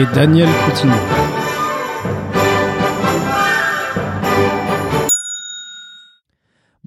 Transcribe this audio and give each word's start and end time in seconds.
Et 0.00 0.06
Daniel 0.14 0.48
Coutinho. 0.64 1.37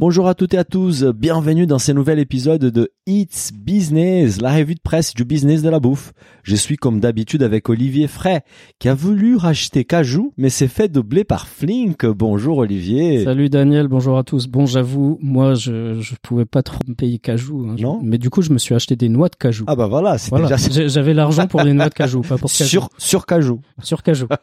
Bonjour 0.02 0.28
à 0.28 0.34
toutes 0.34 0.56
et 0.56 0.58
à 0.58 0.64
tous, 0.64 1.04
bienvenue 1.04 1.68
dans 1.68 1.78
ce 1.78 1.92
nouvel 1.92 2.18
épisode 2.18 2.66
de 2.66 2.90
It's 3.06 3.52
Business, 3.54 4.42
la 4.42 4.52
revue 4.52 4.74
de 4.74 4.80
presse 4.84 5.14
du 5.14 5.24
business 5.26 5.62
de 5.62 5.70
la 5.70 5.80
bouffe. 5.80 6.12
Je 6.42 6.56
suis 6.56 6.76
comme 6.76 7.00
d'habitude 7.00 7.44
avec 7.44 7.70
Olivier 7.70 8.08
Fray, 8.08 8.40
qui 8.80 8.90
a 8.90 8.96
voulu 8.96 9.36
racheter 9.36 9.86
Cajou, 9.86 10.34
mais 10.38 10.50
s'est 10.50 10.68
fait 10.68 10.88
doubler 10.92 11.24
par 11.24 11.48
Flink. 11.48 12.04
Bonjour 12.08 12.58
Olivier. 12.58 13.24
Salut 13.26 13.50
Daniel, 13.50 13.88
bonjour 13.90 14.18
à 14.18 14.24
tous. 14.24 14.48
Bon, 14.48 14.66
j'avoue, 14.66 15.20
moi, 15.22 15.54
je, 15.54 16.00
je 16.02 16.16
pouvais 16.24 16.46
pas 16.46 16.64
trop 16.64 16.80
me 16.88 16.96
payer 16.96 17.20
cajou. 17.20 17.68
hein. 17.70 17.76
Non 17.80 18.00
Mais 18.02 18.18
du 18.18 18.32
coup, 18.32 18.42
je 18.42 18.52
me 18.52 18.58
suis 18.58 18.74
acheté 18.74 18.96
des 18.96 19.08
noix 19.08 19.30
de 19.30 19.36
cajou. 19.36 19.66
Ah 19.68 19.76
bah 19.76 19.86
voilà, 19.86 20.18
c'est 20.18 20.32
Voilà. 20.32 20.56
déjà 20.58 20.88
J'avais 20.88 21.14
l'argent 21.14 21.46
pour 21.46 21.62
les 21.62 21.74
noix 21.74 21.90
de 21.90 21.94
cajou, 21.94 22.22
pas 22.22 22.40
pour 22.40 22.52
cajou. 22.52 22.68
sur, 22.68 22.90
sur 22.98 23.28
Cajou. 23.28 23.62
Sur 23.84 24.02
cajou. 24.02 24.26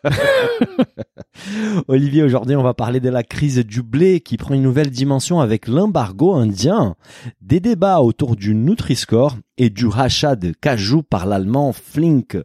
Olivier, 1.89 2.23
aujourd'hui, 2.23 2.55
on 2.55 2.63
va 2.63 2.75
parler 2.75 3.01
de 3.01 3.09
la 3.09 3.25
crise 3.25 3.59
du 3.67 3.83
blé 3.83 4.21
qui 4.21 4.37
prend 4.37 4.55
une 4.55 4.63
nouvelle 4.63 4.91
dimension 4.91 5.41
avec 5.41 5.48
l'embargo 5.67 6.35
indien, 6.35 6.95
des 7.41 7.61
débats 7.61 8.01
autour 8.01 8.37
du 8.37 8.55
Nutri-Score 8.55 9.37
et 9.57 9.71
du 9.71 9.87
rachat 9.87 10.37
de 10.37 10.53
cajou 10.53 11.03
par 11.03 11.27
l'allemand 11.27 11.73
Flink. 11.73 12.37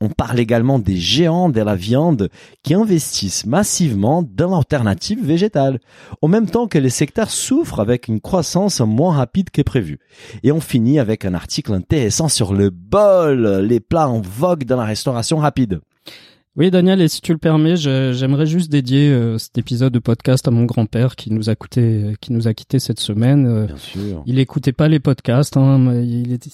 On 0.00 0.10
parle 0.10 0.38
également 0.38 0.78
des 0.78 0.96
géants 0.96 1.48
de 1.48 1.60
la 1.60 1.74
viande 1.74 2.28
qui 2.62 2.74
investissent 2.74 3.46
massivement 3.46 4.22
dans 4.22 4.50
l'alternative 4.50 5.24
végétale, 5.24 5.80
au 6.22 6.28
même 6.28 6.48
temps 6.48 6.68
que 6.68 6.78
les 6.78 6.90
secteurs 6.90 7.30
souffrent 7.30 7.80
avec 7.80 8.06
une 8.06 8.20
croissance 8.20 8.80
moins 8.80 9.16
rapide 9.16 9.50
que 9.50 9.62
prévu. 9.62 9.98
Et 10.42 10.52
on 10.52 10.60
finit 10.60 10.98
avec 10.98 11.24
un 11.24 11.34
article 11.34 11.72
intéressant 11.72 12.28
sur 12.28 12.52
le 12.52 12.70
bol, 12.70 13.60
les 13.60 13.80
plats 13.80 14.08
en 14.08 14.20
vogue 14.20 14.64
dans 14.64 14.76
la 14.76 14.84
restauration 14.84 15.38
rapide. 15.38 15.80
Oui, 16.60 16.72
Daniel, 16.72 17.00
et 17.00 17.06
si 17.06 17.20
tu 17.20 17.30
le 17.30 17.38
permets, 17.38 17.76
j'aimerais 17.76 18.46
juste 18.46 18.68
dédier 18.68 19.10
euh, 19.10 19.38
cet 19.38 19.56
épisode 19.58 19.92
de 19.92 20.00
podcast 20.00 20.48
à 20.48 20.50
mon 20.50 20.64
grand-père 20.64 21.14
qui 21.14 21.32
nous 21.32 21.48
a 21.50 21.54
coûté, 21.54 22.14
qui 22.20 22.32
nous 22.32 22.48
a 22.48 22.52
quitté 22.54 22.80
cette 22.80 22.98
semaine. 22.98 23.46
Euh, 23.46 23.66
Bien 23.66 23.76
sûr. 23.76 24.22
Il 24.26 24.40
écoutait 24.40 24.72
pas 24.72 24.88
les 24.88 24.98
podcasts, 24.98 25.56
hein, 25.56 25.78
mais 25.78 26.04
il 26.04 26.32
était, 26.32 26.50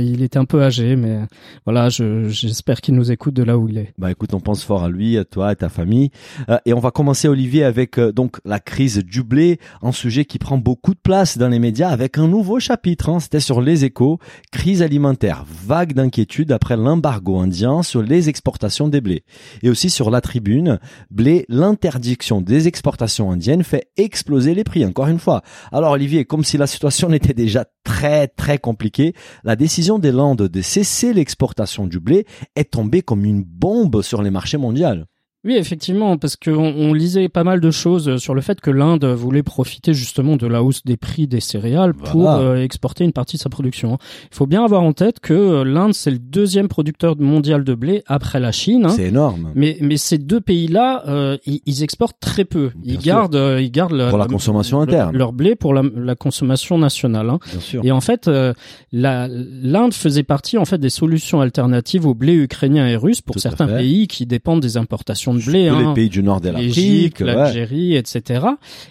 il 0.00 0.22
était 0.22 0.38
un 0.38 0.44
peu 0.44 0.62
âgé, 0.62 0.94
mais 0.94 1.22
voilà, 1.64 1.88
je- 1.88 2.28
j'espère 2.28 2.80
qu'il 2.80 2.94
nous 2.94 3.10
écoute 3.10 3.34
de 3.34 3.42
là 3.42 3.58
où 3.58 3.68
il 3.68 3.78
est. 3.78 3.94
Bah 3.98 4.12
écoute, 4.12 4.32
on 4.32 4.38
pense 4.38 4.62
fort 4.62 4.84
à 4.84 4.88
lui, 4.88 5.18
à 5.18 5.24
toi, 5.24 5.48
à 5.48 5.54
ta 5.56 5.68
famille. 5.68 6.10
Euh, 6.48 6.58
et 6.64 6.72
on 6.72 6.78
va 6.78 6.92
commencer 6.92 7.26
Olivier 7.26 7.64
avec 7.64 7.98
donc 7.98 8.36
la 8.44 8.60
crise 8.60 8.98
du 9.04 9.24
blé, 9.24 9.58
un 9.82 9.90
sujet 9.90 10.24
qui 10.24 10.38
prend 10.38 10.58
beaucoup 10.58 10.94
de 10.94 11.00
place 11.02 11.36
dans 11.36 11.48
les 11.48 11.58
médias 11.58 11.88
avec 11.88 12.16
un 12.16 12.28
nouveau 12.28 12.60
chapitre. 12.60 13.08
hein. 13.08 13.18
C'était 13.18 13.40
sur 13.40 13.60
les 13.60 13.84
échos, 13.84 14.20
crise 14.52 14.82
alimentaire, 14.82 15.44
vague 15.66 15.94
d'inquiétude 15.94 16.52
après 16.52 16.76
l'embargo 16.76 17.40
indien 17.40 17.82
sur 17.82 18.02
les 18.02 18.28
exportations 18.28 18.86
des 18.86 19.00
blés. 19.00 19.24
Et 19.62 19.70
aussi 19.70 19.90
sur 19.90 20.10
la 20.10 20.20
tribune, 20.20 20.78
blé, 21.10 21.44
l'interdiction 21.48 22.40
des 22.40 22.68
exportations 22.68 23.30
indiennes 23.30 23.64
fait 23.64 23.90
exploser 23.96 24.54
les 24.54 24.64
prix, 24.64 24.84
encore 24.84 25.08
une 25.08 25.18
fois. 25.18 25.42
Alors 25.72 25.92
Olivier, 25.92 26.24
comme 26.24 26.44
si 26.44 26.56
la 26.56 26.66
situation 26.66 27.08
n'était 27.10 27.34
déjà 27.34 27.66
très 27.84 28.28
très 28.28 28.58
compliquée, 28.58 29.14
la 29.44 29.56
décision 29.56 29.98
des 29.98 30.12
Landes 30.12 30.48
de 30.48 30.62
cesser 30.62 31.12
l'exportation 31.12 31.86
du 31.86 32.00
blé 32.00 32.26
est 32.56 32.72
tombée 32.72 33.02
comme 33.02 33.24
une 33.24 33.42
bombe 33.42 34.02
sur 34.02 34.22
les 34.22 34.30
marchés 34.30 34.56
mondiaux. 34.56 34.78
Oui, 35.44 35.54
effectivement, 35.54 36.16
parce 36.18 36.34
qu'on 36.34 36.52
on 36.56 36.92
lisait 36.92 37.28
pas 37.28 37.44
mal 37.44 37.60
de 37.60 37.70
choses 37.70 38.16
sur 38.16 38.34
le 38.34 38.40
fait 38.40 38.60
que 38.60 38.72
l'Inde 38.72 39.04
voulait 39.04 39.44
profiter 39.44 39.94
justement 39.94 40.36
de 40.36 40.48
la 40.48 40.64
hausse 40.64 40.82
des 40.84 40.96
prix 40.96 41.28
des 41.28 41.38
céréales 41.38 41.94
pour 41.94 42.22
Voilà. 42.22 42.38
euh, 42.40 42.62
exporter 42.64 43.04
une 43.04 43.12
partie 43.12 43.36
de 43.36 43.42
sa 43.42 43.48
production. 43.48 43.98
Il 44.32 44.34
faut 44.36 44.46
bien 44.48 44.64
avoir 44.64 44.82
en 44.82 44.92
tête 44.92 45.20
que 45.20 45.32
euh, 45.34 45.64
l'Inde, 45.64 45.94
c'est 45.94 46.10
le 46.10 46.18
deuxième 46.18 46.66
producteur 46.66 47.16
mondial 47.18 47.62
de 47.62 47.74
blé 47.74 48.02
après 48.06 48.40
la 48.40 48.50
Chine. 48.50 48.86
hein. 48.86 48.88
C'est 48.88 49.04
énorme. 49.06 49.52
Mais, 49.54 49.78
mais 49.80 49.96
ces 49.96 50.18
deux 50.18 50.40
pays-là, 50.40 51.04
euh, 51.06 51.36
ils, 51.46 51.60
ils 51.66 51.84
exportent 51.84 52.18
très 52.20 52.44
peu. 52.44 52.72
Bien 52.74 52.94
Ils 52.94 53.00
sûr. 53.00 53.02
gardent, 53.02 53.36
euh, 53.36 53.62
ils 53.62 53.70
gardent 53.70 53.92
la- 53.92 54.08
Pour 54.08 54.18
la 54.18 54.26
consommation 54.26 54.78
le- 54.78 54.82
interne. 54.88 55.16
leur 55.16 55.32
blé 55.32 55.54
pour 55.54 55.72
la, 55.72 55.82
la 55.94 56.16
consommation 56.16 56.78
nationale. 56.78 57.30
hein. 57.30 57.38
Bien 57.48 57.60
sûr. 57.60 57.84
Et 57.84 57.92
en 57.92 58.00
fait, 58.00 58.26
euh, 58.26 58.52
l'Inde 58.92 59.94
faisait 59.94 60.22
partie 60.24 60.58
en 60.58 60.64
fait 60.64 60.78
des 60.78 60.90
solutions 60.90 61.40
alternatives 61.40 62.06
au 62.06 62.14
blé 62.14 62.34
ukrainien 62.34 62.86
et 62.88 62.96
russe 62.96 63.20
pour 63.20 63.34
Tout 63.34 63.40
certains 63.40 63.66
pays 63.68 64.08
qui 64.08 64.26
dépendent 64.26 64.60
des 64.60 64.76
importations 64.76 65.27
de 65.34 65.42
blé. 65.44 65.68
Hein. 65.68 65.88
les 65.88 65.94
pays 65.94 66.08
du 66.08 66.22
nord 66.22 66.40
de 66.40 66.50
l'Afrique. 66.50 67.20
ouais. 67.20 67.26
l'Algérie, 67.26 67.94
etc. 67.96 68.46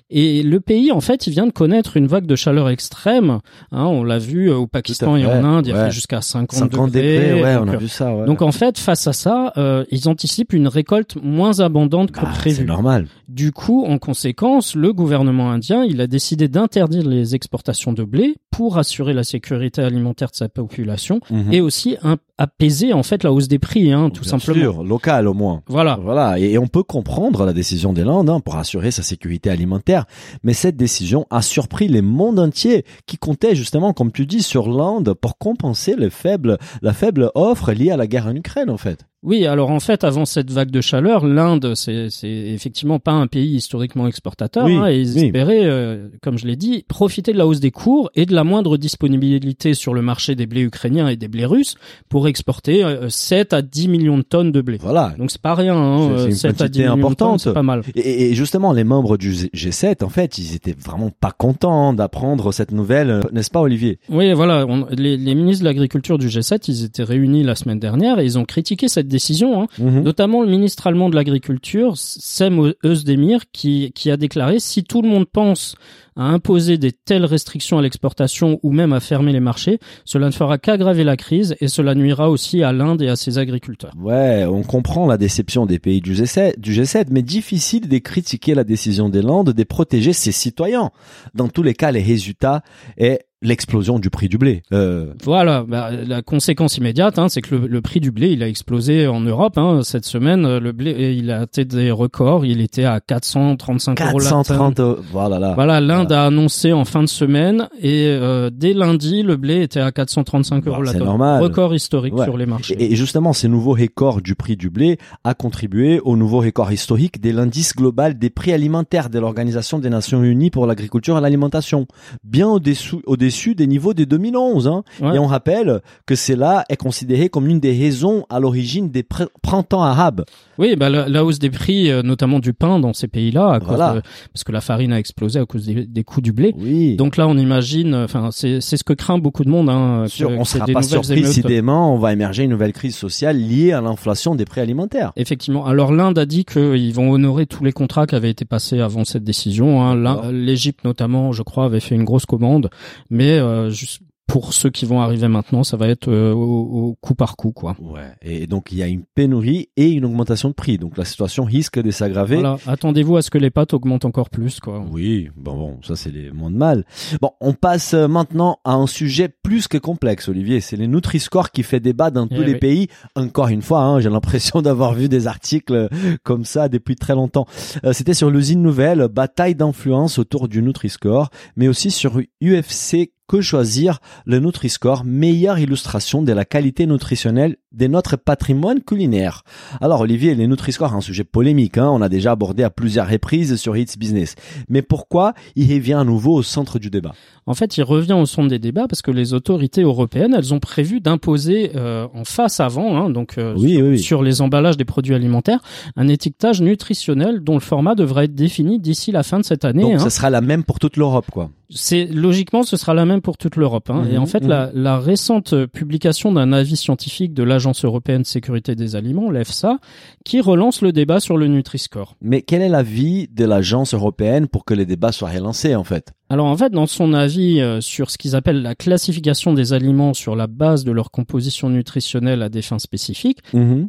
Et 0.09 0.44
le 0.44 0.59
pays, 0.59 0.92
en 0.92 1.02
fait, 1.02 1.28
il 1.28 1.31
vient 1.31 1.48
de 1.48 1.52
connaître 1.52 1.98
une 1.98 2.08
vague 2.08 2.25
de 2.25 2.36
chaleur 2.36 2.70
extrême. 2.70 3.40
Hein, 3.72 3.86
on 3.86 4.03
l'a 4.03 4.18
vu 4.20 4.50
euh, 4.50 4.56
au 4.56 4.68
Pakistan 4.68 5.16
et 5.18 5.25
en 5.25 5.44
Inde, 5.44 5.68
il 5.68 5.74
y 5.74 5.74
a 5.74 5.90
jusqu'à 5.90 6.22
50, 6.22 6.52
50 6.59 6.92
degrés. 6.92 7.20
degrés, 7.20 7.42
ouais, 7.44 7.56
on 7.58 7.66
donc, 7.66 7.75
a 7.75 7.78
vu 7.78 7.88
ça. 7.88 8.25
Donc 8.25 8.42
en 8.42 8.52
fait, 8.52 8.78
face 8.78 9.08
à 9.08 9.14
ça, 9.14 9.53
euh, 9.58 9.84
ils 9.92 10.08
anticipent 10.09 10.53
une 10.53 10.68
récolte 10.68 11.16
moins 11.22 11.59
abondante 11.59 12.12
que 12.12 12.22
Bah, 12.22 12.30
c'est 12.34 12.40
prévu. 12.40 12.66
normal. 12.66 13.08
Du 13.28 13.52
coup, 13.52 13.86
en 13.86 13.98
conséquence, 13.98 14.75
le 14.75 14.94
gouvernement 14.94 15.52
indien, 15.52 15.84
il 15.84 16.00
a 16.02 16.08
décidé 16.08 16.48
d'interdire 16.48 17.08
les 17.08 17.36
exportations 17.36 17.92
de 17.94 18.04
blé 18.04 18.36
pour 18.52 18.78
assurer 18.78 19.14
la 19.14 19.24
sécurité 19.24 19.81
alimentaire 19.81 20.30
de 20.31 20.36
sa 20.36 20.50
population 20.50 21.19
Mhm. 21.30 21.54
et 21.54 21.62
aussi 21.62 21.98
un- 22.04 22.18
apaiser 22.38 22.94
en 22.94 23.03
fait 23.03 23.24
la 23.24 23.31
hausse 23.31 23.48
des 23.48 23.59
prix, 23.59 23.92
hein, 23.92 24.09
tout 24.09 24.22
Bien 24.22 24.31
simplement. 24.31 24.59
sûr, 24.74 24.84
local 24.84 25.28
au 25.28 25.34
moins. 25.34 25.62
Voilà. 25.68 26.00
Voilà, 26.02 26.40
et 26.40 26.48
et 26.52 26.58
on 26.58 26.68
peut 26.68 26.84
comprendre 26.84 27.46
la 27.46 27.53
décision 27.53 27.94
des 27.94 28.03
Landes 28.03 28.30
hein, 28.30 28.40
pour 28.40 28.56
assurer 28.56 28.92
sa 28.92 29.03
sécurité 29.03 29.50
alimentaire, 29.50 30.06
mais 30.44 30.53
cette 30.53 30.78
décision 30.78 31.25
a 31.30 31.42
surpris 31.42 31.88
les 31.88 32.02
mondes 32.02 32.40
entiers 32.40 32.86
qui 33.06 33.18
comptaient 33.18 33.56
justement, 33.56 33.94
comme 33.94 34.12
tu 34.12 34.25
dis, 34.25 34.42
sur 34.42 34.70
l'Inde 34.70 35.14
pour 35.14 35.38
compenser 35.38 35.96
le 35.96 36.09
faible, 36.09 36.58
la 36.81 36.94
faible 36.94 37.31
offre 37.36 37.72
liée 37.74 37.92
à 37.92 37.98
la 37.98 38.08
guerre 38.08 38.28
en 38.28 38.36
Ukraine 38.36 38.69
en 38.69 38.78
fait. 38.78 39.06
Oui, 39.23 39.45
alors 39.47 39.72
en 39.72 39.79
fait, 39.79 40.03
avant 40.03 40.25
cette 40.25 40.51
vague 40.51 40.69
de 40.69 40.79
chaleur, 40.79 41.25
l'Inde, 41.25 41.73
c'est 41.75 42.07
effectivement 42.23 43.00
pas 43.00 43.13
un 43.13 43.25
pays 43.28 43.55
historiquement 43.55 44.07
exportateur, 44.07 44.66
Oui, 44.66 44.75
hein, 44.75 44.88
et 44.88 45.00
ils 45.01 45.13
oui. 45.17 45.25
espéraient, 45.25 45.66
euh, 45.66 46.07
comme 46.22 46.38
je 46.38 46.45
l'ai 46.45 46.55
dit, 46.55 46.85
profiter 46.88 47.33
de 47.33 47.38
la 47.38 47.47
hausse 47.47 47.59
des 47.59 47.72
cours 47.72 48.11
et 48.13 48.27
de 48.27 48.33
la 48.35 48.44
moindre 48.44 48.77
disponibilité 48.77 49.73
sur 49.73 49.95
le 49.95 50.03
marché 50.03 50.35
des 50.35 50.45
blés 50.45 50.61
ukrainiens 50.61 51.07
et 51.09 51.16
des 51.16 51.27
blés 51.27 51.45
russes 51.45 51.75
pour 52.09 52.27
exporter 52.27 52.83
euh, 52.83 53.09
7 53.09 53.53
à 53.53 53.61
10 53.63 53.88
millions 53.88 54.17
de 54.19 54.23
tonnes 54.23 54.51
de 54.51 54.61
blé. 54.61 54.77
Voilà. 54.79 55.16
Donc 55.17 55.31
c'est 55.31 55.41
pas 55.41 55.56
rien, 55.56 55.75
hein, 55.75 56.09
C'est- 56.17 56.22
c'est 56.22 56.27
une 56.29 56.35
7 56.35 56.61
à 56.61 56.67
10 56.69 56.79
quantité 56.79 56.79
millions 56.83 56.95
de 56.95 57.01
tonnes, 57.01 57.06
importante. 57.11 57.39
c'est 57.41 57.53
pas 57.53 57.63
mal. 57.63 57.81
Et, 57.95 58.29
et 58.29 58.33
justement, 58.35 58.72
les 58.72 58.83
membres 58.83 59.17
du 59.17 59.31
G7, 59.33 60.03
en 60.03 60.09
fait, 60.09 60.38
ils 60.38 60.53
étaient 60.53 60.75
vraiment 60.77 61.09
pas 61.09 61.31
contents 61.31 61.91
d'apprendre 61.94 62.51
cette 62.51 62.72
nouvelle, 62.72 63.09
euh, 63.09 63.22
n'est-ce 63.33 63.50
pas, 63.50 63.61
Olivier? 63.61 64.00
Oui, 64.09 64.31
voilà. 64.33 64.66
on- 64.67 64.85
les, 64.95 65.17
les 65.17 65.33
ministres 65.35 65.63
de 65.63 65.69
l'Agriculture 65.69 66.19
du 66.19 66.27
G7, 66.27 66.66
ils 66.69 66.83
étaient 66.83 67.03
réunis 67.03 67.44
la 67.44 67.56
semaine 67.56 67.79
dernière 67.79 68.19
et 68.19 68.25
ils 68.25 68.38
ont 68.38 68.45
critiqué 68.45 68.88
cette 68.88 69.06
décision, 69.07 69.62
hein, 69.63 69.68
Mhm. 69.79 70.03
notamment 70.03 70.41
le 70.41 70.50
ministre 70.50 70.88
allemand 70.88 71.09
de 71.09 71.16
l'Agriculture, 71.16 71.94
Sem 71.95 72.73
Özdemir, 72.85 73.41
qui, 73.51 73.91
qui 73.94 74.12
a 74.12 74.18
déclaré 74.18 74.59
si 74.59 74.84
tout 74.84 75.01
le 75.01 75.09
monde 75.09 75.25
pense 75.25 75.75
à 76.17 76.23
imposer 76.23 76.78
des 76.78 76.91
telles 76.91 77.25
restrictions 77.25 77.78
à 77.78 77.81
l'exportation 77.81 78.59
ou 78.63 78.72
même 78.72 78.91
à 78.91 79.00
fermer 79.00 79.31
les 79.31 79.39
marchés, 79.39 79.79
cela 80.03 80.28
ne 80.28 80.31
fera 80.31 80.57
qu'aggraver 80.57 81.03
la 81.03 81.15
crise 81.15 81.56
et 81.62 81.68
cela 81.68 81.95
nuira 81.95 82.30
aussi 82.30 82.63
à 82.63 82.71
l'Inde 82.74 83.01
et 83.01 83.07
à 83.07 83.15
ses 83.15 83.38
agriculteurs. 83.38 83.94
Ouais, 83.97 84.45
on 84.45 84.63
comprend 84.63 85.06
la 85.07 85.18
déception 85.18 85.65
des 85.65 85.80
pays 85.80 86.01
du 86.01 86.13
G7, 86.13 86.59
du 86.59 86.74
G7, 86.74 87.07
mais 87.12 87.21
difficile 87.21 87.88
de 87.88 87.97
critiquer 88.00 88.56
la 88.56 88.63
décision 88.63 89.09
des 89.09 89.21
Landes 89.21 89.53
de 89.53 89.63
protéger 89.63 90.13
ses 90.13 90.31
citoyens. 90.31 90.92
Dans 91.36 91.47
tous 91.47 91.63
les 91.63 91.74
cas, 91.74 91.92
les 91.92 92.01
résultats 92.01 92.62
est 92.97 93.21
l'explosion 93.44 94.00
du 94.00 94.09
prix 94.09 94.30
du 94.30 94.38
blé. 94.38 94.63
Euh, 94.74 95.13
Voilà, 95.24 95.63
bah, 95.68 95.92
la 95.92 96.21
conséquence 96.24 96.77
immédiate, 96.77 97.19
hein, 97.19 97.30
c'est 97.30 97.42
que 97.42 97.53
le, 97.56 97.68
le 97.68 97.81
prix 97.81 98.00
du 98.00 98.12
blé, 98.12 98.31
il 98.31 98.42
a 98.42 98.47
explosé 98.47 99.06
en 99.07 99.19
Europe. 99.19 99.57
Hein, 99.57 99.81
cette 99.83 100.06
semaine, 100.06 100.45
euh, 100.45 100.59
le 100.59 100.71
blé, 100.71 101.15
il 101.15 101.30
a 101.30 101.42
atteint 101.42 101.63
des 101.63 101.92
records. 101.92 102.45
Il 102.45 102.62
était 102.62 102.86
à 102.86 103.00
435 103.00 104.01
euros 104.01 104.19
la 104.19 104.30
tonne. 104.30 104.44
430, 104.44 104.80
euh, 104.80 104.95
voilà 105.12 105.38
là. 105.38 105.53
Voilà, 105.53 105.80
l'Inde 105.80 106.06
A 106.12 106.25
annoncé 106.25 106.74
en 106.74 106.86
fin 106.86 107.04
de 107.04 107.07
semaine 107.09 107.68
et 107.81 108.07
euh, 108.07 108.50
dès 108.54 108.74
lundi, 108.74 109.24
le 109.24 109.36
blé 109.36 109.62
était 109.63 109.80
à 109.80 109.92
435 109.92 110.68
euros 110.68 110.77
Bah, 110.80 110.83
la 110.86 110.92
c'est 110.92 110.98
tonne. 111.00 111.07
normal. 111.07 111.42
Record 111.44 111.74
historique 111.75 112.13
Ouais. 112.15 112.24
sur 112.25 112.38
les 112.38 112.45
marchés. 112.45 112.75
Et, 112.80 112.94
et 112.94 112.95
justement, 112.95 113.33
ces 113.33 113.48
nouveaux 113.48 113.74
records 113.74 114.21
du 114.21 114.36
prix 114.36 114.56
du 114.57 114.69
blé 114.69 114.98
a 115.24 115.33
contribué 115.33 116.00
au 116.00 116.15
nouveau 116.18 116.39
record 116.39 116.71
historique 116.71 117.21
de 117.21 117.31
l'indice 117.31 117.75
global 117.75 118.18
des 118.18 118.30
prix 118.30 118.54
alimentaires 118.54 119.09
de 119.09 119.19
l'Organisation 119.19 119.80
des 119.80 119.89
Nations 119.89 120.24
Unies 120.24 120.50
pour 120.50 120.65
l'agriculture 120.65 121.18
et 121.18 121.21
l'alimentation, 121.21 121.88
bien 122.24 122.48
au-dessus, 122.48 122.98
au-dessus 123.06 123.56
des 123.56 123.68
niveaux 123.68 123.94
de 123.94 124.04
2011. 124.04 124.68
Hein. 124.68 124.83
Ouais. 125.01 125.15
Et 125.15 125.19
on 125.19 125.27
rappelle 125.27 125.81
que 126.06 126.15
cela 126.15 126.63
est 126.69 126.77
considéré 126.77 127.30
comme 127.30 127.48
l'une 127.48 127.59
des 127.59 127.77
raisons 127.77 128.25
à 128.30 128.39
l'origine 128.39 128.89
des 128.89 129.04
pr- 129.04 129.27
printemps 129.42 129.83
arabes. 129.83 130.24
Oui, 130.57 130.75
bah, 130.75 130.89
la, 130.89 131.07
la 131.07 131.24
hausse 131.24 131.39
des 131.39 131.50
prix, 131.50 131.92
euh, 131.92 132.01
notamment 132.01 132.39
du 132.39 132.54
pain 132.54 132.80
dans 132.80 132.94
ces 132.94 133.07
pays-là, 133.07 133.59
Voilà. 133.63 134.01
parce 134.33 134.44
que 134.44 134.51
la 134.51 134.62
farine 134.62 134.92
a 134.94 135.00
explosé 135.00 135.39
à 135.39 135.45
cause 135.45 135.65
des, 135.65 135.96
des 135.97 136.03
coûts 136.03 136.21
du 136.21 136.31
blé. 136.31 136.53
Oui. 136.57 136.95
Donc 136.95 137.17
là, 137.17 137.27
on 137.27 137.38
imagine, 137.38 137.94
euh, 137.94 138.05
enfin, 138.05 138.29
c'est 138.31 138.61
c'est 138.61 138.77
ce 138.77 138.83
que 138.83 138.94
craint 138.94 139.17
beaucoup 139.17 139.44
de 139.44 139.49
monde. 139.49 139.69
Hein, 139.69 140.03
que- 140.05 140.11
Sûr, 140.11 140.29
on 140.29 140.44
que 140.44 140.47
sera 140.47 140.65
pas 140.67 140.81
surpris 140.83 141.25
si 141.25 141.39
émeutes. 141.39 141.51
demain 141.51 141.79
on 141.79 141.97
va 141.97 142.13
émerger 142.13 142.44
une 142.44 142.51
nouvelle 142.51 142.73
crise 142.73 142.95
sociale 142.95 143.38
liée 143.38 143.71
à 143.71 143.81
l'inflation 143.81 144.35
des 144.35 144.45
prix 144.45 144.61
alimentaires. 144.61 145.11
Effectivement. 145.15 145.65
Alors 145.65 145.91
l'Inde 145.91 146.17
a 146.19 146.25
dit 146.25 146.45
qu'ils 146.45 146.94
vont 146.94 147.11
honorer 147.11 147.45
tous 147.47 147.63
les 147.63 147.71
contrats 147.71 148.05
qui 148.07 148.15
avaient 148.15 148.29
été 148.29 148.45
passés 148.45 148.79
avant 148.79 149.03
cette 149.05 149.23
décision. 149.23 149.81
Hein. 149.83 150.31
L'Égypte 150.31 150.83
notamment, 150.85 151.31
je 151.31 151.41
crois, 151.44 151.65
avait 151.65 151.79
fait 151.79 151.95
une 151.95 152.03
grosse 152.03 152.25
commande, 152.25 152.69
mais 153.09 153.31
euh, 153.39 153.69
juste 153.69 154.01
pour 154.27 154.53
ceux 154.53 154.69
qui 154.69 154.85
vont 154.85 155.01
arriver 155.01 155.27
maintenant, 155.29 155.63
ça 155.63 155.77
va 155.77 155.88
être 155.88 156.09
euh, 156.09 156.33
au, 156.33 156.44
au 156.89 156.97
coup 157.00 157.15
par 157.15 157.38
coup, 157.38 157.51
quoi. 157.53 157.75
Ouais. 157.81 158.12
Et 158.21 158.45
donc 158.45 158.71
il 158.71 158.77
y 158.77 158.83
a 158.83 158.88
une 158.88 159.03
pénurie 159.15 159.69
et 159.77 159.89
une 159.89 160.03
augmentation 160.06 160.50
de 160.50 160.53
prix. 160.53 160.77
Donc 160.77 160.97
la 160.97 161.06
situation 161.06 161.45
risque 161.45 161.81
de 161.81 161.91
s'aggraver. 161.91 162.35
Voilà. 162.35 162.57
Attendez-vous 162.68 163.18
à 163.18 163.21
ce 163.21 163.31
que 163.31 163.38
les 163.38 163.50
pâtes 163.50 163.74
augmentent 163.74 164.06
encore 164.06 164.29
plus, 164.29 164.59
quoi. 164.59 164.83
Oui, 164.91 165.29
bon, 165.38 165.56
bon, 165.57 165.77
ça 165.81 165.95
c'est 165.95 166.12
les 166.12 166.31
mondes 166.31 166.56
mal. 166.56 166.83
Bon, 167.21 167.31
on 167.41 167.53
passe 167.53 167.94
euh, 167.94 168.07
maintenant 168.07 168.59
à 168.65 168.74
un 168.74 168.85
sujet 168.88 169.29
plus 169.44 169.68
que 169.68 169.77
complexe, 169.77 170.27
Olivier. 170.27 170.59
C'est 170.59 170.75
les 170.75 170.88
Nutri-Score 170.88 171.51
qui 171.51 171.63
fait 171.63 171.80
débat 171.80 172.12
dans 172.12 172.27
tous 172.27 172.41
Eh 172.41 172.45
les 172.45 172.53
oui. 172.53 172.59
pays. 172.59 172.88
Encore 173.15 173.47
une 173.47 173.62
fois, 173.62 173.81
hein, 173.83 174.00
j'ai 174.01 174.09
l'impression 174.09 174.62
d'avoir 174.62 174.94
vu 174.94 175.07
des 175.09 175.27
articles 175.27 175.88
comme 176.23 176.44
ça 176.45 176.68
depuis 176.69 176.95
très 176.95 177.15
longtemps. 177.15 177.45
Euh, 177.85 177.94
C'était 177.94 178.13
sur 178.13 178.30
l'usine 178.30 178.62
nouvelle, 178.62 179.07
bataille 179.07 179.56
d'influence 179.56 180.19
autour 180.19 180.47
du 180.50 180.62
Nutri-Score, 180.62 181.30
mais 181.56 181.68
aussi 181.69 181.91
sur 181.91 182.19
UFC 182.44 183.12
que 183.27 183.41
choisir? 183.41 184.00
Le 184.25 184.39
Nutri-Score, 184.39 185.03
meilleure 185.03 185.59
illustration 185.59 186.21
de 186.21 186.31
la 186.31 186.45
qualité 186.45 186.85
nutritionnelle 186.88 187.57
de 187.74 187.88
notre 187.88 188.15
patrimoine 188.15 188.81
culinaire. 188.81 189.44
Alors 189.81 190.01
Olivier, 190.01 190.33
les 190.33 190.47
Nutri-Score, 190.47 190.94
un 190.94 191.01
sujet 191.01 191.24
polémique, 191.24 191.77
hein, 191.77 191.89
on 191.89 192.01
a 192.01 192.09
déjà 192.09 192.31
abordé 192.31 192.63
à 192.63 192.69
plusieurs 192.69 193.09
reprises 193.09 193.56
sur 193.57 193.75
Hits 193.75 193.97
Business. 193.97 194.35
Mais 194.69 194.81
pourquoi 194.81 195.33
il 195.56 195.71
revient 195.74 195.94
à 195.94 196.03
nouveau 196.03 196.35
au 196.35 196.44
centre 196.44 196.79
du 196.79 196.89
débat? 196.89 197.13
En 197.47 197.53
fait, 197.53 197.77
il 197.77 197.83
revient 197.83 198.13
au 198.13 198.25
centre 198.25 198.49
des 198.49 198.59
débats 198.59 198.88
parce 198.88 199.01
que 199.01 199.09
les 199.09 199.33
autorités 199.33 199.81
européennes, 199.81 200.35
elles 200.38 200.53
ont 200.53 200.59
prévu 200.59 200.99
d'imposer 200.99 201.71
euh, 201.75 202.05
en 202.13 202.25
face 202.25 202.59
avant, 202.59 202.97
hein, 202.97 203.09
donc 203.09 203.38
euh, 203.38 203.53
Oui, 203.57 203.73
sur, 203.75 203.83
oui, 203.83 203.89
oui. 203.91 203.99
sur 203.99 204.21
les 204.21 204.41
emballages 204.41 204.77
des 204.77 204.85
produits 204.85 205.15
alimentaires, 205.15 205.59
un 205.95 206.09
étiquetage 206.09 206.61
nutritionnel 206.61 207.39
dont 207.39 207.53
le 207.53 207.61
format 207.61 207.95
devrait 207.95 208.25
être 208.25 208.35
défini 208.35 208.79
d'ici 208.79 209.11
la 209.11 209.23
fin 209.23 209.39
de 209.39 209.45
cette 209.45 209.65
année. 209.65 209.83
Donc 209.83 209.94
hein. 209.94 209.99
ça 209.99 210.09
sera 210.09 210.29
la 210.29 210.41
même 210.41 210.63
pour 210.63 210.79
toute 210.79 210.97
l'Europe, 210.97 211.27
quoi. 211.31 211.49
C'est 211.69 212.05
logiquement, 212.05 212.63
ce 212.63 212.77
sera 212.77 212.94
la 212.94 213.05
même 213.05 213.21
pour 213.21 213.38
toute 213.38 213.57
l'Europe. 213.57 213.89
Hein. 213.89 214.03
Mhm, 214.05 214.13
Et 214.13 214.17
en 214.17 214.25
fait, 214.25 214.41
mhm. 214.41 214.49
la, 214.49 214.71
la 214.73 214.99
récente 214.99 215.65
publication 215.67 216.31
d'un 216.31 216.53
avis 216.53 216.77
scientifique 216.77 217.33
de 217.33 217.44
l'Agence 217.44 217.83
européenne 217.83 218.21
de 218.21 218.27
sécurité 218.27 218.75
des 218.75 218.95
aliments, 218.95 219.29
l'EFSA, 219.31 219.79
qui 220.23 220.39
relance 220.39 220.81
le 220.81 220.91
débat 220.94 221.19
sur 221.19 221.38
le 221.38 221.47
Nutri-Score. 221.47 222.15
Mais 222.21 222.41
quel 222.41 222.61
est 222.61 222.69
l'avis 222.69 223.27
de 223.27 223.45
l'agence 223.45 223.94
européenne 223.94 224.47
pour 224.47 224.63
que 224.65 224.73
les 224.73 224.85
débats 224.85 225.11
soient 225.11 225.29
relancés, 225.29 225.75
en 225.75 225.83
fait? 225.83 226.13
Alors 226.29 226.47
en 226.47 226.57
fait, 226.57 226.71
dans 226.71 226.88
son 226.88 227.13
avis 227.13 227.62
euh, 227.62 227.79
sur 227.79 228.12
ce 228.12 228.18
qu'ils 228.18 228.35
appellent 228.35 228.62
la 228.62 228.75
classification 228.75 229.53
des 229.53 229.71
aliments 229.74 230.13
sur 230.13 230.35
la 230.35 230.47
base 230.47 230.83
de 230.83 230.91
leur 230.91 231.09
composition 231.12 231.69
nutritionnelle 231.69 232.41
à 232.41 232.50
des 232.50 232.62
fins 232.62 232.79
spécifiques, 232.79 233.39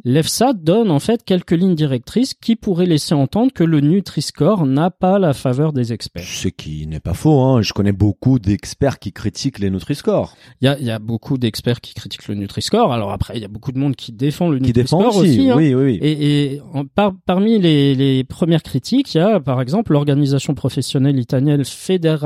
l'EFSA 0.05 0.53
donne 0.53 0.89
en 0.91 0.99
fait 0.99 1.23
quelques 1.23 1.51
lignes 1.51 1.75
directrices 1.75 2.33
qui 2.33 2.55
pourraient 2.55 2.85
laisser 2.85 3.13
entendre 3.13 3.51
que 3.53 3.63
le 3.63 3.81
Nutri-Score 3.81 4.65
n'a 4.65 4.89
pas 4.89 5.19
la 5.19 5.33
faveur 5.33 5.73
des 5.73 5.91
experts. 5.93 6.23
Ce 6.23 6.47
qui 6.47 6.87
n'est 6.87 6.99
pas 6.99 7.13
faux, 7.13 7.41
hein. 7.41 7.61
Je 7.61 7.73
connais 7.73 7.91
beaucoup 7.91 8.39
d'experts 8.39 8.99
qui 8.99 9.11
critiquent 9.11 9.59
les 9.59 9.69
Nutri-Score. 9.69 10.33
Il 10.61 10.75
y 10.79 10.85
y 10.85 10.91
a 10.91 10.99
beaucoup 10.99 11.37
d'experts 11.37 11.81
qui 11.81 11.93
critiquent 11.93 12.27
le 12.27 12.35
Nutri-Score. 12.35 12.93
Alors 12.93 13.11
après, 13.11 13.33
il 13.35 13.41
y 13.41 13.45
a 13.45 13.49
beaucoup 13.49 13.71
de 13.71 13.77
monde 13.79 13.95
qui 13.95 14.11
défend 14.11 14.49
le 14.49 14.59
Nutri-Score 14.59 15.17
aussi, 15.17 15.29
aussi. 15.41 15.49
hein. 15.49 15.55
oui, 15.57 15.73
oui, 15.75 15.83
oui. 15.83 15.99
Et, 16.01 16.53
et 16.55 16.61
en- 16.73 16.85
par- 16.85 17.13
parmi 17.25 17.59
les, 17.59 17.95
les 17.95 18.23
premières 18.23 18.63
critiques, 18.63 19.13
il 19.13 19.17
y 19.17 19.21
a 19.21 19.39
par 19.39 19.61
exemple 19.61 19.91
l'organisation 19.93 20.53
professionnelle 20.55 21.19
italienne 21.19 21.63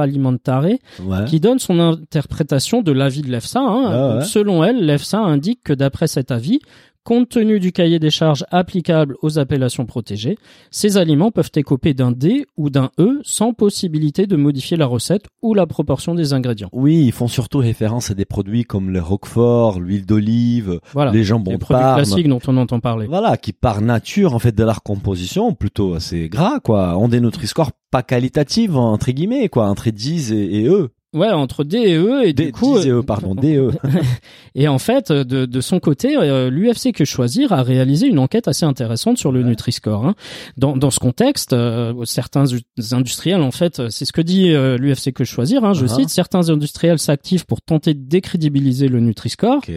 Federalimentare 0.04 0.66
Ouais. 1.04 1.26
qui 1.28 1.40
donne 1.40 1.60
son 1.60 1.80
interprétation 1.80 2.82
de 2.82 2.92
l'avis 2.92 3.22
de 3.22 3.28
l'EFSA. 3.30 3.60
hein. 3.60 3.84
Ah 3.92 4.18
ouais. 4.18 4.24
Selon 4.26 4.64
elle, 4.64 4.86
l'EFSA 4.86 5.20
indique 5.20 5.60
que 5.64 5.74
d'après 5.74 6.08
cet 6.08 6.32
avis, 6.32 6.60
compte 7.04 7.30
tenu 7.30 7.60
du 7.60 7.72
cahier 7.72 8.00
des 8.00 8.10
charges 8.10 8.46
applicable 8.52 9.16
aux 9.22 9.40
appellations 9.40 9.86
protégées, 9.86 10.38
ces 10.72 10.98
aliments 10.98 11.32
peuvent 11.32 11.52
écoper 11.56 11.94
d'un 11.94 12.12
D 12.12 12.46
ou 12.58 12.70
d'un 12.70 12.92
E 13.00 13.20
sans 13.24 13.54
possibilité 13.54 14.26
de 14.28 14.36
modifier 14.36 14.78
la 14.78 14.86
recette 14.86 15.26
ou 15.42 15.54
la 15.54 15.66
proportion 15.66 16.16
des 16.16 16.34
ingrédients. 16.34 16.70
Oui, 16.72 17.04
ils 17.06 17.12
font 17.12 17.28
surtout 17.28 17.60
référence 17.60 18.12
à 18.12 18.14
des 18.14 18.26
produits 18.26 18.64
comme 18.64 18.90
le 18.90 19.02
roquefort, 19.02 19.80
l'huile 19.80 20.06
d'olive, 20.06 20.80
Voilà. 20.94 21.12
les 21.12 21.24
jambons 21.24 21.52
les 21.52 21.58
de 21.58 21.62
produits 21.62 21.82
Parme. 21.82 21.96
classiques 22.04 22.28
dont 22.30 22.40
on 22.48 22.58
entend 22.58 22.80
parler. 22.80 23.08
Voilà, 23.08 23.38
qui 23.38 23.54
par 23.54 23.82
nature, 23.82 24.34
en 24.34 24.40
fait, 24.40 24.56
de 24.56 24.64
leur 24.64 24.84
composition, 24.84 25.54
plutôt 25.54 25.94
assez 25.96 26.30
gras, 26.30 26.60
quoi, 26.60 26.98
ont 26.98 27.08
des 27.08 27.20
Nutri-Score 27.20 27.72
pas 27.92 28.02
qualitatives, 28.04 28.76
entre 28.76 29.12
guillemets, 29.12 29.50
quoi, 29.50 29.68
entre 29.68 29.90
10 29.90 30.32
et, 30.32 30.36
et 30.62 30.68
eux. 30.68 30.90
Ouais, 31.14 31.30
entre 31.30 31.64
D 31.64 31.78
et 31.78 31.96
E 31.96 32.24
et 32.26 32.34
du 32.34 32.52
coup 32.52 32.78
10 32.80 32.88
et 32.88 32.90
eux, 32.90 33.04
pardon, 33.04 33.36
eux. 33.44 33.72
Et 34.56 34.68
en 34.68 34.78
fait, 34.78 35.12
de, 35.12 35.46
de 35.46 35.62
son 35.62 35.80
côté, 35.80 36.16
euh, 36.16 36.50
l'UFC 36.52 36.92
Que 36.94 37.06
Choisir 37.06 37.54
a 37.54 37.64
réalisé 37.64 38.06
une 38.08 38.20
enquête 38.20 38.48
assez 38.48 38.66
intéressante 38.66 39.18
sur 39.18 39.32
le 39.32 39.42
Nutri-Score. 39.44 40.06
hein. 40.06 40.16
Dans, 40.58 40.78
dans 40.78 40.92
ce 40.92 41.00
contexte, 41.00 41.54
euh, 41.54 41.94
certains 42.06 42.46
industriels, 42.92 43.42
en 43.42 43.52
fait, 43.52 43.80
euh, 43.80 43.90
c'est 43.90 44.06
ce 44.06 44.12
que 44.14 44.22
dit 44.22 44.52
euh, 44.52 44.78
l'UFC 44.78 45.12
Que 45.12 45.24
Choisir, 45.24 45.64
hein, 45.64 45.74
je 45.74 45.86
Uh-huh. 45.86 45.96
cite, 46.02 46.10
certains 46.10 46.50
industriels 46.50 47.00
s'activent 47.00 47.46
pour 47.46 47.62
tenter 47.62 47.94
de 47.94 48.04
décrédibiliser 48.08 48.88
le 48.88 49.00
Nutri-Score 49.00 49.58
Ok. 49.58 49.72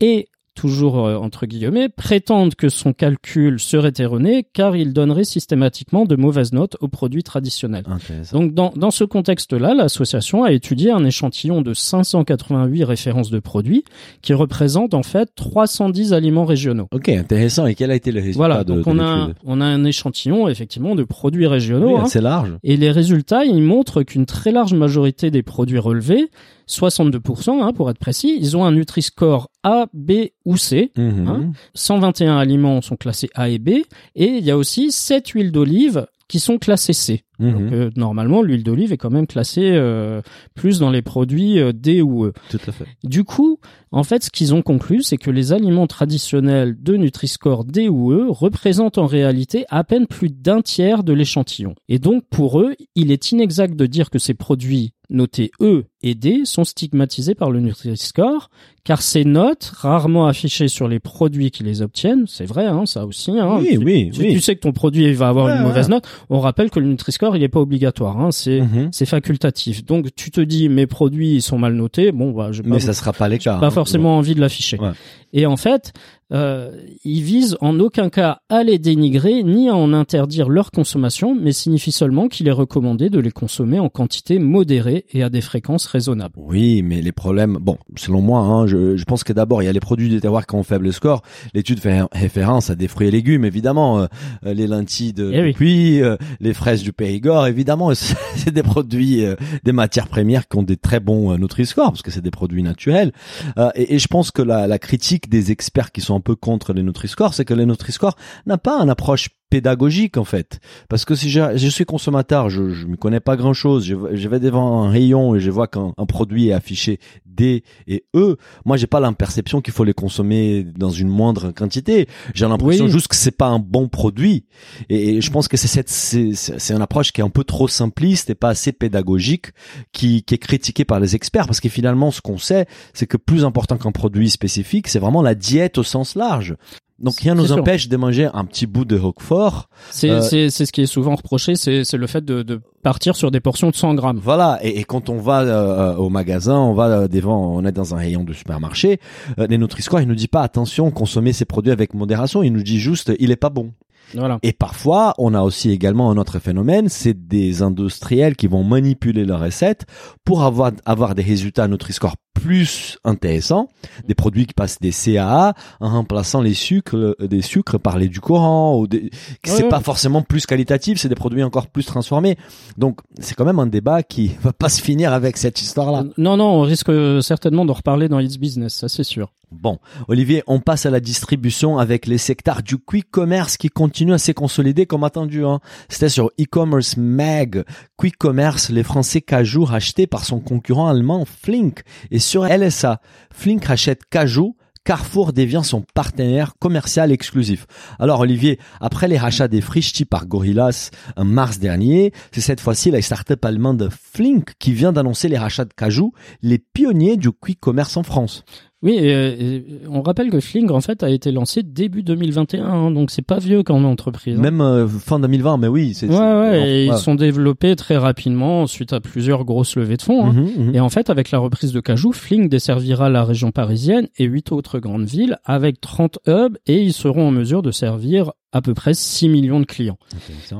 et 0.00 0.28
toujours 0.60 1.06
euh, 1.06 1.16
entre 1.16 1.46
guillemets, 1.46 1.88
prétendent 1.88 2.54
que 2.54 2.68
son 2.68 2.92
calcul 2.92 3.58
serait 3.58 3.94
erroné 3.98 4.46
car 4.52 4.76
il 4.76 4.92
donnerait 4.92 5.24
systématiquement 5.24 6.04
de 6.04 6.16
mauvaises 6.16 6.52
notes 6.52 6.76
aux 6.80 6.88
produits 6.88 7.22
traditionnels. 7.22 7.84
Donc 8.32 8.52
dans, 8.52 8.70
dans 8.76 8.90
ce 8.90 9.04
contexte-là, 9.04 9.72
l'association 9.72 10.44
a 10.44 10.52
étudié 10.52 10.90
un 10.90 11.02
échantillon 11.02 11.62
de 11.62 11.72
588 11.72 12.84
références 12.84 13.30
de 13.30 13.38
produits 13.38 13.84
qui 14.20 14.34
représentent 14.34 14.92
en 14.92 15.02
fait 15.02 15.30
310 15.34 16.12
aliments 16.12 16.44
régionaux. 16.44 16.88
Ok, 16.92 17.08
intéressant. 17.08 17.66
Et 17.66 17.74
quel 17.74 17.90
a 17.90 17.94
été 17.94 18.12
le 18.12 18.20
résultat 18.20 18.36
Voilà, 18.36 18.62
de, 18.62 18.74
donc 18.74 18.84
de 18.84 18.90
on 18.90 18.98
a, 18.98 19.30
on 19.46 19.60
a 19.62 19.64
un 19.64 19.84
échantillon 19.84 20.46
effectivement 20.46 20.94
de 20.94 21.04
produits 21.04 21.46
régionaux. 21.46 21.94
Oui, 21.94 22.00
hein. 22.00 22.04
assez 22.04 22.20
large. 22.20 22.52
Et 22.64 22.76
les 22.76 22.90
résultats, 22.90 23.46
ils 23.46 23.62
montrent 23.62 24.02
qu'une 24.02 24.26
très 24.26 24.52
large 24.52 24.74
majorité 24.74 25.30
des 25.30 25.42
produits 25.42 25.78
relevés, 25.78 26.28
62% 26.70 27.62
hein, 27.62 27.72
pour 27.72 27.90
être 27.90 27.98
précis, 27.98 28.36
ils 28.38 28.56
ont 28.56 28.64
un 28.64 28.72
Nutri-Score 28.72 29.50
A, 29.62 29.86
B 29.92 30.12
ou 30.44 30.56
C. 30.56 30.92
Mhm. 30.96 31.28
Hein 31.28 31.52
121 31.74 32.38
aliments 32.38 32.80
sont 32.80 32.96
classés 32.96 33.28
A 33.34 33.48
et 33.48 33.58
B, 33.58 33.68
et 34.14 34.26
il 34.26 34.44
y 34.44 34.50
a 34.50 34.56
aussi 34.56 34.92
7 34.92 35.28
huiles 35.28 35.52
d'olive 35.52 36.06
qui 36.28 36.38
sont 36.38 36.58
classées 36.58 36.92
C. 36.92 37.24
Mhm. 37.40 37.52
Donc, 37.52 37.72
euh, 37.72 37.90
normalement, 37.96 38.40
l'huile 38.42 38.62
d'olive 38.62 38.92
est 38.92 38.96
quand 38.96 39.10
même 39.10 39.26
classée 39.26 39.72
euh, 39.72 40.22
plus 40.54 40.78
dans 40.78 40.90
les 40.90 41.02
produits 41.02 41.58
euh, 41.58 41.72
D 41.72 42.02
ou 42.02 42.26
E. 42.26 42.32
Tout 42.50 42.60
à 42.68 42.72
fait. 42.72 42.86
Du 43.02 43.24
coup, 43.24 43.58
en 43.92 44.04
fait, 44.04 44.22
ce 44.24 44.30
qu'ils 44.30 44.54
ont 44.54 44.62
conclu, 44.62 45.02
c'est 45.02 45.16
que 45.16 45.30
les 45.30 45.52
aliments 45.52 45.86
traditionnels 45.86 46.76
de 46.80 46.96
Nutri-Score 46.96 47.64
D 47.64 47.88
ou 47.88 48.12
E 48.12 48.26
représentent 48.28 48.98
en 48.98 49.06
réalité 49.06 49.64
à 49.68 49.82
peine 49.84 50.06
plus 50.06 50.28
d'un 50.30 50.62
tiers 50.62 51.02
de 51.02 51.12
l'échantillon. 51.12 51.74
Et 51.88 51.98
donc, 51.98 52.24
pour 52.30 52.60
eux, 52.60 52.74
il 52.94 53.10
est 53.10 53.32
inexact 53.32 53.74
de 53.74 53.86
dire 53.86 54.10
que 54.10 54.18
ces 54.18 54.34
produits 54.34 54.92
notés 55.12 55.50
E 55.60 55.86
et 56.02 56.14
D 56.14 56.42
sont 56.44 56.62
stigmatisés 56.62 57.34
par 57.34 57.50
le 57.50 57.58
Nutri-Score, 57.58 58.48
car 58.84 59.02
ces 59.02 59.24
notes, 59.24 59.72
rarement 59.74 60.28
affichées 60.28 60.68
sur 60.68 60.86
les 60.86 61.00
produits 61.00 61.50
qui 61.50 61.64
les 61.64 61.82
obtiennent, 61.82 62.24
c'est 62.28 62.44
vrai, 62.44 62.66
hein, 62.66 62.86
ça 62.86 63.04
aussi. 63.04 63.32
Hein, 63.32 63.58
oui, 63.60 63.68
tu, 63.72 63.78
oui, 63.78 64.10
tu, 64.12 64.20
oui. 64.20 64.32
tu 64.34 64.40
sais 64.40 64.54
que 64.54 64.60
ton 64.60 64.70
produit 64.72 65.12
va 65.12 65.28
avoir 65.28 65.46
Ouais, 65.46 65.56
une 65.56 65.62
mauvaise 65.64 65.86
ouais. 65.88 65.94
note. 65.96 66.04
On 66.30 66.38
rappelle 66.38 66.70
que 66.70 66.78
le 66.78 66.86
Nutri-Score, 66.86 67.36
il 67.36 67.42
est 67.42 67.48
pas 67.48 67.58
obligatoire. 67.60 68.18
Hein, 68.20 68.30
c'est 68.30 68.60
Mhm. 68.60 68.90
c'est 68.92 69.04
facultatif. 69.04 69.84
Donc 69.84 70.14
tu 70.14 70.30
te 70.30 70.40
dis 70.40 70.68
mes 70.68 70.86
produits 70.86 71.34
ils 71.34 71.42
sont 71.42 71.58
mal 71.58 71.74
notés, 71.74 72.12
bon 72.12 72.30
bah 72.30 72.52
je 72.52 72.62
Mais 72.64 72.78
ça 72.78 72.92
sera 72.94 73.12
pas 73.12 73.28
les 73.28 73.38
cas. 73.38 73.58
pas 73.58 73.66
hein. 73.66 73.70
Forcément 73.80 74.18
envie 74.18 74.34
de 74.34 74.40
l'afficher. 74.40 74.78
Ouais. 74.78 74.90
Et 75.32 75.46
en 75.46 75.56
fait, 75.56 75.92
euh, 76.32 76.70
ils 77.04 77.22
visent 77.22 77.56
en 77.60 77.80
aucun 77.80 78.08
cas 78.08 78.40
à 78.48 78.62
les 78.62 78.78
dénigrer 78.78 79.42
ni 79.42 79.68
à 79.68 79.74
en 79.74 79.92
interdire 79.92 80.48
leur 80.48 80.70
consommation, 80.70 81.34
mais 81.34 81.52
signifie 81.52 81.92
seulement 81.92 82.28
qu'il 82.28 82.46
est 82.46 82.52
recommandé 82.52 83.10
de 83.10 83.18
les 83.18 83.32
consommer 83.32 83.80
en 83.80 83.88
quantité 83.88 84.38
modérée 84.38 85.06
et 85.12 85.22
à 85.22 85.28
des 85.28 85.40
fréquences 85.40 85.86
raisonnables. 85.86 86.34
Oui, 86.36 86.82
mais 86.82 87.02
les 87.02 87.12
problèmes, 87.12 87.58
bon, 87.60 87.78
selon 87.96 88.20
moi, 88.20 88.40
hein, 88.40 88.66
je, 88.66 88.96
je 88.96 89.04
pense 89.04 89.24
que 89.24 89.32
d'abord 89.32 89.62
il 89.62 89.66
y 89.66 89.68
a 89.68 89.72
les 89.72 89.80
produits 89.80 90.08
du 90.08 90.20
terroir 90.20 90.46
qui 90.46 90.54
ont 90.54 90.62
faible 90.62 90.92
score. 90.92 91.22
L'étude 91.54 91.80
fait 91.80 92.00
référence 92.12 92.70
à 92.70 92.76
des 92.76 92.86
fruits 92.86 93.08
et 93.08 93.10
légumes, 93.10 93.44
évidemment, 93.44 94.00
euh, 94.00 94.06
euh, 94.46 94.54
les 94.54 94.66
lentilles 94.66 95.12
de, 95.12 95.30
Eh 95.32 95.42
oui. 95.42 95.52
Puy, 95.52 96.02
euh, 96.02 96.16
les 96.40 96.54
fraises 96.54 96.82
du 96.82 96.92
Périgord, 96.92 97.46
évidemment, 97.46 97.92
c'est 97.94 98.52
des 98.52 98.62
produits, 98.62 99.24
euh, 99.24 99.34
des 99.64 99.72
matières 99.72 100.06
premières 100.06 100.46
qui 100.46 100.58
ont 100.58 100.62
des 100.62 100.76
très 100.76 101.00
bons 101.00 101.32
euh, 101.32 101.38
Nutri-Score 101.38 101.90
parce 101.90 102.02
que 102.02 102.10
c'est 102.12 102.20
des 102.20 102.30
produits 102.30 102.62
naturels. 102.62 103.12
Euh, 103.58 103.70
et, 103.74 103.96
et 103.96 103.98
je 103.98 104.06
pense 104.06 104.30
que 104.30 104.42
la, 104.42 104.68
la 104.68 104.78
critique 104.78 105.19
des 105.28 105.52
experts 105.52 105.92
qui 105.92 106.00
sont 106.00 106.14
un 106.14 106.20
peu 106.20 106.36
contre 106.36 106.72
les 106.72 106.82
Nutri-Score, 106.82 107.34
c'est 107.34 107.44
que 107.44 107.54
les 107.54 107.66
Nutri-Score 107.66 108.16
n'a 108.46 108.58
pas 108.58 108.80
une 108.80 108.90
approche 108.90 109.28
pédagogique 109.50 110.16
en 110.16 110.24
fait. 110.24 110.60
Parce 110.88 111.04
que 111.04 111.14
si 111.14 111.28
je, 111.28 111.40
je 111.56 111.68
suis 111.68 111.84
consommateur 111.84 112.48
je 112.50 112.70
je 112.70 112.86
me 112.86 112.96
connais 112.96 113.20
pas 113.20 113.36
grand 113.36 113.52
chose 113.52 113.84
je, 113.84 113.94
je 114.12 114.28
vais 114.28 114.40
devant 114.40 114.84
un 114.84 114.90
rayon 114.90 115.34
et 115.34 115.40
je 115.40 115.50
vois 115.50 115.66
qu'un 115.66 115.92
un 115.98 116.06
produit 116.06 116.48
est 116.48 116.52
affiché 116.52 116.98
D 117.26 117.64
et 117.86 118.04
E. 118.14 118.36
Moi 118.64 118.76
j'ai 118.76 118.86
pas 118.86 119.00
la 119.00 119.10
perception 119.12 119.60
qu'il 119.60 119.72
faut 119.74 119.84
les 119.84 119.92
consommer 119.94 120.64
dans 120.64 120.90
une 120.90 121.08
moindre 121.08 121.50
quantité. 121.52 122.08
J'ai 122.34 122.46
l'impression 122.46 122.84
Oui. 122.86 122.90
juste 122.90 123.08
que 123.08 123.16
c'est 123.16 123.36
pas 123.36 123.46
un 123.48 123.58
bon 123.58 123.88
produit. 123.88 124.44
Et, 124.88 125.16
et 125.16 125.20
je 125.20 125.30
pense 125.30 125.48
que 125.48 125.56
c'est 125.56 125.68
cette 125.68 125.88
c'est 125.88 126.32
c'est 126.34 126.58
c'est 126.60 126.74
une 126.74 126.82
approche 126.82 127.12
qui 127.12 127.20
est 127.20 127.24
un 127.24 127.30
peu 127.30 127.44
trop 127.44 127.66
simpliste 127.68 128.30
et 128.30 128.34
pas 128.34 128.50
assez 128.50 128.72
pédagogique 128.72 129.48
qui 129.92 130.22
qui 130.22 130.34
est 130.34 130.38
critiquée 130.38 130.84
par 130.84 131.00
les 131.00 131.16
experts. 131.16 131.46
Parce 131.46 131.60
que 131.60 131.68
finalement 131.68 132.10
ce 132.10 132.20
qu'on 132.20 132.38
sait 132.38 132.66
c'est 132.94 133.06
que 133.06 133.16
plus 133.16 133.44
important 133.44 133.76
qu'un 133.76 133.92
produit 133.92 134.30
spécifique 134.30 134.86
c'est 134.88 134.98
vraiment 135.00 135.22
la 135.22 135.34
diète 135.34 135.78
au 135.78 135.82
sens 135.82 136.14
large 136.14 136.54
donc 137.00 137.16
rien 137.16 137.34
nous 137.34 137.46
sûr. 137.46 137.58
empêche 137.58 137.88
de 137.88 137.96
manger 137.96 138.28
un 138.32 138.44
petit 138.44 138.66
bout 138.66 138.84
de 138.84 138.98
Roquefort 138.98 139.68
C'est 139.90 140.10
Euh, 140.10 140.20
c'est 140.20 140.50
c'est 140.50 140.66
ce 140.66 140.72
qui 140.72 140.82
est 140.82 140.86
souvent 140.86 141.14
reproché, 141.16 141.56
c'est 141.56 141.84
c'est 141.84 141.96
le 141.96 142.06
fait 142.06 142.24
de, 142.24 142.42
de 142.42 142.60
partir 142.82 143.16
sur 143.16 143.30
des 143.30 143.40
portions 143.40 143.70
de 143.70 143.74
100 143.74 143.94
grammes. 143.94 144.20
Voilà, 144.22 144.58
et, 144.62 144.80
et 144.80 144.84
quand 144.84 145.08
on 145.08 145.18
va 145.18 145.42
euh, 145.42 145.96
au 145.96 146.08
magasin, 146.10 146.56
on 146.56 146.74
va 146.74 146.86
euh, 146.86 147.08
devant, 147.08 147.54
on 147.54 147.64
est 147.64 147.72
dans 147.72 147.94
un 147.94 147.98
rayon 147.98 148.24
de 148.24 148.32
supermarché, 148.32 149.00
euh, 149.38 149.46
les 149.48 149.58
Nutri-Score, 149.58 150.00
ils 150.00 150.08
nous 150.08 150.14
dit 150.14 150.28
pas 150.28 150.42
attention, 150.42 150.90
consommez 150.90 151.32
ces 151.32 151.44
produits 151.44 151.72
avec 151.72 151.94
modération, 151.94 152.42
il 152.42 152.52
nous 152.52 152.62
dit 152.62 152.78
juste 152.78 153.12
il 153.18 153.30
est 153.30 153.36
pas 153.36 153.50
bon. 153.50 153.72
Voilà. 154.14 154.38
Et 154.42 154.52
parfois, 154.52 155.14
on 155.18 155.34
a 155.34 155.42
aussi 155.42 155.70
également 155.70 156.10
un 156.10 156.16
autre 156.16 156.40
phénomène, 156.40 156.88
c'est 156.88 157.28
des 157.28 157.62
industriels 157.62 158.34
qui 158.34 158.48
vont 158.48 158.64
manipuler 158.64 159.24
leurs 159.24 159.40
recettes 159.40 159.86
pour 160.24 160.42
avoir 160.42 160.72
avoir 160.84 161.14
des 161.14 161.22
résultats 161.22 161.68
Nutri-Score 161.68 162.16
plus 162.34 162.98
intéressants, 163.04 163.68
des 164.06 164.14
produits 164.14 164.46
qui 164.46 164.54
passent 164.54 164.78
des 164.80 164.92
CAA 164.92 165.54
en 165.80 165.88
remplaçant 165.90 166.40
les 166.40 166.54
sucres 166.54 166.96
euh, 166.96 167.14
des 167.20 167.42
sucres 167.42 167.78
par 167.78 167.98
l'édulcorant 167.98 168.78
ou 168.78 168.86
des 168.86 169.10
c'est 169.44 169.62
Ouais, 169.64 169.68
pas 169.68 169.78
ouais. 169.78 169.84
forcément 169.84 170.22
plus 170.22 170.46
qualitatif, 170.46 170.98
c'est 170.98 171.08
des 171.08 171.14
produits 171.14 171.42
encore 171.42 171.66
plus 171.66 171.84
transformés. 171.84 172.36
Donc, 172.78 173.00
c'est 173.18 173.34
quand 173.34 173.44
même 173.44 173.58
un 173.58 173.66
débat 173.66 174.02
qui 174.02 174.32
va 174.42 174.52
pas 174.52 174.68
se 174.68 174.80
finir 174.80 175.12
avec 175.12 175.36
cette 175.36 175.60
histoire-là. 175.60 176.04
Non, 176.18 176.36
non, 176.36 176.46
on 176.46 176.62
risque 176.62 176.90
certainement 177.22 177.64
d'en 177.64 177.74
reparler 177.74 178.08
dans 178.08 178.20
It's 178.20 178.38
Business, 178.38 178.74
ça 178.74 178.88
c'est 178.88 179.04
sûr. 179.04 179.32
Bon, 179.52 179.80
Olivier, 180.06 180.44
on 180.46 180.60
passe 180.60 180.86
à 180.86 180.90
la 180.90 181.00
distribution 181.00 181.78
avec 181.78 182.06
les 182.06 182.18
secteurs 182.18 182.62
du 182.62 182.78
quick 182.78 183.10
commerce 183.10 183.56
qui 183.56 183.68
continuent 183.68 184.12
à 184.12 184.18
se 184.18 184.30
consolider 184.30 184.86
comme 184.86 185.02
attendu. 185.02 185.44
Hein. 185.44 185.58
C'était 185.88 186.08
sur 186.08 186.30
e-commerce 186.40 186.96
mag, 186.96 187.64
quick 187.96 188.16
commerce, 188.16 188.70
les 188.70 188.84
Français 188.84 189.20
Cajou 189.20 189.64
rachetés 189.64 190.06
par 190.06 190.24
son 190.24 190.38
concurrent 190.38 190.86
allemand 190.86 191.24
Flink. 191.24 191.80
Et 192.12 192.20
sur 192.30 192.44
LSA, 192.44 193.00
Flink 193.34 193.64
rachète 193.64 194.02
Cajou. 194.08 194.54
Carrefour 194.84 195.32
devient 195.32 195.62
son 195.64 195.84
partenaire 195.94 196.52
commercial 196.60 197.10
exclusif. 197.10 197.66
Alors 197.98 198.20
Olivier, 198.20 198.60
après 198.80 199.08
les 199.08 199.18
rachats 199.18 199.48
des 199.48 199.60
Frischti 199.60 200.04
par 200.04 200.26
Gorillas 200.26 200.90
en 201.16 201.24
mars 201.24 201.58
dernier, 201.58 202.12
c'est 202.30 202.40
cette 202.40 202.60
fois-ci 202.60 202.92
la 202.92 203.02
start-up 203.02 203.44
allemande 203.44 203.88
Flink 203.90 204.52
qui 204.60 204.72
vient 204.72 204.92
d'annoncer 204.92 205.28
les 205.28 205.38
rachats 205.38 205.64
de 205.64 205.74
Cajou, 205.74 206.12
les 206.40 206.58
pionniers 206.58 207.16
du 207.16 207.32
quick 207.32 207.58
commerce 207.58 207.96
en 207.96 208.04
France. 208.04 208.44
Oui, 208.82 208.92
et, 208.94 209.56
et 209.56 209.64
on 209.90 210.00
rappelle 210.00 210.30
que 210.30 210.40
Fling 210.40 210.70
en 210.70 210.80
fait 210.80 211.02
a 211.02 211.10
été 211.10 211.32
lancé 211.32 211.62
début 211.62 212.02
2021, 212.02 212.64
hein, 212.64 212.90
donc 212.90 213.10
c'est 213.10 213.20
pas 213.20 213.38
vieux 213.38 213.62
quand 213.62 213.74
même 213.74 213.84
entreprise. 213.84 214.38
hein. 214.38 214.40
Même 214.42 214.62
euh, 214.62 214.88
fin 214.88 215.20
2020, 215.20 215.58
mais 215.58 215.68
oui. 215.68 215.92
C'est, 215.92 216.08
Ouais, 216.08 216.16
ouais, 216.16 216.56
et 216.58 216.88
ouais. 216.88 216.94
ils 216.94 216.98
sont 216.98 217.14
développés 217.14 217.76
très 217.76 217.98
rapidement 217.98 218.66
suite 218.66 218.94
à 218.94 219.00
plusieurs 219.00 219.44
grosses 219.44 219.76
levées 219.76 219.98
de 219.98 220.02
fonds. 220.02 220.24
hein. 220.26 220.32
Mhm, 220.32 220.66
mhm. 220.68 220.74
Et 220.74 220.80
en 220.80 220.88
fait, 220.88 221.10
avec 221.10 221.30
la 221.30 221.38
reprise 221.38 221.72
de 221.74 221.80
Cajou, 221.80 222.12
Fling 222.12 222.48
desservira 222.48 223.10
la 223.10 223.22
région 223.24 223.50
parisienne 223.50 224.08
et 224.16 224.24
huit 224.24 224.50
autres 224.50 224.78
grandes 224.78 225.04
villes 225.04 225.36
avec 225.44 225.80
30 225.82 226.18
hubs 226.26 226.56
et 226.66 226.80
ils 226.80 226.94
seront 226.94 227.28
en 227.28 227.32
mesure 227.32 227.60
de 227.60 227.70
servir 227.72 228.32
à 228.52 228.60
peu 228.62 228.74
près 228.74 228.94
6 228.94 229.28
millions 229.28 229.60
de 229.60 229.64
clients. 229.64 229.98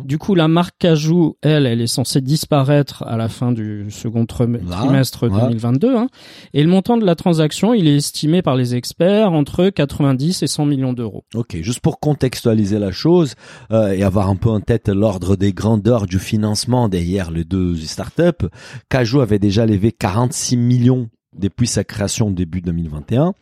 Du 0.05 0.19
coup, 0.19 0.35
la 0.35 0.47
marque 0.49 0.77
Cajou, 0.79 1.37
elle, 1.43 1.67
elle 1.67 1.81
est 1.81 1.87
censée 1.87 2.21
disparaître 2.21 3.03
à 3.07 3.17
la 3.17 3.29
fin 3.29 3.51
du 3.53 3.87
second 3.91 4.27
trim- 4.27 4.61
trimestre 4.71 5.29
ouais. 5.29 5.41
2022. 5.41 5.97
hein. 5.97 6.09
Et 6.55 6.63
le 6.63 6.69
montant 6.69 6.97
de 6.97 7.05
la 7.05 7.15
transaction, 7.17 7.75
il 7.75 7.89
est 7.89 7.97
estimé 7.97 8.43
par 8.43 8.55
les 8.57 8.75
experts 8.75 9.33
entre 9.33 9.69
90 9.71 10.43
et 10.43 10.47
100 10.47 10.67
millions 10.67 10.93
d'euros. 10.93 11.25
Ok, 11.35 11.57
juste 11.63 11.81
pour 11.81 11.99
contextualiser 12.01 12.79
la 12.79 12.93
chose 12.93 13.35
euh, 13.73 13.93
et 13.93 14.03
avoir 14.03 14.29
un 14.29 14.37
peu 14.37 14.51
en 14.51 14.61
tête 14.61 14.89
l'ordre 14.89 15.37
des 15.37 15.53
grandeurs 15.53 16.07
du 16.07 16.19
financement 16.19 16.89
derrière 16.89 17.31
les 17.31 17.45
deux 17.45 17.77
startups, 17.77 18.47
Cajou 18.89 19.21
avait 19.21 19.39
déjà 19.39 19.67
levé 19.67 19.91
46 19.93 20.57
millions 20.57 21.09
depuis 21.39 21.67
sa 21.67 21.85
création 21.85 22.31
début 22.31 22.61
2021 22.61 23.35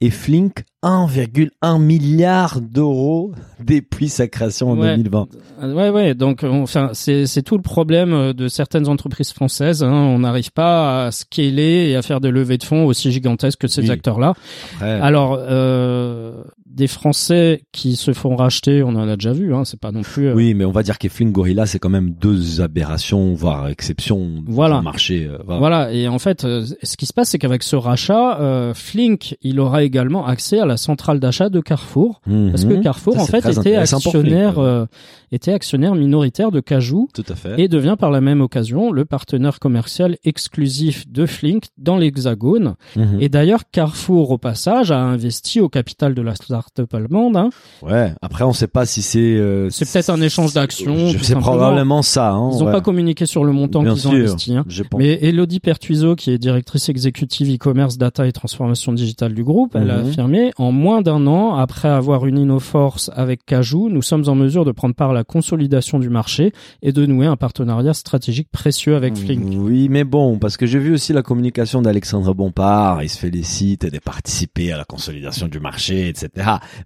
et 0.00 0.10
Flink 0.10 0.64
1,1 0.82 1.78
milliard 1.80 2.60
d'euros 2.60 3.32
depuis 3.64 4.08
sa 4.08 4.28
création 4.28 4.70
en 4.70 4.78
Ouais. 4.78 4.96
2020. 4.96 5.28
Euh, 5.62 5.74
Ouais, 5.74 5.90
ouais. 5.90 6.14
Donc, 6.14 6.40
on- 6.42 6.62
enfin, 6.62 6.90
c'est 6.92 7.42
tout 7.44 7.56
le 7.56 7.62
problème 7.62 8.12
euh, 8.12 8.32
de 8.32 8.48
certaines 8.48 8.88
entreprises 8.88 9.32
françaises. 9.32 9.82
hein. 9.82 9.92
On 9.92 10.18
n'arrive 10.20 10.52
pas 10.52 11.06
à 11.06 11.10
scaler 11.12 11.88
et 11.90 11.96
à 11.96 12.02
faire 12.02 12.20
des 12.20 12.30
levées 12.30 12.58
de 12.58 12.64
fonds 12.64 12.84
aussi 12.86 13.10
gigantesques 13.12 13.60
que 13.60 13.68
ces 13.68 13.82
Oui. 13.82 13.90
acteurs-là. 13.90 14.34
Alors, 14.80 15.38
euh, 15.40 16.42
des 16.76 16.86
Français 16.86 17.62
qui 17.72 17.96
se 17.96 18.12
font 18.12 18.36
racheter, 18.36 18.82
on 18.82 18.90
en 18.90 19.08
a 19.08 19.16
déjà 19.16 19.32
vu. 19.32 19.54
Hein, 19.54 19.64
c'est 19.64 19.80
pas 19.80 19.92
non 19.92 20.02
plus. 20.02 20.28
euh, 20.28 20.34
oui, 20.34 20.54
mais 20.54 20.64
on 20.64 20.70
va 20.70 20.82
dire 20.82 20.98
que 20.98 21.08
Flink 21.08 21.32
Gorilla, 21.32 21.66
c'est 21.66 21.78
quand 21.78 21.88
même 21.88 22.10
deux 22.10 22.60
aberrations, 22.60 23.32
voire 23.34 23.68
exceptions 23.68 24.44
Voilà. 24.46 24.78
du 24.78 24.84
marché. 24.84 25.26
euh, 25.26 25.38
voilà. 25.44 25.58
Voilà, 25.58 25.92
et 25.92 26.06
en 26.06 26.18
fait, 26.18 26.44
euh, 26.44 26.64
ce 26.82 26.96
qui 26.96 27.06
se 27.06 27.12
passe, 27.12 27.30
c'est 27.30 27.38
qu'avec 27.38 27.62
ce 27.62 27.76
rachat, 27.76 28.72
Flink, 28.74 29.36
il 29.42 29.58
aura 29.58 29.82
également 29.82 30.26
accès 30.26 30.58
à 30.60 30.66
la 30.66 30.76
centrale 30.76 31.18
d'achat 31.18 31.48
de 31.48 31.60
Carrefour, 31.60 32.20
parce 32.24 32.64
que 32.64 32.74
Mhm. 32.74 32.82
Carrefour, 32.82 33.14
Ça, 33.14 33.22
en 33.22 33.26
fait, 33.26 33.38
était 33.38 33.52
Flink, 33.52 33.76
actionnaire, 33.94 34.58
ouais. 34.58 34.84
était 35.32 35.52
actionnaire 35.52 35.94
minoritaire 35.94 36.50
de 36.52 36.60
Cajou 36.60 37.08
Tout 37.14 37.24
à 37.28 37.34
fait. 37.34 37.58
et 37.60 37.68
devient 37.68 37.96
par 37.98 38.10
la 38.10 38.20
même 38.20 38.40
occasion 38.42 38.92
le 38.92 39.04
partenaire 39.06 39.58
commercial 39.60 40.16
exclusif 40.24 41.08
de 41.10 41.24
Flink 41.26 41.64
dans 41.78 41.96
l'Hexagone. 41.96 42.74
Mhm. 42.96 43.18
Et 43.20 43.28
d'ailleurs, 43.28 43.62
Carrefour, 43.72 44.30
au 44.30 44.38
passage, 44.38 44.90
a 44.90 45.00
investi 45.00 45.60
au 45.60 45.68
capital 45.68 46.14
de 46.14 46.22
la 46.22 46.34
start-up 46.66 46.94
allemande. 46.94 47.36
hein. 47.36 47.50
Ouais. 47.82 48.12
Après, 48.22 48.44
on 48.44 48.52
sait 48.52 48.66
pas 48.66 48.86
si 48.86 49.02
c'est. 49.02 49.18
euh, 49.20 49.68
C'est 49.70 49.90
peut-être 49.90 50.10
un 50.10 50.20
échange 50.20 50.52
d'actions, 50.52 51.08
Je- 51.08 51.18
tout 51.18 51.24
C'est 51.24 51.34
probablement 51.36 52.02
ça. 52.02 52.30
Hein, 52.32 52.50
Ils 52.52 52.58
n'ont 52.58 52.66
ouais. 52.66 52.72
pas 52.72 52.80
communiqué 52.80 53.26
sur 53.26 53.44
le 53.44 53.52
montant 53.52 53.82
qu'ils 53.84 54.08
ont 54.08 54.12
investi. 54.12 54.54
hein. 54.56 54.64
Mais 54.96 55.18
Elodie 55.22 55.60
Pertuiseau, 55.60 56.16
qui 56.16 56.30
est 56.30 56.38
directrice 56.38 56.88
exécutive 56.88 57.52
e-commerce, 57.54 57.98
data 57.98 58.26
et 58.26 58.32
transformation 58.32 58.92
digitale 58.92 59.34
du 59.34 59.44
groupe, 59.44 59.74
elle 59.76 59.90
a 59.90 59.98
Mhm. 59.98 60.08
affirmé 60.08 60.52
en 60.56 60.72
moins 60.72 61.02
d'un 61.02 61.26
an, 61.26 61.54
après 61.56 61.88
avoir 61.88 62.26
uni 62.26 62.44
nos 62.44 62.58
forces 62.60 63.10
avec 63.14 63.44
Cajou, 63.46 63.88
nous 63.88 64.02
sommes 64.02 64.28
en 64.28 64.34
mesure 64.34 64.64
de 64.64 64.72
prendre 64.72 64.94
part 64.94 65.10
à 65.10 65.14
la 65.14 65.24
consolidation 65.24 65.98
du 65.98 66.08
marché 66.10 66.52
et 66.82 66.92
de 66.92 67.06
nouer 67.06 67.26
un 67.26 67.36
partenariat 67.36 67.94
stratégique 67.94 68.48
précieux 68.50 68.96
avec 68.96 69.16
Flink. 69.16 69.42
Oui, 69.56 69.88
mais 69.88 70.04
bon, 70.04 70.38
parce 70.38 70.56
que 70.56 70.66
j'ai 70.66 70.78
vu 70.78 70.92
aussi 70.92 71.12
la 71.12 71.22
communication 71.22 71.82
d'Alexandre 71.82 72.34
Bompard, 72.34 73.02
il 73.02 73.08
se 73.08 73.18
félicite 73.18 73.86
de 73.90 73.98
participer 73.98 74.72
à 74.72 74.76
la 74.78 74.84
consolidation 74.84 75.48
du 75.48 75.60
marché, 75.60 76.08
etc. 76.08 76.28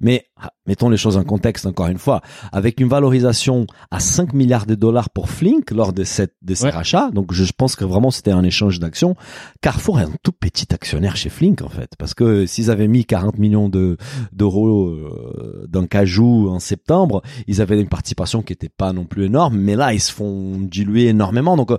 Mais 0.00 0.26
ah, 0.36 0.50
mettons 0.66 0.88
les 0.88 0.96
choses 0.96 1.16
en 1.16 1.24
contexte 1.24 1.66
encore 1.66 1.88
une 1.88 1.98
fois, 1.98 2.20
avec 2.52 2.80
une 2.80 2.88
valorisation 2.88 3.66
à 3.90 4.00
5 4.00 4.32
milliards 4.32 4.66
de 4.66 4.74
dollars 4.74 5.10
pour 5.10 5.28
Flink 5.28 5.70
lors 5.70 5.92
de 5.92 6.04
cette 6.04 6.34
de 6.42 6.54
ces 6.54 6.64
Ouais. 6.64 6.70
rachats, 6.70 7.10
donc 7.12 7.32
je 7.32 7.44
pense 7.56 7.76
que 7.76 7.84
vraiment 7.84 8.10
c'était 8.10 8.30
un 8.30 8.42
échange 8.44 8.78
d'actions. 8.78 9.14
Carrefour 9.60 10.00
est 10.00 10.04
un 10.04 10.12
tout 10.22 10.32
petit 10.32 10.72
actionnaire 10.74 11.16
chez 11.16 11.28
Flink 11.28 11.62
en 11.62 11.68
fait, 11.68 11.90
parce 11.98 12.14
que 12.14 12.46
s'ils 12.46 12.70
avaient 12.70 12.88
mis 12.88 13.04
40 13.04 13.38
millions 13.38 13.68
de 13.68 13.96
d'euros 14.32 14.88
euh, 14.88 15.66
dans 15.68 15.86
Cajou 15.86 16.48
en 16.48 16.58
septembre, 16.58 17.22
ils 17.46 17.60
avaient 17.60 17.80
une 17.80 17.88
participation 17.88 18.42
qui 18.42 18.52
était 18.52 18.68
pas 18.68 18.92
non 18.92 19.04
plus 19.04 19.24
énorme, 19.26 19.56
mais 19.58 19.76
là 19.76 19.92
ils 19.92 20.00
se 20.00 20.12
font 20.12 20.58
diluer 20.60 21.06
énormément. 21.08 21.56
Donc 21.56 21.70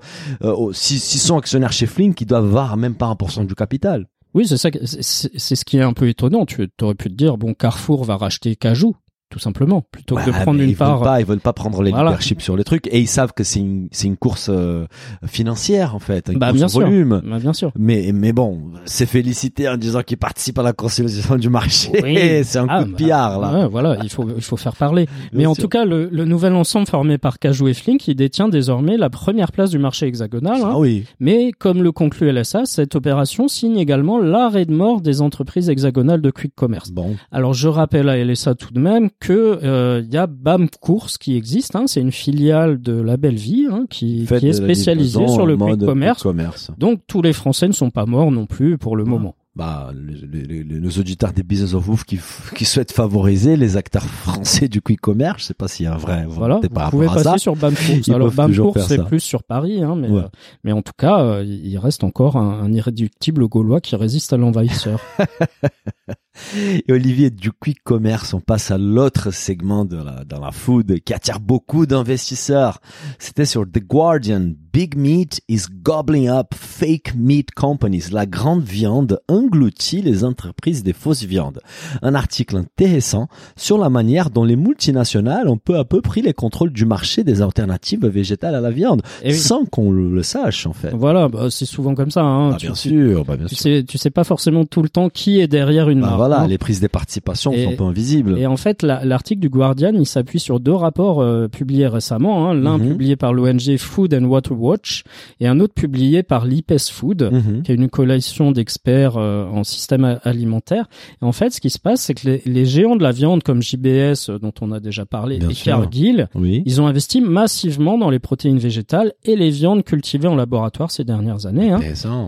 euh, 0.44 0.74
si- 0.74 1.00
s'ils 1.00 1.22
sont 1.22 1.38
actionnaires 1.38 1.72
chez 1.72 1.86
Flink, 1.88 2.20
ils 2.22 2.26
doivent 2.26 2.46
avoir 2.46 2.78
même 2.78 2.96
pas 2.96 3.08
1% 3.08 3.46
du 3.46 3.56
capital. 3.56 4.08
Oui, 4.34 4.48
c'est 4.48 4.58
ça, 4.58 4.70
c'est 4.84 5.56
ce 5.56 5.66
qui 5.66 5.78
est 5.78 5.82
un 5.82 5.94
peu 5.94 6.08
étonnant. 6.08 6.46
Tu 6.46 6.70
aurais 6.82 6.96
pu 6.96 7.10
te 7.10 7.16
dire, 7.16 7.38
bon, 7.38 7.54
Carrefour 7.54 8.06
va 8.06 8.16
racheter 8.18 8.56
Cajou. 8.56 8.96
Tout 9.32 9.40
simplement, 9.40 9.82
plutôt 9.92 10.16
que 10.18 10.26
de 10.28 10.32
Bah, 10.32 10.42
prendre 10.42 10.62
une 10.62 10.70
ils 10.70 10.76
part. 10.76 10.98
Veulent 10.98 11.04
pas, 11.08 11.20
ils 11.22 11.26
veulent 11.26 11.40
pas 11.40 11.54
prendre 11.54 11.82
les 11.82 11.90
Voilà. 11.92 12.10
leadership 12.12 12.42
sur 12.42 12.56
les 12.56 12.64
trucs 12.64 12.86
et 12.88 13.00
ils 13.00 13.08
savent 13.08 13.34
que 13.34 13.44
c'est 13.44 13.60
une, 13.60 13.88
c'est 13.92 14.06
une 14.08 14.18
course 14.18 14.50
euh, 14.54 14.86
financière 15.26 15.96
en 15.96 16.00
fait, 16.00 16.30
une 16.32 16.38
Bah, 16.40 16.48
course 16.48 16.58
bien 16.58 16.68
sûr. 16.68 16.82
volume. 16.82 17.22
Bah, 17.26 17.40
bien 17.40 17.54
sûr. 17.54 17.72
Mais 17.78 18.12
mais 18.14 18.34
bon, 18.34 18.60
c'est 18.86 19.06
félicité 19.06 19.68
en 19.70 19.78
disant 19.78 20.02
qu'ils 20.04 20.18
participent 20.18 20.60
à 20.60 20.64
la 20.64 20.74
consolidation 20.74 21.36
du 21.38 21.50
marché. 21.50 21.92
Oui. 22.04 22.18
c'est 22.44 22.60
un 22.60 22.68
Ah, 22.70 22.80
coup 22.80 22.86
de 22.86 22.92
bah, 22.92 22.98
pillard 22.98 23.40
là. 23.40 23.54
ouais, 23.64 23.68
voilà, 23.68 23.98
il 24.04 24.10
faut 24.10 24.28
il 24.36 24.42
faut 24.42 24.58
faire 24.58 24.76
parler. 24.76 25.08
Mais 25.34 25.46
en 25.46 25.54
sûr. 25.54 25.64
tout 25.64 25.70
cas, 25.70 25.86
le, 25.86 26.10
le 26.12 26.26
nouvel 26.26 26.54
ensemble 26.54 26.88
formé 26.88 27.18
par 27.18 27.40
Cajou 27.40 27.68
et 27.68 27.74
Flink, 27.74 28.08
il 28.08 28.16
détient 28.16 28.50
désormais 28.50 28.98
la 28.98 29.10
première 29.10 29.52
place 29.52 29.70
du 29.70 29.80
marché 29.80 30.08
hexagonal. 30.08 30.62
hein. 30.62 30.70
Ah 30.74 30.78
oui. 30.80 31.06
Mais 31.20 31.52
comme 31.58 31.82
le 31.84 31.92
conclut 31.92 32.32
LSA, 32.32 32.66
cette 32.66 32.96
opération 32.96 33.48
signe 33.48 33.78
également 33.78 34.20
l'arrêt 34.20 34.66
de 34.66 34.74
mort 34.74 35.02
des 35.02 35.22
entreprises 35.22 35.70
hexagonales 35.70 36.22
de 36.22 36.32
quick 36.32 36.54
commerce. 36.56 36.92
Bon. 36.92 37.16
Alors 37.32 37.54
je 37.54 37.68
rappelle 37.68 38.10
à 38.10 38.18
LSA 38.24 38.56
tout 38.56 38.74
de 38.74 38.80
même 38.80 39.10
que 39.22 39.60
euh, 39.64 40.02
il 40.04 40.14
y 40.14 40.18
a 40.18 40.28
BAM 40.28 40.68
Course 40.82 41.18
qui 41.18 41.38
existe, 41.38 41.76
hein, 41.78 41.86
c'est 41.88 42.02
une 42.02 42.12
filiale 42.12 42.82
de 42.82 42.92
la 43.00 43.16
Belle 43.16 43.36
Vie 43.38 43.68
hein, 43.72 43.86
qui, 43.90 44.24
est 44.30 44.52
spécialisée 44.54 45.28
sur 45.30 45.46
le 45.46 45.56
quick 45.56 45.80
commerce. 45.86 46.24
commerce. 46.24 46.72
Donc 46.78 47.00
tous 47.08 47.22
les 47.22 47.32
Français 47.32 47.68
ne 47.70 47.74
sont 47.74 47.92
pas 47.92 48.06
morts 48.06 48.32
non 48.32 48.46
plus 48.48 48.78
pour 48.78 48.98
le 48.98 49.06
moment. 49.06 49.36
Bah, 49.54 49.92
les, 49.94 50.46
les- 50.46 50.64
les- 50.64 50.80
nos 50.80 50.90
auditeurs 50.92 51.34
des 51.34 51.44
Business 51.44 51.74
of 51.74 51.86
Wolf 51.86 52.06
qui, 52.06 52.66
souhaitent 52.66 52.94
favoriser 52.94 53.58
les 53.58 53.76
acteurs 53.76 54.06
français 54.06 54.70
du 54.70 54.82
quick 54.82 55.02
commerce, 55.02 55.42
je 55.42 55.48
sais 55.48 55.54
pas 55.54 55.68
s'il 55.68 55.84
y 55.84 55.88
a 55.88 55.94
un 55.94 55.98
vrai 55.98 56.26
Voilà, 56.26 56.62
vous 56.64 56.90
pouvez 56.90 57.08
passer 57.08 57.24
ça. 57.24 57.38
sur 57.38 57.58
BAM 57.58 57.74
Course. 57.74 58.08
Ils 58.08 58.14
Alors 58.14 58.28
peuvent 58.30 58.38
BAM 58.38 58.48
toujours 58.52 58.72
Course 58.74 58.88
faire 58.88 58.98
c'est 59.02 59.06
plus 59.10 59.20
sur 59.20 59.44
Paris, 59.44 59.84
hein, 59.84 59.96
mais 59.98 60.08
Ouais. 60.08 60.22
euh, 60.22 60.28
mais 60.64 60.72
en 60.72 60.82
tout 60.82 60.94
cas 60.98 61.20
euh, 61.20 61.44
il 61.44 61.78
reste 61.78 62.06
encore 62.06 62.38
un, 62.38 62.62
un 62.64 62.72
irréductible 62.72 63.46
gaulois 63.50 63.82
qui 63.82 63.98
résiste 63.98 64.32
à 64.32 64.38
l'envahisseur. 64.38 65.02
Et 66.56 66.92
Olivier, 66.92 67.30
du 67.30 67.52
quick 67.52 67.84
commerce, 67.84 68.34
on 68.34 68.40
passe 68.40 68.72
à 68.72 68.78
l'autre 68.78 69.32
segment 69.32 69.86
de 69.86 69.98
la, 69.98 70.24
dans 70.26 70.40
la 70.40 70.52
food 70.52 71.00
qui 71.02 71.14
attire 71.14 71.40
beaucoup 71.40 71.86
d'investisseurs. 71.86 72.80
C'était 73.20 73.46
sur 73.46 73.64
The 73.66 73.80
Guardian. 73.80 74.52
Big 74.74 74.96
Meat 74.96 75.42
is 75.50 75.64
gobbling 75.84 76.30
up 76.30 76.54
fake 76.56 77.14
meat 77.18 77.52
companies. 77.54 78.06
La 78.14 78.26
grande 78.26 78.64
viande 78.64 79.20
engloutit 79.28 80.02
les 80.02 80.24
entreprises 80.24 80.82
des 80.84 80.94
fausses 80.94 81.24
viandes. 81.24 81.60
Un 82.02 82.16
article 82.16 82.56
intéressant 82.56 83.28
sur 83.58 83.78
la 83.78 83.90
manière 83.90 84.30
dont 84.30 84.46
les 84.46 84.56
multinationales 84.56 85.50
ont 85.50 85.58
peu 85.58 85.78
à 85.78 85.84
peu 85.84 86.02
pris 86.02 86.22
les 86.22 86.34
contrôles 86.34 86.72
du 86.72 86.86
marché 86.86 87.26
des 87.26 87.42
alternatives 87.42 88.06
végétales 88.08 88.56
à 88.56 88.62
la 88.62 88.72
viande, 88.72 89.02
Et 89.24 89.32
oui. 89.32 89.38
sans 89.38 89.66
qu'on 89.66 89.92
le, 89.92 90.10
le 90.10 90.24
sache 90.24 90.66
en 90.66 90.72
fait. 90.74 90.92
Voilà, 90.94 91.28
bah, 91.28 91.48
c'est 91.50 91.66
souvent 91.66 91.94
comme 91.94 92.12
ça. 92.12 92.22
Hein. 92.22 92.52
Ah, 92.54 92.58
Tu- 92.58 92.68
bien 92.68 92.76
tu- 92.76 92.90
sûr, 92.90 93.26
bah, 93.26 93.36
bien 93.36 93.48
Tu 93.48 93.56
sûr. 93.56 93.64
sais, 93.64 93.84
tu 93.86 93.98
sais 93.98 94.10
pas 94.10 94.24
forcément 94.24 94.64
tout 94.64 94.82
le 94.82 94.90
temps 94.90 95.10
qui 95.10 95.42
est 95.42 95.48
derrière 95.50 95.90
une 95.90 96.00
Bah, 96.00 96.08
marque. 96.12 96.21
Voilà, 96.28 96.48
les 96.48 96.58
prises 96.58 96.80
des 96.80 96.88
participations 96.90 97.52
Et- 97.52 97.64
sont 97.66 97.72
un 97.72 97.76
peu 97.76 97.84
invisibles. 97.84 98.38
Et 98.38 98.46
en 98.48 98.58
fait, 98.58 98.84
la- 98.84 99.04
l'article 99.06 99.40
du 99.42 99.50
Guardian, 99.50 99.92
il 99.94 100.06
s'appuie 100.06 100.40
sur 100.40 100.60
deux 100.60 100.74
rapports 100.74 101.22
euh, 101.22 101.48
publiés 101.48 101.88
récemment. 101.88 102.48
hein. 102.50 102.54
L'un 102.54 102.78
Mhm. 102.78 102.90
publié 102.90 103.16
par 103.16 103.34
l'ONG 103.34 103.78
Food 103.78 104.14
and 104.14 104.26
Water 104.26 104.60
Watch 104.60 105.04
et 105.40 105.48
un 105.48 105.60
autre 105.60 105.74
publié 105.74 106.24
par 106.24 106.46
l'IPES 106.46 106.90
Food, 106.92 107.30
Mhm. 107.32 107.64
qui 107.64 107.72
est 107.72 107.76
une 107.76 107.90
coalition 107.90 108.52
d'experts 108.52 109.18
euh, 109.18 109.46
en 109.48 109.64
système 109.64 110.20
alimentaire. 110.24 110.88
Et 111.22 111.26
en 111.26 111.32
fait, 111.32 111.50
ce 111.52 111.60
qui 111.62 111.70
se 111.70 111.80
passe, 111.80 112.02
c'est 112.02 112.14
que 112.14 112.28
les, 112.28 112.42
les 112.46 112.66
géants 112.66 112.96
de 112.96 113.04
la 113.04 113.12
viande 113.12 113.44
comme 113.44 113.62
JBS, 113.62 114.30
euh, 114.30 114.38
dont 114.40 114.54
on 114.62 114.72
a 114.72 114.80
déjà 114.80 115.06
parlé, 115.06 115.40
Bien 115.40 115.50
et 115.50 115.54
sûr. 115.54 115.66
Cargill, 115.74 116.28
Oui. 116.36 116.62
ils 116.66 116.82
ont 116.82 116.88
investi 116.88 117.22
massivement 117.22 117.98
dans 117.98 118.10
les 118.10 118.20
protéines 118.20 118.60
végétales 118.60 119.14
et 119.26 119.36
les 119.36 119.50
viandes 119.50 119.84
cultivées 119.84 120.28
en 120.28 120.36
laboratoire 120.36 120.92
ces 120.92 121.04
dernières 121.04 121.46
années. 121.46 121.72
Hein. 121.72 121.80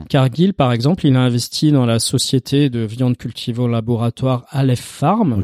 Cargill, 0.09 0.53
par 0.53 0.71
exemple, 0.71 1.05
il 1.05 1.15
a 1.15 1.21
investi 1.21 1.71
dans 1.71 1.85
la 1.85 1.99
société 1.99 2.69
de 2.69 2.79
viande 2.79 3.17
cultivée 3.17 3.61
au 3.61 3.67
laboratoire 3.67 3.82
Aleph 4.49 4.79
Farm 4.81 5.41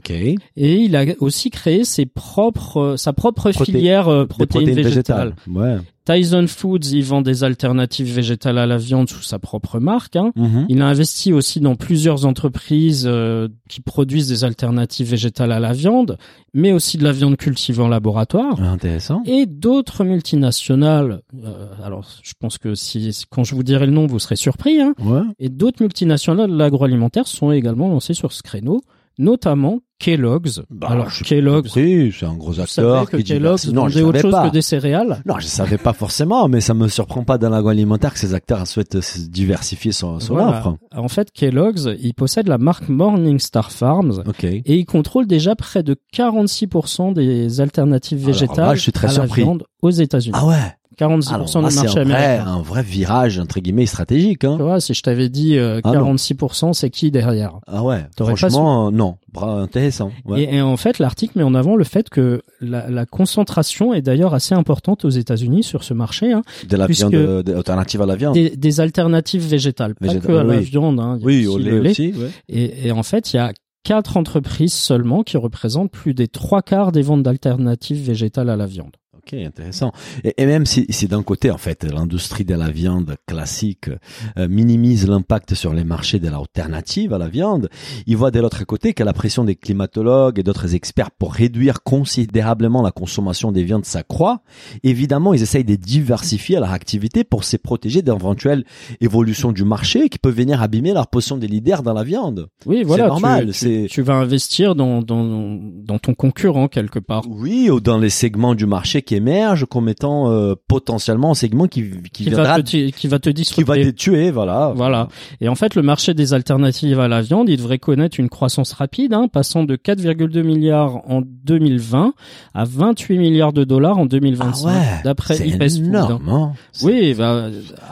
et 0.56 0.76
il 0.76 0.96
a 0.96 1.06
aussi 1.20 1.50
créé 1.50 1.84
ses 1.84 2.06
propres, 2.06 2.78
euh, 2.78 2.98
sa 2.98 3.14
propre 3.14 3.52
Proté- 3.52 3.66
filière 3.66 4.08
euh, 4.08 4.24
Des 4.24 4.28
protéines, 4.28 4.74
végétales. 4.82 5.36
Ouais. 5.50 5.78
Tyson 6.10 6.46
Foods, 6.48 6.92
il 6.92 7.04
vend 7.04 7.22
des 7.22 7.44
alternatives 7.44 8.12
végétales 8.12 8.58
à 8.58 8.66
la 8.66 8.78
viande 8.78 9.08
sous 9.10 9.22
sa 9.22 9.38
propre 9.38 9.80
marque. 9.80 10.16
Hein. 10.16 10.32
Mhm. 10.36 10.66
Il 10.68 10.82
a 10.82 10.88
investi 10.88 11.34
aussi 11.34 11.60
dans 11.60 11.76
plusieurs 11.76 12.26
entreprises 12.26 13.04
euh, 13.08 13.48
qui 13.70 13.82
produisent 13.82 14.28
des 14.28 14.44
alternatives 14.44 15.08
végétales 15.08 15.52
à 15.52 15.60
la 15.60 15.72
viande, 15.72 16.18
mais 16.56 16.72
aussi 16.72 16.98
de 16.98 17.04
la 17.04 17.12
viande 17.12 17.38
cultivée 17.38 17.84
en 17.84 17.88
laboratoire. 17.90 18.60
Intéressant. 18.60 19.22
Et 19.28 19.46
d'autres 19.46 20.04
multinationales, 20.04 21.22
euh, 21.44 21.68
alors 21.84 22.08
je 22.24 22.34
pense 22.40 22.58
que 22.58 22.74
si 22.74 23.12
quand 23.30 23.44
je 23.44 23.54
vous 23.54 23.64
dirai 23.64 23.86
le 23.86 23.92
nom, 23.92 24.08
vous 24.08 24.18
serez 24.20 24.36
surpris, 24.36 24.82
hein, 24.82 24.96
Ouais. 25.06 25.22
et 25.38 25.50
d'autres 25.50 25.84
multinationales 25.84 26.50
de 26.50 26.58
l'agroalimentaire 26.58 27.28
sont 27.28 27.52
également 27.52 27.88
lancées 27.88 28.16
sur 28.16 28.32
ce 28.34 28.42
créneau, 28.42 28.82
notamment 29.20 29.82
Kellogg's. 30.00 30.62
Bah, 30.70 30.88
Alors 30.90 31.10
je 31.10 31.24
Kellogg's, 31.24 31.76
Oui, 31.76 32.14
c'est 32.18 32.26
un 32.26 32.34
gros 32.36 32.60
acteur 32.60 33.10
que 33.10 33.18
qui 33.18 33.24
Kellogg's 33.26 33.66
diversifie. 33.66 33.74
Non, 33.74 33.88
je 33.90 34.00
autre 34.00 34.08
savais 34.14 34.22
chose 34.22 34.32
pas. 34.32 34.48
que 34.48 34.54
des 34.54 34.62
céréales. 34.62 35.22
Non, 35.26 35.36
je 35.40 35.46
savais 35.48 35.78
pas 35.78 35.94
forcément, 35.94 36.48
mais 36.48 36.62
ça 36.62 36.74
me 36.74 36.88
surprend 36.88 37.24
pas 37.24 37.38
dans 37.38 37.50
l'agroalimentaire 37.50 38.14
que 38.14 38.20
ces 38.20 38.34
acteurs 38.34 38.66
souhaitent 38.66 38.98
diversifier 39.30 39.92
son, 39.92 40.20
son 40.20 40.34
Voilà. 40.36 40.60
offre. 40.60 40.78
En 40.96 41.08
fait, 41.10 41.32
Kellogg's, 41.32 41.90
il 42.02 42.14
possède 42.14 42.48
la 42.48 42.58
marque 42.58 42.88
Morningstar 42.90 43.72
Farms. 43.72 44.24
Ok. 44.26 44.44
Et 44.46 44.64
il 44.66 44.86
contrôle 44.86 45.28
déjà 45.28 45.56
près 45.56 45.84
de 45.84 45.96
46% 46.14 47.14
des 47.14 47.62
alternatives 47.62 48.20
là, 48.22 48.26
végétales 48.28 48.76
je 48.78 48.82
suis 48.82 48.92
très 48.92 49.08
à 49.08 49.12
surpris. 49.12 49.42
la 49.42 49.46
viande 49.46 49.64
aux 49.82 49.90
États-Unis. 49.92 50.36
Ah 50.38 50.46
ouais. 50.48 50.56
46% 51.00 51.30
Alors 51.34 51.46
du 51.48 51.54
là, 51.56 51.62
marché 51.62 51.80
un 52.00 52.04
vrai, 52.04 52.16
américain. 52.16 52.48
un 52.48 52.62
vrai 52.62 52.84
virage 52.84 53.40
entre 53.40 53.60
guillemets 53.60 53.86
stratégique. 53.86 54.44
Hein. 54.44 54.56
Tu 54.58 54.64
vois, 54.64 54.80
si 54.80 54.94
je 54.94 55.02
t'avais 55.02 55.30
dit 55.30 55.58
euh, 55.58 55.80
Ah. 55.84 55.92
46%, 55.94 56.74
c'est 56.74 56.90
qui 56.90 57.12
derrière? 57.12 57.60
Ah 57.68 57.84
ouais. 57.84 58.06
Pas 58.18 58.26
Franchement, 58.26 58.88
euh, 58.88 58.92
non. 58.92 59.16
Bra- 59.32 59.62
intéressant. 59.62 60.12
Ouais. 60.26 60.42
et, 60.44 60.56
et 60.56 60.62
en 60.62 60.76
fait, 60.78 61.00
l'article 61.00 61.38
met 61.38 61.44
en 61.44 61.54
avant 61.56 61.76
le 61.76 61.84
fait 61.84 62.10
que 62.10 62.42
la, 62.62 62.90
la 62.90 63.06
concentration 63.06 63.94
est 63.94 64.02
d'ailleurs 64.02 64.34
assez 64.34 64.56
importante 64.56 65.06
aux 65.06 65.10
États-Unis 65.10 65.64
sur 65.64 65.84
ce 65.84 65.94
marché, 65.94 66.34
hein, 66.34 66.42
de 66.68 66.76
la 66.78 66.88
viande 66.88 67.14
euh, 67.14 67.44
de- 67.44 67.54
alternative 67.54 68.02
à 68.02 68.06
la 68.06 68.16
viande. 68.16 68.34
des, 68.34 68.50
des 68.50 68.80
alternatives 68.80 69.48
végétales, 69.48 69.94
pas 69.96 70.16
que 70.16 70.32
à 70.34 70.44
la 70.44 70.60
viande. 70.60 71.00
Hein, 71.00 71.20
Oui, 71.22 71.46
au 71.48 71.58
lait 71.58 71.80
aussi. 71.90 72.14
Ouais. 72.18 72.30
Et, 72.50 72.88
et 72.88 72.92
en 72.92 73.04
fait, 73.04 73.34
il 73.34 73.38
y 73.38 73.40
a 73.40 73.52
quatre 73.84 74.18
entreprises 74.18 74.74
seulement 74.74 75.24
qui 75.24 75.38
représentent 75.38 75.92
plus 75.92 76.14
des 76.14 76.28
trois 76.28 76.62
quarts 76.62 76.92
des 76.92 77.02
ventes 77.02 77.24
d'alternatives 77.24 78.04
végétales 78.04 78.50
à 78.50 78.56
la 78.58 78.66
viande. 78.66 78.92
Ok, 79.26 79.34
intéressant. 79.34 79.92
Et, 80.24 80.34
et 80.38 80.46
même 80.46 80.66
si, 80.66 80.86
si 80.90 81.08
d'un 81.08 81.24
côté, 81.24 81.52
en 81.52 81.58
fait, 81.58 81.84
l'industrie 81.84 82.46
de 82.46 82.56
la 82.56 82.70
viande 82.70 83.16
classique 83.28 83.90
euh, 84.38 84.48
minimise 84.48 85.08
l'impact 85.08 85.54
sur 85.56 85.74
les 85.74 85.84
marchés 85.84 86.20
de 86.20 86.30
l'alternative 86.30 87.14
à 87.14 87.18
la 87.18 87.28
viande, 87.28 87.70
il 88.08 88.18
voit 88.18 88.32
de 88.32 88.40
l'autre 88.40 88.64
côté 88.66 88.94
que 88.94 89.04
la 89.04 89.14
pression 89.14 89.44
des 89.44 89.56
climatologues 89.56 90.40
et 90.40 90.44
d'autres 90.44 90.76
experts 90.76 91.12
pour 91.12 91.34
réduire 91.34 91.84
considérablement 91.84 92.82
la 92.82 92.92
consommation 92.92 93.52
des 93.52 93.64
viandes 93.64 93.86
s'accroît. 93.86 94.42
Évidemment, 94.84 95.34
ils 95.34 95.42
essayent 95.42 95.64
de 95.64 95.76
diversifier 95.76 96.58
leur 96.60 96.72
activité 96.72 97.24
pour 97.24 97.44
se 97.44 97.58
protéger 97.58 98.02
d'éventuelles 98.02 98.64
évolutions 99.02 99.52
du 99.52 99.64
marché 99.64 100.10
qui 100.10 100.18
peuvent 100.20 100.36
venir 100.36 100.62
abîmer 100.62 100.94
leur 100.94 101.08
position 101.08 101.38
des 101.38 101.48
leaders 101.48 101.84
dans 101.84 101.94
la 101.94 102.04
viande. 102.04 102.48
Oui, 102.66 102.84
voilà. 102.84 103.04
tu- 103.06 103.10
normal, 103.10 103.48
Tu, 103.48 103.54
c'est- 103.54 103.88
tu 103.90 104.02
vas 104.02 104.16
investir 104.16 104.76
dans, 104.76 105.02
dans, 105.02 105.58
dans 105.62 106.00
ton 106.00 106.14
concurrent 106.14 106.68
quelque 106.68 107.00
part. 107.00 107.24
Oui, 107.28 107.70
ou 107.70 107.80
dans 107.80 107.98
les 107.98 108.10
segments 108.10 108.56
du 108.56 108.66
marché 108.66 109.02
qui 109.10 109.16
émergent 109.16 109.66
comme 109.66 109.90
étant 109.90 110.30
euh, 110.30 110.54
potentiellement 110.68 111.32
un 111.32 111.34
segment 111.34 111.66
qui, 111.68 111.82
qui, 112.14 112.24
Qui 112.26 112.30
viendra 112.30 112.58
va, 112.58 112.62
te, 112.62 112.90
qui 112.92 113.08
va 113.08 113.18
te 113.18 113.30
qui 113.30 113.64
va 113.64 113.76
disrupter. 113.76 113.86
te 113.86 113.90
tuer, 113.90 114.30
voilà. 114.30 114.72
Voilà. 114.76 115.08
Et 115.42 115.50
en 115.50 115.56
fait, 115.56 115.74
le 115.74 115.82
marché 115.82 116.14
des 116.14 116.36
alternatives 116.36 117.00
à 117.00 117.08
la 117.08 117.22
viande, 117.22 117.50
il 117.50 117.58
devrait 117.58 117.80
connaître 117.80 118.20
une 118.20 118.30
croissance 118.30 118.72
rapide, 118.74 119.14
hein, 119.16 119.28
passant 119.28 119.64
de 119.64 119.76
4,2 119.76 120.44
milliards 120.44 121.02
en 121.10 121.22
2020 121.24 122.14
à 122.54 122.64
28 122.66 123.18
milliards 123.18 123.52
de 123.52 123.64
dollars 123.64 123.98
en 123.98 124.06
2025, 124.06 124.70
Ah 124.70 124.74
ouais, 124.78 124.86
d'après 125.04 125.38
IPES 125.38 125.62
hein. 125.64 125.68
énorme. 125.86 126.30
hein. 126.30 126.52
Oui, 126.84 127.16
bah, 127.18 127.48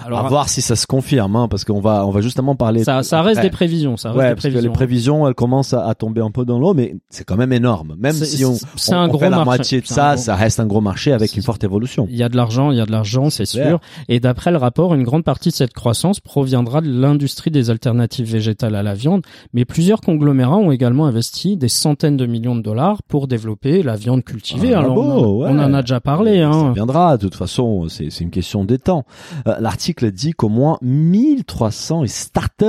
alors 0.05 0.19
à 0.25 0.29
voir 0.29 0.49
si 0.49 0.61
ça 0.61 0.75
se 0.75 0.85
confirme, 0.85 1.35
hein, 1.35 1.47
parce 1.49 1.65
qu'on 1.65 1.79
va, 1.81 2.05
on 2.05 2.11
va 2.11 2.21
justement 2.21 2.55
parler. 2.55 2.83
ça, 2.83 3.01
ça 3.01 3.23
reste 3.23 3.37
après. 3.39 3.49
des 3.49 3.53
prévisions. 3.53 3.97
Ça 3.97 4.09
reste 4.09 4.19
Ouais, 4.19 4.29
des 4.29 4.35
parce 4.35 4.43
que 4.43 4.49
prévisions. 4.49 4.69
les 4.69 4.73
prévisions, 4.75 5.27
elles 5.27 5.33
commencent 5.33 5.73
à, 5.73 5.87
à 5.87 5.95
tomber 5.95 6.21
un 6.21 6.29
peu 6.31 6.45
dans 6.45 6.59
l'eau, 6.59 6.75
mais 6.75 6.95
c'est 7.09 7.23
quand 7.23 7.37
même 7.37 7.53
énorme. 7.53 7.95
Même 7.97 8.13
si 8.13 8.45
on, 8.45 8.55
c'est 8.75 8.93
on- 8.93 8.97
un 8.99 9.05
on 9.05 9.07
gros 9.07 9.17
fait 9.19 9.25
la 9.31 9.37
marché. 9.37 9.45
moitié 9.45 9.81
de 9.81 9.85
un 9.85 9.95
ça, 9.95 10.13
gros- 10.13 10.21
ça 10.23 10.35
reste 10.35 10.59
un 10.59 10.65
gros 10.67 10.81
marché 10.81 11.06
avec 11.11 11.35
une 11.35 11.43
forte 11.43 11.63
évolution. 11.63 12.07
Il 12.09 12.15
y 12.17 12.23
a 12.23 12.29
de 12.29 12.35
l'argent, 12.37 12.71
il 12.71 12.77
y 12.77 12.81
a 12.81 12.85
de 12.85 12.91
l'argent, 12.91 13.29
c'est 13.29 13.45
sûr. 13.45 13.79
Et 14.09 14.19
d'après 14.19 14.51
le 14.51 14.57
rapport, 14.57 14.93
une 14.93 15.03
grande 15.03 15.23
partie 15.23 15.49
de 15.49 15.53
cette 15.53 15.73
croissance 15.73 16.19
proviendra 16.19 16.81
de 16.81 16.89
l'industrie 16.89 17.51
des 17.51 17.69
alternatives 17.69 18.29
végétales 18.31 18.75
à 18.75 18.83
la 18.83 18.93
viande. 18.93 19.21
Mais 19.53 19.65
plusieurs 19.65 20.01
conglomérats 20.01 20.57
ont 20.57 20.71
également 20.71 21.05
investi 21.05 21.57
des 21.57 21.69
centaines 21.69 22.17
de 22.17 22.25
millions 22.25 22.55
de 22.55 22.61
dollars 22.61 23.03
pour 23.03 23.27
développer 23.27 23.83
la 23.83 23.95
viande 23.95 24.23
cultivée. 24.23 24.73
Ah, 24.73 24.79
Alors, 24.79 24.95
beau, 24.95 25.01
on, 25.01 25.43
a- 25.45 25.47
ouais. 25.51 25.55
on 25.55 25.59
en 25.63 25.73
a 25.73 25.81
déjà 25.81 25.99
parlé. 25.99 26.39
Ça 26.39 26.47
Hein. 26.49 26.73
viendra, 26.73 27.17
de 27.17 27.23
toute 27.23 27.35
façon, 27.35 27.87
c'est 27.89 28.09
c'est 28.09 28.23
une 28.23 28.31
question 28.31 28.63
des 28.65 28.79
temps. 28.79 29.05
Euh, 29.47 29.55
L'article 29.59 30.11
dit 30.11 30.31
qu'au 30.31 30.49
moins 30.49 30.77
1300 30.81 32.03
startups 32.07 32.65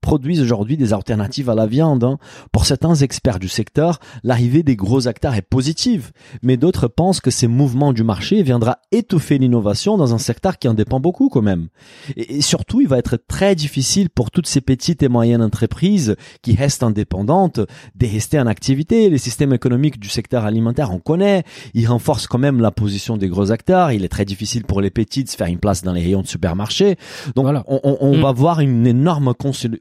produisent 0.00 0.40
aujourd'hui 0.40 0.76
des 0.76 0.92
alternatives 0.92 1.50
à 1.50 1.54
la 1.54 1.66
viande. 1.66 2.04
hein. 2.04 2.18
Pour 2.52 2.66
certains 2.66 2.94
experts 2.94 3.38
du 3.38 3.48
secteur, 3.48 3.98
l'arrivée 4.22 4.62
des 4.62 4.76
gros 4.76 5.08
acteurs 5.08 5.34
est 5.34 5.42
positive, 5.42 6.12
mais 6.42 6.56
d'autres 6.56 6.88
pensent 6.88 7.20
que 7.20 7.30
ces 7.30 7.46
mouvements 7.48 7.92
du 7.92 8.02
marché 8.04 8.42
viendra 8.42 8.78
étouffer 8.92 9.38
l'innovation 9.38 9.96
dans 9.96 10.14
un 10.14 10.18
secteur 10.18 10.58
qui 10.58 10.68
en 10.68 10.74
dépend 10.74 11.00
beaucoup 11.00 11.28
quand 11.28 11.42
même. 11.42 11.68
Et, 12.16 12.36
et 12.36 12.40
surtout, 12.42 12.80
il 12.80 12.88
va 12.88 12.98
être 12.98 13.16
très 13.28 13.54
difficile 13.54 14.08
pour 14.10 14.30
toutes 14.30 14.46
ces 14.46 14.60
petites 14.60 15.02
et 15.02 15.08
moyennes 15.08 15.42
entreprises 15.42 16.16
qui 16.42 16.54
restent 16.54 16.82
indépendantes 16.82 17.60
de 17.94 18.06
rester 18.06 18.38
en 18.40 18.46
activité. 18.46 19.10
Les 19.10 19.18
systèmes 19.18 19.52
économiques 19.52 19.98
du 19.98 20.08
secteur 20.08 20.44
alimentaire, 20.44 20.92
on 20.92 20.98
connaît, 21.00 21.42
ils 21.74 21.86
renforcent 21.86 22.26
quand 22.26 22.38
même 22.38 22.60
la 22.60 22.70
position 22.70 23.16
des 23.16 23.28
gros 23.28 23.50
acteurs. 23.50 23.92
Il 23.92 24.04
est 24.04 24.08
très 24.08 24.24
difficile 24.24 24.64
pour 24.64 24.80
les 24.80 24.90
petits 24.90 25.24
de 25.24 25.28
se 25.28 25.36
faire 25.36 25.46
une 25.48 25.58
place 25.58 25.82
dans 25.82 25.92
les 25.92 26.02
rayons 26.02 26.22
de 26.22 26.26
supermarché. 26.28 26.96
Donc, 27.34 27.44
Voilà. 27.44 27.64
on, 27.66 27.80
on- 27.82 27.98
on 28.00 28.16
Mm. 28.16 28.20
va 28.22 28.32
voir 28.32 28.60
une 28.60 28.86
énorme 28.86 29.34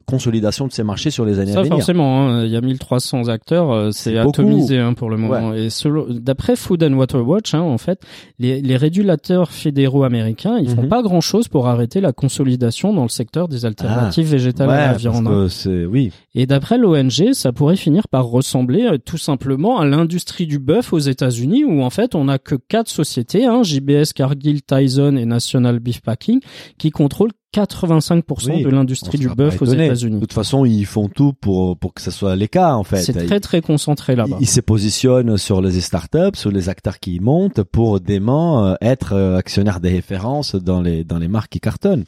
consolidation 0.08 0.68
de 0.68 0.72
ces 0.72 0.84
marchés 0.84 1.12
sur 1.12 1.26
les 1.26 1.38
années 1.40 1.52
Ça 1.52 1.60
à 1.60 1.64
venir. 1.64 1.76
forcément, 1.76 2.28
hein, 2.30 2.46
il 2.46 2.50
y 2.52 2.56
a 2.56 2.62
1300 2.62 3.28
acteurs, 3.28 3.72
euh, 3.72 3.90
c'est 3.92 4.18
atomisé 4.18 4.80
hein, 4.80 4.94
pour 4.94 5.10
le 5.10 5.18
moment. 5.18 5.54
Et 5.54 5.70
selon- 5.70 6.08
d'après 6.10 6.56
Food 6.56 6.82
and 6.84 6.94
Water 6.94 7.28
Watch, 7.28 7.54
hein, 7.54 7.60
en 7.62 7.78
fait, 7.78 8.00
les, 8.40 8.62
les 8.62 8.78
régulateurs 8.78 9.52
fédéraux 9.52 10.06
américains, 10.06 10.58
ils 10.60 10.70
font 10.70 10.84
Mhm. 10.84 10.88
pas 10.90 11.02
grand 11.02 11.20
chose 11.20 11.50
pour 11.50 11.68
arrêter 11.68 12.00
la 12.00 12.14
consolidation 12.14 12.94
dans 12.94 13.04
le 13.04 13.10
secteur 13.10 13.50
des 13.50 13.66
alternatives 13.66 14.28
végétales 14.28 14.70
Ouais, 14.70 14.76
à 14.76 14.92
la 14.94 14.98
viande. 14.98 15.28
oui. 15.92 16.12
Et 16.36 16.46
d'après 16.46 16.78
l'ONG, 16.78 17.34
ça 17.34 17.52
pourrait 17.52 17.76
finir 17.76 18.08
par 18.08 18.26
ressembler 18.28 18.84
euh, 18.84 18.98
tout 18.98 19.18
simplement 19.18 19.80
à 19.80 19.86
l'industrie 19.86 20.48
du 20.48 20.58
bœuf 20.60 20.94
aux 20.94 21.00
États-Unis, 21.00 21.66
où 21.66 21.82
en 21.82 21.90
fait 21.90 22.16
on 22.16 22.30
a 22.30 22.38
que 22.40 22.56
quatre 22.56 22.88
sociétés, 22.90 23.46
hein, 23.46 23.62
JBS, 23.64 24.14
Cargill, 24.16 24.62
Tyson 24.64 25.18
et 25.18 25.26
National 25.26 25.80
Beef 25.80 26.00
Packing, 26.02 26.40
qui 26.78 26.92
contrôlent 26.92 27.32
85% 27.56 28.52
Oui, 28.52 28.64
de 28.64 28.70
l'industrie 28.70 29.18
du 29.18 29.30
bœuf 29.30 29.62
aux 29.62 29.66
étonné. 29.66 29.78
De 29.78 29.84
États-Unis. 29.86 30.20
toute 30.20 30.34
façon, 30.34 30.66
ils 30.66 30.86
font 30.86 31.08
tout 31.08 31.34
pour 31.34 31.78
pour 31.78 31.94
que 31.94 32.02
ce 32.02 32.12
soit 32.12 32.36
les 32.36 32.48
cas 32.48 32.74
en 32.74 32.84
fait. 32.84 32.98
C'est 33.02 33.26
très 33.26 33.40
très 33.40 33.62
concentré 33.62 34.16
là-bas. 34.16 34.38
Ils 34.40 34.48
se 34.50 34.62
positionnent 34.62 35.38
sur 35.38 35.62
les 35.62 35.80
startups, 35.82 36.36
sur 36.36 36.52
les 36.52 36.70
acteurs 36.70 37.00
qui 37.00 37.16
y 37.16 37.20
montent 37.20 37.64
pour 37.64 38.00
dément 38.00 38.66
euh, 38.68 38.74
être 38.82 39.14
euh, 39.14 39.38
actionnaires 39.38 39.80
des 39.80 39.90
références 39.90 40.56
dans 40.56 40.82
les 40.82 41.04
dans 41.04 41.18
les 41.20 41.28
marques 41.28 41.52
qui 41.54 41.60
cartonnent. 41.60 42.06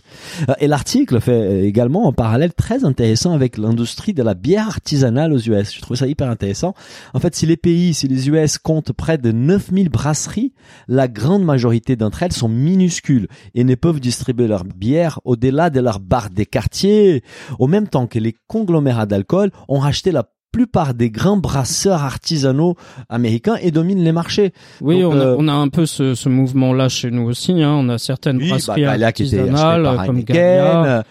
Euh, 0.49 0.53
Et 0.59 0.67
l'article 0.67 1.19
fait 1.21 1.63
également 1.65 2.07
un 2.09 2.13
parallèle 2.13 2.53
très 2.53 2.83
intéressant 2.83 3.33
avec 3.33 3.57
l'industrie 3.57 4.13
de 4.13 4.23
la 4.23 4.33
bière 4.33 4.67
artisanale 4.67 5.33
aux 5.33 5.39
US. 5.39 5.73
Je 5.73 5.81
trouve 5.81 5.97
ça 5.97 6.05
hyper 6.07 6.29
intéressant. 6.29 6.73
En 7.13 7.19
fait, 7.19 7.33
si 7.35 7.45
les 7.45 7.57
pays, 7.57 7.93
si 7.93 8.07
les 8.07 8.29
US 8.29 8.57
comptent 8.57 8.91
près 8.91 9.17
de 9.17 9.31
9000 9.31 9.89
brasseries, 9.89 10.53
la 10.87 11.07
grande 11.07 11.43
majorité 11.43 11.95
d'entre 11.95 12.23
elles 12.23 12.33
sont 12.33 12.49
minuscules 12.49 13.27
et 13.55 13.63
ne 13.63 13.75
peuvent 13.75 13.99
distribuer 13.99 14.47
leur 14.47 14.63
bière 14.65 15.19
au-delà 15.29 15.69
de 15.69 15.79
leur 15.79 15.99
bar 15.99 16.29
des 16.29 16.45
quartiers, 16.45 17.23
au 17.59 17.67
même 17.67 17.87
temps 17.87 18.07
que 18.07 18.19
les 18.19 18.35
conglomérats 18.47 19.05
d'alcool 19.05 19.51
ont 19.67 19.79
racheté 19.79 20.11
la 20.11 20.23
plupart 20.51 20.95
des 20.95 21.11
grands 21.11 21.37
brasseurs 21.37 22.03
artisanaux 22.03 22.75
américains 23.07 23.57
et 23.61 23.69
dominent 23.69 24.03
les 24.03 24.11
marchés. 24.11 24.51
Oui, 24.81 25.01
Donc, 25.01 25.13
on, 25.13 25.19
a, 25.19 25.23
euh, 25.23 25.35
on 25.37 25.47
a 25.47 25.53
un 25.53 25.67
peu 25.67 25.85
ce, 25.85 26.15
ce 26.15 26.27
mouvement-là 26.27 26.89
chez 26.89 27.11
nous 27.11 27.21
aussi. 27.29 27.61
Hein. 27.61 27.71
On 27.71 27.87
a 27.89 27.99
certaines 27.99 28.37
Oui, 28.37 28.49
brasseries 28.49 28.81
bah, 28.81 28.91
Galia 28.97 29.11
qui 29.11 29.23
artisanales 29.23 29.83
par 29.83 29.93
euh, 30.01 30.05
comme. 30.07 30.23
Euh, 30.27 31.03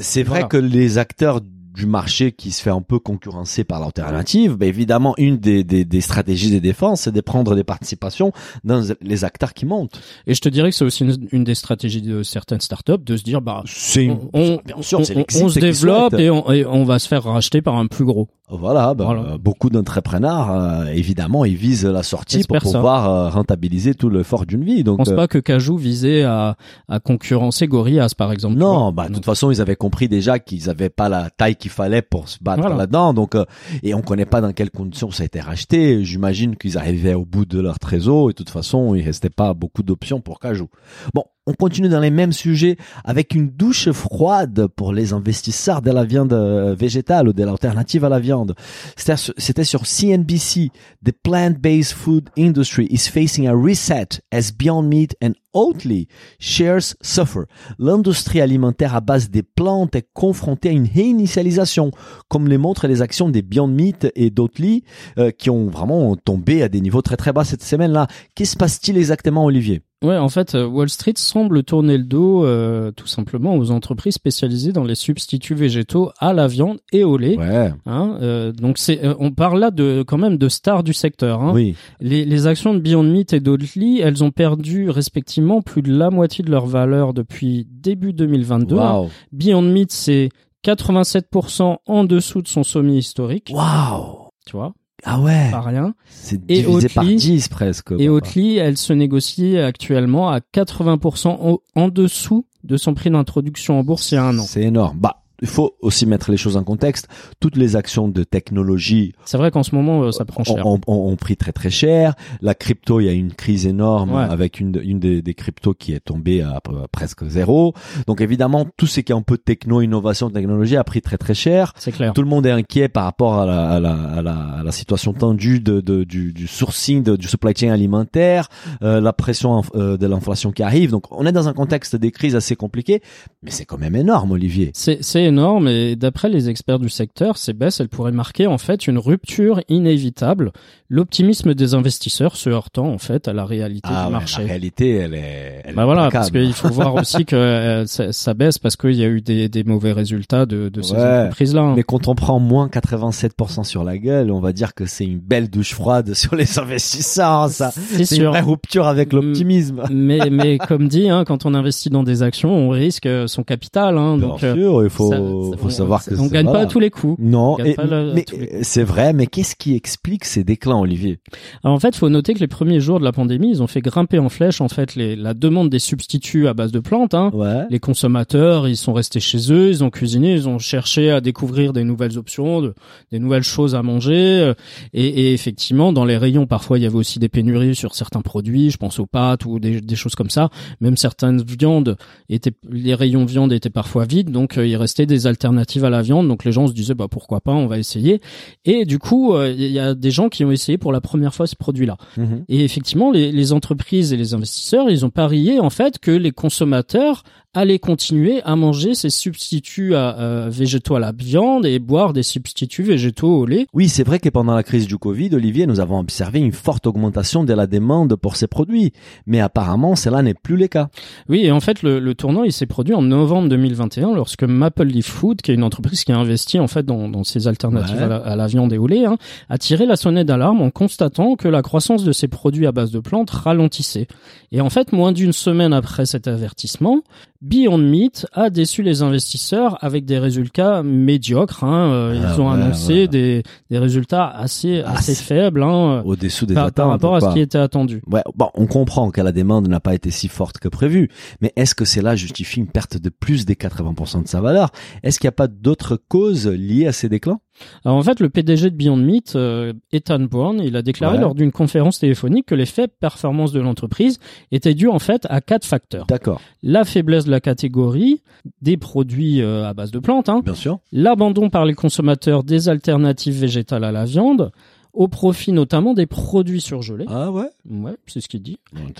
C'est 0.00 0.22
vrai 0.22 0.40
Voilà. 0.42 0.48
que 0.48 0.56
les 0.58 0.98
acteurs 0.98 1.40
du 1.74 1.86
marché 1.86 2.32
qui 2.32 2.52
se 2.52 2.62
fait 2.62 2.70
un 2.70 2.80
peu 2.82 2.98
concurrencer 3.00 3.64
par 3.64 3.80
l'alternative, 3.80 4.54
bah, 4.56 4.66
évidemment, 4.66 5.14
une 5.18 5.38
des, 5.38 5.64
des, 5.64 5.84
des 5.84 6.00
stratégies 6.00 6.52
de 6.52 6.60
défense, 6.60 7.02
c'est 7.02 7.12
de 7.12 7.20
prendre 7.20 7.54
des 7.56 7.64
participations 7.64 8.32
dans 8.62 8.80
les 9.02 9.24
acteurs 9.24 9.52
qui 9.54 9.66
montent. 9.66 10.00
Et 10.28 10.34
je 10.34 10.40
te 10.40 10.48
dirais 10.48 10.70
que 10.70 10.76
c'est 10.76 10.84
aussi 10.84 11.04
une, 11.04 11.28
une 11.32 11.44
des 11.44 11.54
stratégies 11.56 12.00
de 12.02 12.22
certaines 12.22 12.60
startups 12.60 12.92
de 13.04 13.16
se 13.16 13.22
dire 13.24 13.40
bah 13.40 13.62
C'est 13.66 14.08
on, 14.08 14.30
on- 14.32 14.60
bien 14.64 14.80
sûr, 14.82 15.04
c'est 15.04 15.14
on- 15.14 15.18
l'exit 15.18 15.42
on 15.42 15.48
se 15.48 15.58
développe 15.58 16.14
et 16.14 16.30
on, 16.30 16.50
et 16.52 16.64
on 16.64 16.84
va 16.84 16.98
se 16.98 17.08
faire 17.08 17.24
racheter 17.24 17.60
par 17.60 17.74
un 17.76 17.86
plus 17.86 18.04
gros. 18.04 18.28
Voilà, 18.50 18.92
bah, 18.94 19.04
Voilà. 19.06 19.20
euh, 19.32 19.38
beaucoup 19.38 19.70
d'entrepreneurs, 19.70 20.50
euh, 20.50 20.84
évidemment, 20.86 21.44
ils 21.44 21.56
visent 21.56 21.86
la 21.86 22.02
sortie 22.02 22.44
pour 22.44 22.56
J'espère 22.56 22.72
pouvoir 22.72 23.08
euh, 23.10 23.28
rentabiliser 23.30 23.94
tout 23.94 24.10
l'effort 24.10 24.44
d'une 24.46 24.62
vie. 24.64 24.78
Je 24.78 24.82
Donc, 24.82 24.98
pense 24.98 25.08
euh, 25.08 25.16
pas 25.16 25.26
que 25.28 25.38
Cajou 25.38 25.76
visait 25.76 26.22
à, 26.24 26.56
à 26.88 27.00
concurrencer 27.00 27.66
Gorillaz 27.66 28.14
par 28.16 28.32
exemple. 28.32 28.56
Non, 28.56 28.92
bah 28.92 29.08
de 29.08 29.14
toute 29.14 29.24
façon, 29.24 29.50
ils 29.50 29.60
avaient 29.60 29.76
compris 29.76 30.08
déjà 30.08 30.38
qu'ils 30.38 30.68
avaient 30.70 30.90
pas 30.90 31.08
la 31.08 31.30
taille 31.30 31.56
qu'il 31.64 31.70
fallait 31.70 32.02
pour 32.02 32.28
se 32.28 32.36
battre 32.42 32.60
Voilà. 32.60 32.76
là-dedans. 32.76 33.14
Donc, 33.14 33.34
euh, 33.34 33.46
et 33.82 33.94
on 33.94 34.02
connaît 34.02 34.26
pas 34.26 34.42
dans 34.42 34.52
quelles 34.52 34.70
conditions 34.70 35.10
ça 35.10 35.22
a 35.22 35.26
été 35.26 35.40
racheté. 35.40 36.04
J'imagine 36.04 36.56
qu'ils 36.56 36.76
arrivaient 36.76 37.14
au 37.14 37.24
bout 37.24 37.46
de 37.46 37.58
leur 37.58 37.78
trésor 37.78 38.28
et 38.28 38.32
de 38.32 38.36
toute 38.36 38.50
façon, 38.50 38.94
il 38.94 39.02
restait 39.02 39.30
pas 39.30 39.54
beaucoup 39.54 39.82
d'options 39.82 40.20
pour 40.20 40.40
Cajou. 40.40 40.68
Bon, 41.14 41.24
on 41.46 41.52
continue 41.52 41.88
dans 41.90 42.00
les 42.00 42.10
mêmes 42.10 42.32
sujets 42.32 42.76
avec 43.04 43.34
une 43.34 43.50
douche 43.50 43.90
froide 43.90 44.66
pour 44.76 44.92
les 44.94 45.12
investisseurs 45.12 45.82
de 45.82 45.90
la 45.90 46.04
viande 46.04 46.32
euh, 46.32 46.74
végétale 46.74 47.28
ou 47.28 47.32
de 47.34 47.44
l'alternative 47.44 48.04
à 48.04 48.08
la 48.08 48.18
viande. 48.18 48.54
C'était 48.96 49.64
sur- 49.64 49.86
CNBC. 49.86 50.70
The 51.04 51.12
plant-based 51.22 51.92
food 51.92 52.30
industry 52.38 52.86
is 52.90 53.08
facing 53.10 53.46
a 53.46 53.52
reset 53.54 54.20
as 54.32 54.52
Beyond 54.56 54.84
Meat 54.84 55.16
and 55.22 55.32
Oatly 55.52 56.08
shares 56.38 56.96
suffer. 57.02 57.42
L'industrie 57.78 58.40
alimentaire 58.40 58.94
à 58.94 59.00
base 59.02 59.30
des 59.30 59.42
plantes 59.42 59.94
est 59.94 60.08
confrontée 60.14 60.70
à 60.70 60.72
une 60.72 60.88
réinitialisation, 60.88 61.90
comme 62.28 62.48
les 62.48 62.58
montrent 62.58 62.86
les 62.88 63.02
actions 63.02 63.28
des 63.28 63.42
Beyond 63.42 63.68
Meat 63.68 64.08
et 64.16 64.30
d'Oatly, 64.30 64.84
euh, 65.18 65.30
qui 65.30 65.50
ont 65.50 65.66
vraiment 65.68 66.16
tombé 66.16 66.62
à 66.62 66.68
des 66.68 66.80
niveaux 66.80 67.02
très 67.02 67.16
très 67.16 67.32
bas 67.32 67.44
cette 67.44 67.62
semaine-là. 67.62 68.06
Qu'est-ce 68.34 68.52
se 68.52 68.56
passe-t-il 68.56 68.96
exactement, 68.96 69.44
Olivier? 69.44 69.82
Ouais, 70.04 70.18
en 70.18 70.28
fait, 70.28 70.54
euh, 70.54 70.66
Wall 70.66 70.90
Street 70.90 71.14
semble 71.16 71.62
tourner 71.62 71.96
le 71.96 72.04
dos 72.04 72.44
euh, 72.44 72.92
tout 72.92 73.06
simplement 73.06 73.56
aux 73.56 73.70
entreprises 73.70 74.14
spécialisées 74.14 74.72
dans 74.72 74.84
les 74.84 74.94
substituts 74.94 75.54
végétaux 75.54 76.10
à 76.18 76.34
la 76.34 76.46
viande 76.46 76.78
et 76.92 77.04
au 77.04 77.16
lait. 77.16 77.38
Ouais, 77.38 77.72
Hein, 77.86 78.18
euh, 78.20 78.52
donc 78.52 78.76
c'est, 78.76 79.02
euh, 79.02 79.14
on 79.18 79.30
parle 79.30 79.58
là 79.58 79.70
de 79.70 80.04
quand 80.06 80.18
même 80.18 80.36
de 80.36 80.48
stars 80.48 80.82
du 80.82 80.92
secteur. 80.92 81.40
Hein. 81.42 81.52
oui. 81.54 81.74
Les, 82.00 82.24
les 82.26 82.46
actions 82.46 82.74
de 82.74 82.80
Beyond 82.80 83.02
Meat 83.04 83.32
et 83.32 83.40
d'Oatly, 83.40 84.00
elles 84.00 84.22
ont 84.22 84.30
perdu 84.30 84.90
respectivement 84.90 85.62
plus 85.62 85.80
de 85.82 85.96
la 85.96 86.10
moitié 86.10 86.44
de 86.44 86.50
leur 86.50 86.66
valeur 86.66 87.14
depuis 87.14 87.66
début 87.70 88.12
2022. 88.12 88.74
Waouh. 88.76 89.08
Beyond 89.32 89.62
Meat, 89.62 89.90
c'est 89.90 90.28
87% 90.66 91.76
en 91.86 92.04
dessous 92.04 92.42
de 92.42 92.48
son 92.48 92.62
sommet 92.62 92.96
historique. 92.96 93.50
Waouh. 93.54 94.28
Tu 94.46 94.56
vois, 94.56 94.74
Ah 95.04 95.20
ouais. 95.20 95.50
pas 95.50 95.60
rien. 95.60 95.94
C'est 96.08 96.40
Et 96.48 96.62
divisé 96.62 96.88
par 96.88 97.04
Oatly- 97.04 97.16
10 97.16 97.48
presque. 97.48 97.92
Et. 97.98 98.08
Oatly, 98.08 98.56
elle 98.56 98.76
se 98.76 98.92
négocie 98.92 99.58
actuellement 99.58 100.30
à 100.30 100.40
80% 100.40 101.28
en, 101.28 101.58
en 101.74 101.88
dessous 101.88 102.46
de 102.64 102.76
son 102.76 102.94
prix 102.94 103.10
d'introduction 103.10 103.78
en 103.78 103.84
bourse 103.84 104.10
il 104.12 104.14
y 104.14 104.18
a 104.18 104.24
un 104.24 104.38
an. 104.38 104.42
C'est 104.42 104.62
énorme. 104.62 104.96
Bah, 104.98 105.22
il 105.42 105.48
faut 105.48 105.74
aussi 105.80 106.06
mettre 106.06 106.30
les 106.30 106.36
choses 106.36 106.56
en 106.56 106.64
contexte. 106.64 107.08
Toutes 107.40 107.56
les 107.56 107.76
actions 107.76 108.08
de 108.08 108.22
technologie 108.24 109.12
C'est 109.24 109.36
vrai 109.38 109.50
qu'en 109.50 109.62
ce 109.62 109.74
moment, 109.74 110.02
euh, 110.04 110.12
ça 110.12 110.24
prend 110.24 110.44
cher. 110.44 110.66
ont, 110.66 110.80
ont- 110.86 111.08
ont 111.10 111.16
pris 111.16 111.36
très 111.36 111.52
très 111.52 111.70
cher. 111.70 112.14
La 112.40 112.54
crypto, 112.54 113.00
il 113.00 113.06
y 113.06 113.08
a 113.08 113.12
une 113.12 113.32
crise 113.32 113.66
énorme 113.66 114.12
Ouais. 114.14 114.22
avec 114.22 114.60
une, 114.60 114.80
une 114.84 115.00
des, 115.00 115.22
des 115.22 115.34
cryptos 115.34 115.74
qui 115.74 115.92
est 115.92 116.00
tombée 116.00 116.42
à, 116.42 116.60
presque 116.92 117.24
zéro. 117.26 117.74
Donc 118.06 118.20
évidemment, 118.20 118.66
tout 118.76 118.86
ce 118.86 119.00
qui 119.00 119.12
est 119.12 119.14
un 119.14 119.22
peu 119.22 119.38
techno, 119.38 119.80
innovation, 119.80 120.30
technologie 120.30 120.76
a 120.76 120.84
pris 120.84 121.02
très 121.02 121.18
très 121.18 121.34
cher. 121.34 121.72
C'est 121.78 121.92
clair. 121.92 122.12
Tout 122.12 122.22
le 122.22 122.28
monde 122.28 122.46
est 122.46 122.50
inquiet 122.50 122.88
par 122.88 123.04
rapport 123.04 123.34
à 123.34 123.46
la, 123.46 123.68
à 123.70 123.80
la, 123.80 123.94
à 123.94 124.22
la, 124.22 124.34
à 124.34 124.62
la 124.62 124.72
situation 124.72 125.12
tendue 125.12 125.60
de, 125.60 125.80
de- 125.80 126.04
du, 126.04 126.32
du 126.32 126.46
sourcing, 126.46 127.02
de- 127.02 127.16
du 127.16 127.26
supply 127.28 127.52
chain 127.56 127.70
alimentaire, 127.72 128.48
euh, 128.82 129.00
la 129.00 129.12
pression 129.12 129.62
euh, 129.74 129.96
de 129.96 130.06
l'inflation 130.06 130.52
qui 130.52 130.62
arrive. 130.62 130.90
Donc 130.90 131.06
on 131.10 131.26
est 131.26 131.32
dans 131.32 131.48
un 131.48 131.52
contexte 131.54 131.96
des 131.96 132.10
crises 132.12 132.36
assez 132.36 132.56
compliqué, 132.56 133.02
mais 133.42 133.50
c'est 133.50 133.64
quand 133.64 133.78
même 133.78 133.96
énorme, 133.96 134.32
Olivier. 134.32 134.70
C'est 134.74 134.98
énorme 135.24 135.68
et 135.68 135.96
d'après 135.96 136.28
les 136.28 136.48
experts 136.48 136.78
du 136.78 136.88
secteur, 136.88 137.36
ces 137.36 137.52
baisses, 137.52 137.80
elles 137.80 137.88
pourraient 137.88 138.12
marquer 138.12 138.46
en 138.46 138.58
fait 138.58 138.86
une 138.86 138.98
rupture 138.98 139.60
inévitable, 139.68 140.52
l'optimisme 140.94 141.54
des 141.54 141.74
investisseurs 141.74 142.36
se 142.36 142.48
heurtant 142.50 142.86
en 142.86 142.98
fait 142.98 143.26
à 143.28 143.32
la 143.32 143.44
réalité 143.44 143.88
Ah 143.92 144.02
du 144.02 144.06
ouais, 144.06 144.12
marché. 144.12 144.42
la 144.42 144.48
réalité, 144.48 144.90
elle 144.96 145.14
est. 145.14 145.62
Elle 145.64 145.74
Bah 145.74 145.82
est 145.82 145.84
voilà, 145.86 146.08
parce 146.10 146.30
qu'il 146.30 146.52
faut 146.52 146.68
voir 146.68 146.94
aussi 146.94 147.24
que 147.24 147.34
euh, 147.36 147.86
ça, 147.86 148.12
ça 148.12 148.32
baisse 148.34 148.58
parce 148.58 148.76
qu'il 148.76 148.92
y 148.94 149.02
a 149.04 149.08
eu 149.08 149.20
des, 149.20 149.48
des 149.48 149.64
mauvais 149.64 149.92
résultats 149.92 150.46
de, 150.46 150.68
de 150.68 150.82
ces 150.82 150.94
Ouais. 150.94 151.00
entreprises-là. 151.22 151.62
hein. 151.62 151.72
Mais 151.76 151.82
quand 151.82 152.06
on 152.08 152.14
prend 152.14 152.38
moins 152.38 152.68
87% 152.68 153.64
sur 153.64 153.82
la 153.84 153.98
gueule, 153.98 154.30
on 154.30 154.40
va 154.40 154.52
dire 154.52 154.74
que 154.74 154.86
c'est 154.86 155.04
une 155.04 155.18
belle 155.18 155.50
douche 155.50 155.74
froide 155.74 156.14
sur 156.14 156.34
les 156.36 156.58
investisseurs. 156.58 157.48
Ça, 157.48 157.72
C'est 157.72 158.04
c'est 158.04 158.16
une 158.18 158.24
vraie 158.26 158.40
rupture 158.40 158.86
avec 158.86 159.12
l'optimisme. 159.12 159.82
mais, 159.90 160.30
mais 160.30 160.58
comme 160.58 160.88
dit, 160.88 161.08
hein, 161.10 161.24
quand 161.26 161.44
on 161.46 161.54
investit 161.54 161.90
dans 161.90 162.02
des 162.04 162.22
actions, 162.22 162.54
on 162.54 162.68
risque 162.70 163.08
son 163.26 163.42
capital. 163.42 163.98
Hein, 163.98 164.16
Bien 164.18 164.28
donc, 164.28 164.42
euh, 164.44 164.54
sûr, 164.54 164.84
il 164.84 164.90
faut, 164.90 165.10
ça- 165.10 165.16
faut 165.18 165.58
on- 165.66 165.70
savoir 165.70 166.04
que 166.04 166.14
on 166.18 166.26
gagne 166.26 166.46
pas 166.46 166.60
à 166.60 166.66
tous 166.66 166.80
les 166.80 166.90
coups. 166.90 167.16
Non, 167.18 167.58
et- 167.58 167.74
mais 168.14 168.24
c'est 168.62 168.84
vrai. 168.84 169.12
Mais 169.12 169.26
qu'est-ce 169.26 169.56
qui 169.56 169.74
explique 169.74 170.24
ces 170.24 170.44
déclins, 170.44 170.83
Olivier 170.84 171.18
Alors 171.64 171.74
en 171.76 171.80
fait, 171.80 171.96
faut 171.96 172.08
noter 172.08 172.34
que 172.34 172.38
les 172.40 172.46
premiers 172.46 172.80
jours 172.80 172.98
de 173.00 173.04
la 173.04 173.12
pandémie, 173.12 173.50
ils 173.50 173.62
ont 173.62 173.66
fait 173.66 173.80
grimper 173.80 174.18
en 174.18 174.28
flèche 174.28 174.60
en 174.60 174.68
fait 174.68 174.94
les, 174.94 175.16
la 175.16 175.34
demande 175.34 175.68
des 175.70 175.78
substituts 175.78 176.46
à 176.48 176.54
base 176.54 176.72
de 176.72 176.80
plantes. 176.80 177.14
Hein. 177.14 177.30
Ouais. 177.34 177.64
Les 177.70 177.80
consommateurs, 177.80 178.68
ils 178.68 178.76
sont 178.76 178.92
restés 178.92 179.20
chez 179.20 179.52
eux, 179.52 179.70
ils 179.70 179.82
ont 179.82 179.90
cuisiné, 179.90 180.32
ils 180.34 180.48
ont 180.48 180.58
cherché 180.58 181.10
à 181.10 181.20
découvrir 181.20 181.72
des 181.72 181.84
nouvelles 181.84 182.18
options, 182.18 182.60
de- 182.62 182.74
des 183.12 183.18
nouvelles 183.18 183.42
choses 183.42 183.74
à 183.74 183.82
manger. 183.82 184.40
euh, 184.40 184.54
Et, 184.92 185.06
et 185.06 185.32
effectivement, 185.32 185.92
dans 185.92 186.04
les 186.04 186.16
rayons, 186.16 186.46
parfois, 186.46 186.78
il 186.78 186.82
y 186.82 186.86
avait 186.86 186.94
aussi 186.96 187.18
des 187.18 187.28
pénuries 187.28 187.74
sur 187.74 187.94
certains 187.94 188.20
produits. 188.22 188.70
Je 188.70 188.76
pense 188.76 188.98
aux 188.98 189.06
pâtes 189.06 189.44
ou 189.46 189.58
des, 189.58 189.80
des 189.80 189.96
choses 189.96 190.14
comme 190.14 190.30
ça. 190.30 190.50
Même 190.80 190.96
certaines 190.96 191.42
viandes 191.42 191.96
étaient, 192.28 192.52
les 192.70 192.94
rayons 192.94 193.24
viande 193.24 193.52
étaient 193.52 193.70
parfois 193.70 194.04
vides, 194.04 194.30
donc 194.30 194.58
euh, 194.58 194.66
il 194.66 194.76
restait 194.76 195.06
des 195.06 195.26
alternatives 195.26 195.84
à 195.84 195.90
la 195.90 196.02
viande, 196.02 196.28
donc 196.28 196.44
les 196.44 196.52
gens 196.52 196.66
se 196.66 196.72
disaient 196.72 196.94
bah 196.94 197.08
pourquoi 197.10 197.40
pas, 197.40 197.52
on 197.52 197.66
va 197.66 197.78
essayer. 197.78 198.20
Et 198.64 198.84
du 198.84 198.98
coup, 198.98 199.34
euh, 199.34 199.52
il 199.56 199.70
y 199.70 199.78
a 199.78 199.94
des 199.94 200.10
gens 200.10 200.28
qui 200.28 200.44
ont 200.44 200.50
essayé 200.50 200.63
pour 200.78 200.92
la 200.92 201.00
première 201.00 201.34
fois 201.34 201.46
ce 201.46 201.56
produit-là. 201.56 201.96
Mhm. 202.16 202.44
Et 202.48 202.64
effectivement, 202.64 203.10
les, 203.10 203.32
les 203.32 203.52
entreprises 203.52 204.12
et 204.12 204.16
les 204.16 204.34
investisseurs, 204.34 204.90
ils 204.90 205.04
ont 205.04 205.10
parié 205.10 205.60
en 205.60 205.70
fait 205.70 205.98
que 205.98 206.10
les 206.10 206.32
consommateurs 206.32 207.22
allaient 207.56 207.78
continuer 207.78 208.42
à 208.42 208.56
manger 208.56 208.94
ces 208.96 209.10
substituts 209.10 209.94
à, 209.94 210.18
euh, 210.18 210.48
végétaux 210.50 210.96
à 210.96 210.98
la 210.98 211.12
viande 211.12 211.64
et 211.66 211.78
boire 211.78 212.12
des 212.12 212.24
substituts 212.24 212.82
végétaux 212.82 213.32
au 213.42 213.46
lait. 213.46 213.66
Oui, 213.72 213.88
c'est 213.88 214.02
vrai 214.02 214.18
que 214.18 214.28
pendant 214.28 214.54
la 214.54 214.64
crise 214.64 214.88
du 214.88 214.98
Covid, 214.98 215.30
Olivier, 215.34 215.66
nous 215.68 215.78
avons 215.78 216.00
observé 216.00 216.40
une 216.40 216.50
forte 216.50 216.86
augmentation 216.88 217.44
de 217.44 217.52
la 217.52 217.68
demande 217.68 218.16
pour 218.16 218.34
ces 218.34 218.48
produits. 218.48 218.92
Mais 219.26 219.38
apparemment, 219.40 219.94
cela 219.94 220.22
n'est 220.22 220.34
plus 220.34 220.56
le 220.56 220.66
cas. 220.66 220.88
Oui, 221.28 221.42
et 221.44 221.52
en 221.52 221.60
fait, 221.60 221.82
le, 221.84 222.00
le 222.00 222.14
tournant, 222.16 222.42
il 222.42 222.52
s'est 222.52 222.66
produit 222.66 222.92
en 222.94 223.02
novembre 223.02 223.48
2021 223.48 224.14
lorsque 224.14 224.42
Maple 224.42 224.86
Leaf 224.86 225.06
Food, 225.06 225.40
qui 225.40 225.52
est 225.52 225.54
une 225.54 225.62
entreprise 225.62 226.02
qui 226.02 226.10
a 226.10 226.18
investi 226.18 226.58
en 226.58 226.66
fait 226.66 226.84
dans, 226.84 227.08
dans 227.08 227.22
ces 227.24 227.46
alternatives 227.46 227.96
Ouais. 227.96 228.02
à, 228.02 228.08
la, 228.08 228.16
à 228.16 228.34
la 228.36 228.46
viande 228.48 228.72
et 228.72 228.78
au 228.78 228.86
lait, 228.86 229.04
hein, 229.04 229.16
a 229.48 229.58
tiré 229.58 229.86
la 229.86 229.96
sonnette 229.96 230.26
d'alarme 230.26 230.53
en 230.62 230.70
constatant 230.70 231.36
que 231.36 231.48
la 231.48 231.62
croissance 231.62 232.04
de 232.04 232.12
ces 232.12 232.28
produits 232.28 232.66
à 232.66 232.72
base 232.72 232.90
de 232.90 233.00
plantes 233.00 233.30
ralentissait. 233.30 234.06
Et 234.52 234.60
en 234.60 234.70
fait, 234.70 234.92
moins 234.92 235.12
d'une 235.12 235.32
semaine 235.32 235.72
après 235.72 236.06
cet 236.06 236.28
avertissement, 236.28 237.02
Beyond 237.42 237.76
Meat 237.78 238.26
a 238.32 238.48
déçu 238.48 238.82
les 238.82 239.02
investisseurs 239.02 239.76
avec 239.84 240.04
des 240.06 240.18
résultats 240.18 240.82
médiocres. 240.82 241.62
Hein. 241.64 241.90
Euh, 241.92 242.20
Ah 242.24 242.32
Ils 242.34 242.40
ont 242.40 242.48
ouais, 242.48 242.54
annoncé 242.54 242.92
ouais. 242.94 243.08
des, 243.08 243.42
des 243.70 243.78
résultats 243.78 244.26
assez, 244.28 244.82
Ah, 244.86 244.92
assez 244.96 245.14
faibles 245.14 245.62
hein, 245.62 246.02
Au-dessous 246.06 246.46
des 246.46 246.54
par, 246.54 246.64
attentes. 246.66 246.76
par 246.76 246.88
rapport 246.90 247.16
à 247.16 247.20
ce 247.20 247.32
qui 247.34 247.40
était 247.40 247.58
attendu. 247.58 248.00
Ouais, 248.06 248.22
bon, 248.34 248.48
on 248.54 248.66
comprend 248.66 249.10
que 249.10 249.20
la 249.20 249.32
demande 249.32 249.68
n'a 249.68 249.80
pas 249.80 249.94
été 249.94 250.10
si 250.10 250.28
forte 250.28 250.58
que 250.58 250.68
prévu, 250.68 251.10
mais 251.40 251.52
est-ce 251.56 251.74
que 251.74 251.84
cela 251.84 252.16
justifie 252.16 252.60
une 252.60 252.68
perte 252.68 252.96
de 252.96 253.10
plus 253.10 253.44
des 253.44 253.54
80% 253.56 254.22
de 254.22 254.28
sa 254.28 254.40
valeur? 254.40 254.70
Est-ce 255.02 255.18
qu'il 255.18 255.26
n'y 255.26 255.30
a 255.30 255.32
pas 255.32 255.48
d'autres 255.48 255.96
causes 256.08 256.46
liées 256.46 256.86
à 256.86 256.92
ces 256.92 257.08
déclins 257.08 257.40
Alors 257.84 257.96
en 257.96 258.02
fait, 258.02 258.20
le 258.20 258.28
PDG 258.30 258.70
de 258.70 258.76
Beyond 258.76 258.96
Meat, 258.96 259.36
euh, 259.36 259.72
Ethan 259.92 260.20
Bourne, 260.20 260.60
il 260.64 260.76
a 260.76 260.82
déclaré 260.82 261.16
Ouais. 261.16 261.22
lors 261.22 261.34
d'une 261.34 261.52
conférence 261.52 261.98
téléphonique 261.98 262.46
que 262.46 262.54
les 262.54 262.66
faibles 262.66 262.92
performances 263.00 263.52
de 263.52 263.60
l'entreprise 263.60 264.18
étaient 264.52 264.74
dues 264.74 264.88
en 264.88 264.98
fait 264.98 265.26
à 265.30 265.40
quatre 265.40 265.64
facteurs. 265.66 266.06
D'accord, 266.06 266.40
La 266.62 266.84
faiblesse 266.84 267.24
de 267.26 267.30
la 267.30 267.40
catégorie 267.40 268.22
des 268.62 268.76
produits 268.76 269.40
euh, 269.42 269.66
à 269.68 269.74
base 269.74 269.90
de 269.90 269.98
plantes, 269.98 270.28
hein, 270.28 270.40
bien 270.44 270.54
sûr. 270.54 270.78
l'abandon 270.92 271.50
par 271.50 271.64
les 271.64 271.74
consommateurs 271.74 272.42
des 272.44 272.68
alternatives 272.68 273.38
végétales 273.38 273.84
à 273.84 273.92
la 273.92 274.04
viande, 274.04 274.50
au 274.92 275.08
profit 275.08 275.50
notamment 275.52 275.92
des 275.92 276.06
produits 276.06 276.60
surgelés. 276.60 277.06
Ah 277.08 277.32
ouais? 277.32 277.48
Ouais, 277.68 277.96
c'est 278.06 278.20
ce 278.20 278.28
qu'il 278.28 278.42
dit. 278.42 278.58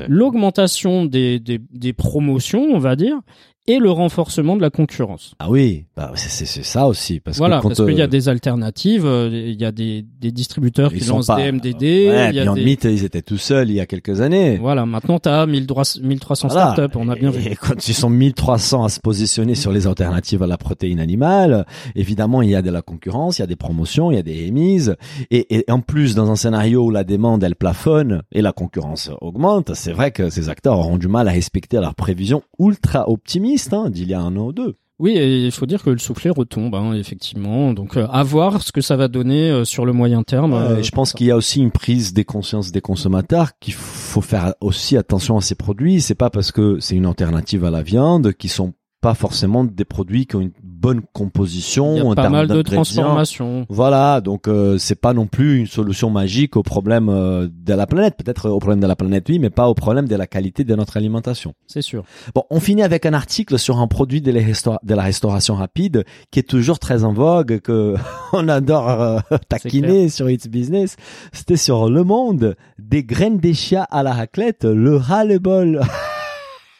L'augmentation 0.08 1.04
des, 1.04 1.38
des, 1.38 1.60
des 1.72 1.92
promotions, 1.92 2.62
on 2.72 2.78
va 2.78 2.96
dire, 2.96 3.16
et 3.66 3.78
le 3.78 3.90
renforcement 3.90 4.56
de 4.56 4.60
la 4.62 4.70
concurrence. 4.70 5.34
Ah 5.38 5.50
oui, 5.50 5.86
bah, 5.96 6.12
c'est- 6.16 6.44
ça 6.62 6.86
aussi. 6.86 7.20
Parce 7.20 7.38
voilà, 7.38 7.56
que 7.58 7.62
quand, 7.62 7.68
parce 7.68 7.84
qu'il 7.84 7.96
y 7.96 8.00
a 8.02 8.04
euh, 8.04 8.08
des 8.08 8.28
alternatives, 8.28 9.06
euh, 9.06 9.30
il 9.32 9.58
y 9.60 9.64
a 9.64 9.72
des, 9.72 10.04
des 10.20 10.32
distributeurs 10.32 10.92
ils 10.92 11.00
qui 11.00 11.08
lancent 11.08 11.28
pas- 11.28 11.36
des 11.36 11.50
MDD, 11.50 11.82
Ouais, 11.82 12.28
il 12.30 12.36
y 12.36 12.40
a 12.40 12.42
Beyond 12.44 12.54
des... 12.54 12.64
Meat, 12.64 12.84
ils 12.84 13.04
étaient 13.04 13.22
tout 13.22 13.38
seuls 13.38 13.70
il 13.70 13.76
y 13.76 13.80
a 13.80 13.86
quelques 13.86 14.20
années. 14.20 14.58
Voilà, 14.58 14.84
maintenant 14.84 15.18
tu 15.18 15.28
as 15.30 15.46
1300, 15.46 16.00
1300 16.02 16.48
Voilà. 16.48 16.72
startups, 16.74 16.96
on 16.98 17.08
a 17.08 17.14
bien 17.14 17.30
Et 17.32 17.38
vu. 17.50 17.56
quand 17.56 17.88
ils 17.88 17.94
sont 17.94 18.10
1300 18.10 18.84
à 18.84 18.88
se 18.90 19.00
positionner 19.00 19.54
sur 19.54 19.72
les 19.72 19.86
alternatives 19.86 20.42
à 20.42 20.46
la 20.46 20.58
protéine 20.58 21.00
animale, 21.00 21.64
évidemment, 21.94 22.42
il 22.42 22.50
y 22.50 22.54
a 22.56 22.60
de 22.62 22.70
la 22.70 22.82
concurrence, 22.82 23.38
il 23.38 23.42
y 23.42 23.44
a 23.44 23.46
des 23.48 23.56
promotions, 23.56 24.10
il 24.10 24.16
y 24.16 24.18
a 24.18 24.22
des 24.22 24.44
émises. 24.46 24.96
Et, 25.30 25.56
et 25.56 25.70
en 25.70 25.80
plus, 25.80 26.14
dans 26.14 26.30
un 26.30 26.36
scénario 26.36 26.84
où 26.84 26.90
la 26.90 27.04
demande, 27.04 27.42
elle 27.42 27.56
plafonne 27.56 28.22
et 28.32 28.42
la 28.42 28.52
concurrence 28.52 29.10
augmente, 29.22 29.72
c'est 29.74 29.92
vrai 29.92 30.10
que 30.10 30.28
ces 30.28 30.50
acteurs 30.50 30.78
auront 30.78 30.98
du 30.98 31.08
mal 31.08 31.28
à 31.28 31.30
respecter 31.32 31.78
leurs 31.78 31.94
prévisions 31.94 32.42
ultra 32.58 33.08
optimistes 33.08 33.53
hein, 33.72 33.90
d'il 33.90 34.08
y 34.08 34.14
a 34.14 34.20
un 34.20 34.36
an 34.36 34.46
ou 34.46 34.52
deux. 34.52 34.76
Oui, 35.00 35.16
et 35.16 35.44
il 35.44 35.50
faut 35.50 35.66
dire 35.66 35.82
que 35.82 35.90
le 35.90 35.98
soufflet 35.98 36.30
retombe, 36.30 36.74
hein, 36.76 36.94
effectivement. 36.94 37.72
Donc 37.72 37.96
euh, 37.96 38.06
à 38.08 38.22
voir 38.22 38.62
ce 38.62 38.70
que 38.70 38.80
ça 38.80 38.96
va 38.96 39.08
donner 39.08 39.50
euh, 39.50 39.64
sur 39.64 39.84
le 39.84 39.92
moyen 39.92 40.22
terme. 40.22 40.54
Euh, 40.54 40.82
je 40.82 40.90
pense 40.92 41.12
qu'il 41.12 41.26
y 41.26 41.32
a 41.32 41.36
aussi 41.36 41.60
une 41.60 41.72
prise 41.72 42.12
des 42.12 42.24
consciences 42.24 42.70
des 42.70 42.80
consommateurs 42.80 43.58
qu'il 43.58 43.74
faut 43.74 44.20
faire 44.20 44.54
aussi 44.60 44.96
attention 44.96 45.36
à 45.36 45.40
ces 45.40 45.56
produits. 45.56 46.00
C'est 46.00 46.14
pas 46.14 46.30
parce 46.30 46.52
que 46.52 46.78
c'est 46.78 46.94
une 46.94 47.06
alternative 47.06 47.64
à 47.64 47.70
la 47.70 47.82
viande 47.82 48.34
qui 48.34 48.48
sont 48.48 48.72
pas 49.04 49.12
forcément 49.12 49.64
des 49.64 49.84
produits 49.84 50.24
qui 50.24 50.36
ont 50.36 50.40
une 50.40 50.52
bonne 50.62 51.02
composition 51.12 51.94
il 51.94 51.98
y 51.98 52.00
en 52.00 52.12
a 52.12 52.14
pas 52.14 52.30
mal 52.30 52.46
de 52.46 52.62
transformations. 52.62 53.66
Voilà, 53.68 54.22
donc 54.22 54.48
euh, 54.48 54.78
c'est 54.78 54.98
pas 54.98 55.12
non 55.12 55.26
plus 55.26 55.58
une 55.58 55.66
solution 55.66 56.08
magique 56.08 56.56
au 56.56 56.62
problème 56.62 57.10
euh, 57.10 57.46
de 57.52 57.74
la 57.74 57.86
planète. 57.86 58.16
Peut-être 58.16 58.48
au 58.48 58.58
problème 58.58 58.80
de 58.80 58.86
la 58.86 58.96
planète, 58.96 59.26
oui, 59.28 59.38
mais 59.38 59.50
pas 59.50 59.68
au 59.68 59.74
problème 59.74 60.08
de 60.08 60.16
la 60.16 60.26
qualité 60.26 60.64
de 60.64 60.74
notre 60.74 60.96
alimentation. 60.96 61.52
C'est 61.66 61.82
sûr. 61.82 62.04
Bon, 62.34 62.44
on 62.48 62.60
finit 62.60 62.82
avec 62.82 63.04
un 63.04 63.12
article 63.12 63.58
sur 63.58 63.78
un 63.78 63.88
produit 63.88 64.22
de 64.22 64.32
de 64.32 64.94
la 64.94 65.02
restauration 65.02 65.54
rapide 65.54 66.04
qui 66.30 66.38
est 66.38 66.48
toujours 66.48 66.78
très 66.78 67.04
en 67.04 67.12
vogue, 67.12 67.60
que 67.60 67.96
on 68.32 68.48
adore 68.48 68.88
euh, 68.88 69.18
taquiner 69.50 70.08
sur 70.08 70.30
It's 70.30 70.48
Business. 70.48 70.96
C'était 71.30 71.58
sur 71.58 71.90
Le 71.90 72.04
Monde, 72.04 72.56
des 72.78 73.04
graines 73.04 73.36
des 73.36 73.52
chias 73.52 73.86
à 73.90 74.02
la 74.02 74.14
raclette, 74.14 74.64
le 74.64 74.96
ras-le-bol. 74.96 75.82